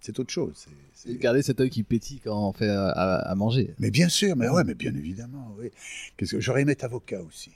[0.00, 0.66] C'est autre chose.
[0.94, 3.74] c'est- Garder cet œil qui pétille quand on fait à, à- manger.
[3.78, 5.70] Mais bien sûr, mais ouais, mais bien évidemment, oui.
[6.16, 7.50] Qu'est-ce que j'aurais aimé être avocat aussi.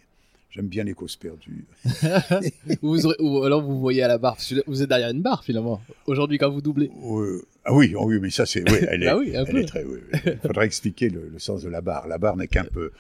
[0.51, 1.65] J'aime bien les causes perdues.
[2.83, 5.81] vous aurez- ou alors vous voyez à la barre, vous êtes derrière une barre finalement.
[6.07, 6.91] Aujourd'hui, quand vous doublez.
[7.05, 9.53] Euh, ah oui, oh oui, mais ça c'est, oui, elle est, Ah oui, un elle
[9.53, 9.59] peu.
[9.61, 9.85] est très.
[9.85, 10.19] oui, oui.
[10.27, 12.07] Il faudrait expliquer le, le sens de la barre.
[12.07, 12.91] La barre n'est qu'un peu, et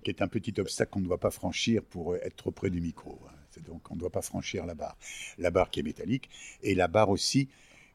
[0.00, 2.80] qui est un petit obstacle qu'on ne doit pas franchir pour être trop près du
[2.80, 3.18] micro.
[3.28, 3.60] hein.
[3.66, 4.96] Donc on ne doit pas franchir la barre.
[5.38, 6.30] La barre qui est métallique
[6.62, 7.48] et la barre aussi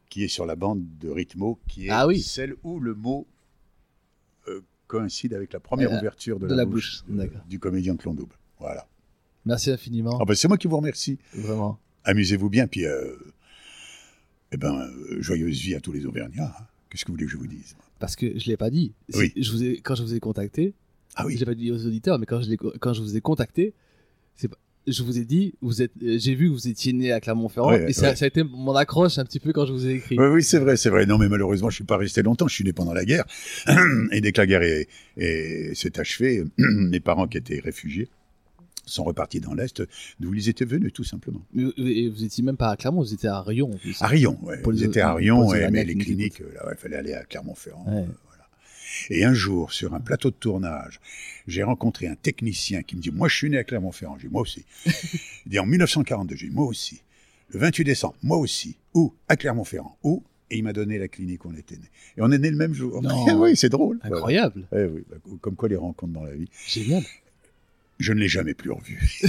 [0.08, 2.20] qui est sur la bande de rythmo, qui est Ah oui.
[2.22, 3.26] celle où le mot
[4.48, 7.42] euh, coïncide avec la première Euh, ouverture de, de la, la bouche, bouche, de- d'accord.
[7.48, 8.34] du comédien Clon Double.
[8.58, 8.86] Voilà.
[9.44, 10.18] Merci infiniment.
[10.20, 11.18] Ah ben, c'est moi qui vous remercie.
[11.34, 11.78] Vraiment.
[12.04, 13.14] Amusez-vous bien, puis euh,
[14.52, 16.54] eh ben, euh, joyeuse vie à tous les Auvergnats.
[16.58, 16.64] hein.
[16.90, 18.94] Qu'est-ce que vous voulez que je vous dise Parce que je l'ai pas dit.
[19.14, 19.32] Oui.
[19.36, 20.72] je vous ai, quand je vous ai contacté,
[21.16, 23.16] Ah je oui, l'ai pas dit aux auditeurs, mais quand je, l'ai- quand je vous
[23.16, 23.74] ai contacté,
[24.36, 27.12] c'est pas- je vous ai dit, vous êtes, euh, j'ai vu que vous étiez né
[27.12, 28.16] à Clermont-Ferrand, Ouais, et ça, ouais.
[28.16, 30.16] ça a été mon accroche un petit peu quand je vous ai écrit.
[30.18, 31.04] oui, oui c'est vrai, c'est vrai.
[31.06, 32.48] Non, mais malheureusement, je suis pas resté longtemps.
[32.48, 33.24] Je suis né pendant la guerre.
[34.12, 38.08] Et dès que la guerre est- est- s'est achevée, mes parents qui étaient réfugiés
[38.86, 39.82] sont repartis dans l'Est,
[40.20, 41.44] d'où ils étaient venus, tout simplement.
[41.76, 43.70] Et vous étiez même pas à Clermont, vous étiez à Rion.
[43.72, 44.00] en plus.
[44.00, 47.12] À Rion, les- Ils étaient à Rion, et, mais les cliniques, euh, il fallait aller
[47.12, 47.84] à Clermont-Ferrand.
[47.88, 48.04] Euh.
[49.10, 51.00] Et un jour, sur un plateau de tournage,
[51.46, 54.18] j'ai rencontré un technicien qui me dit Moi, je suis né à Clermont-Ferrand.
[54.18, 54.64] J'ai Moi aussi.
[54.86, 57.02] Il dit En 1942, j'ai Moi aussi.
[57.50, 58.76] le 28 décembre, moi aussi.
[58.94, 59.96] Où À Clermont-Ferrand.
[60.02, 61.88] Où Et il m'a donné la clinique où on était né.
[62.16, 63.02] Et on est né le même jour.
[63.02, 63.26] Non.
[63.40, 63.98] oui, c'est drôle.
[64.02, 64.66] Incroyable.
[64.70, 64.86] Voilà.
[64.86, 65.04] Eh oui,
[65.40, 66.48] comme quoi les rencontres dans la vie.
[66.66, 67.02] Génial.
[67.98, 69.00] Je ne l'ai jamais plus revu.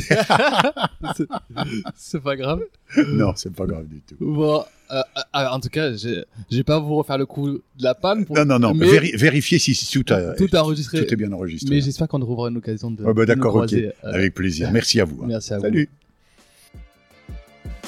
[1.95, 2.61] C'est- pas grave.
[3.07, 4.15] non, c'est pas grave du tout.
[4.19, 5.01] Bon, euh,
[5.35, 8.25] euh, en tout cas, vais pas vous refaire le coup de la panne.
[8.25, 8.35] Pour...
[8.37, 8.73] Non, non, non.
[8.75, 11.03] Mais véri- vérifiez si, si tout, a, tout est enregistré.
[11.05, 11.73] tout est bien enregistré.
[11.73, 13.03] Mais j'espère qu'on aura une occasion de.
[13.07, 13.73] Ah bah de d'accord, ok.
[13.73, 14.69] euh, Avec plaisir.
[14.73, 15.19] Merci à vous.
[15.23, 15.27] hein.
[15.27, 15.63] Merci à vous.
[15.63, 15.89] Salut.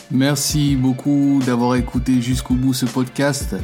[0.10, 3.56] Merci beaucoup d'avoir écouté jusqu'au bout ce podcast.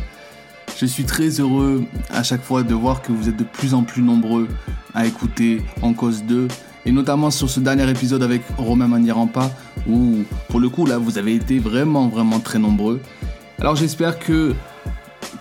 [0.80, 3.84] Je suis très heureux à chaque fois de voir que vous êtes de plus en
[3.84, 4.48] plus nombreux
[4.94, 6.48] à écouter En Cause 2
[6.88, 9.52] et notamment sur ce dernier épisode avec Romain Manirampa
[9.90, 13.02] où pour le coup là vous avez été vraiment vraiment très nombreux.
[13.60, 14.56] Alors j'espère que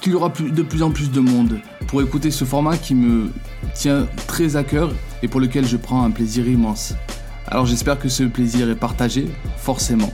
[0.01, 3.31] qu'il y aura de plus en plus de monde pour écouter ce format qui me
[3.74, 4.93] tient très à cœur
[5.23, 6.94] et pour lequel je prends un plaisir immense.
[7.47, 10.12] Alors j'espère que ce plaisir est partagé, forcément.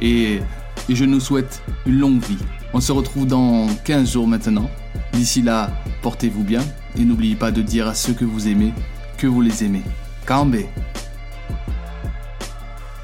[0.00, 0.38] Et,
[0.88, 2.38] et je nous souhaite une longue vie.
[2.72, 4.70] On se retrouve dans 15 jours maintenant.
[5.12, 5.72] D'ici là,
[6.02, 6.62] portez-vous bien
[6.96, 8.72] et n'oubliez pas de dire à ceux que vous aimez
[9.16, 9.82] que vous les aimez.
[10.28, 10.50] Calm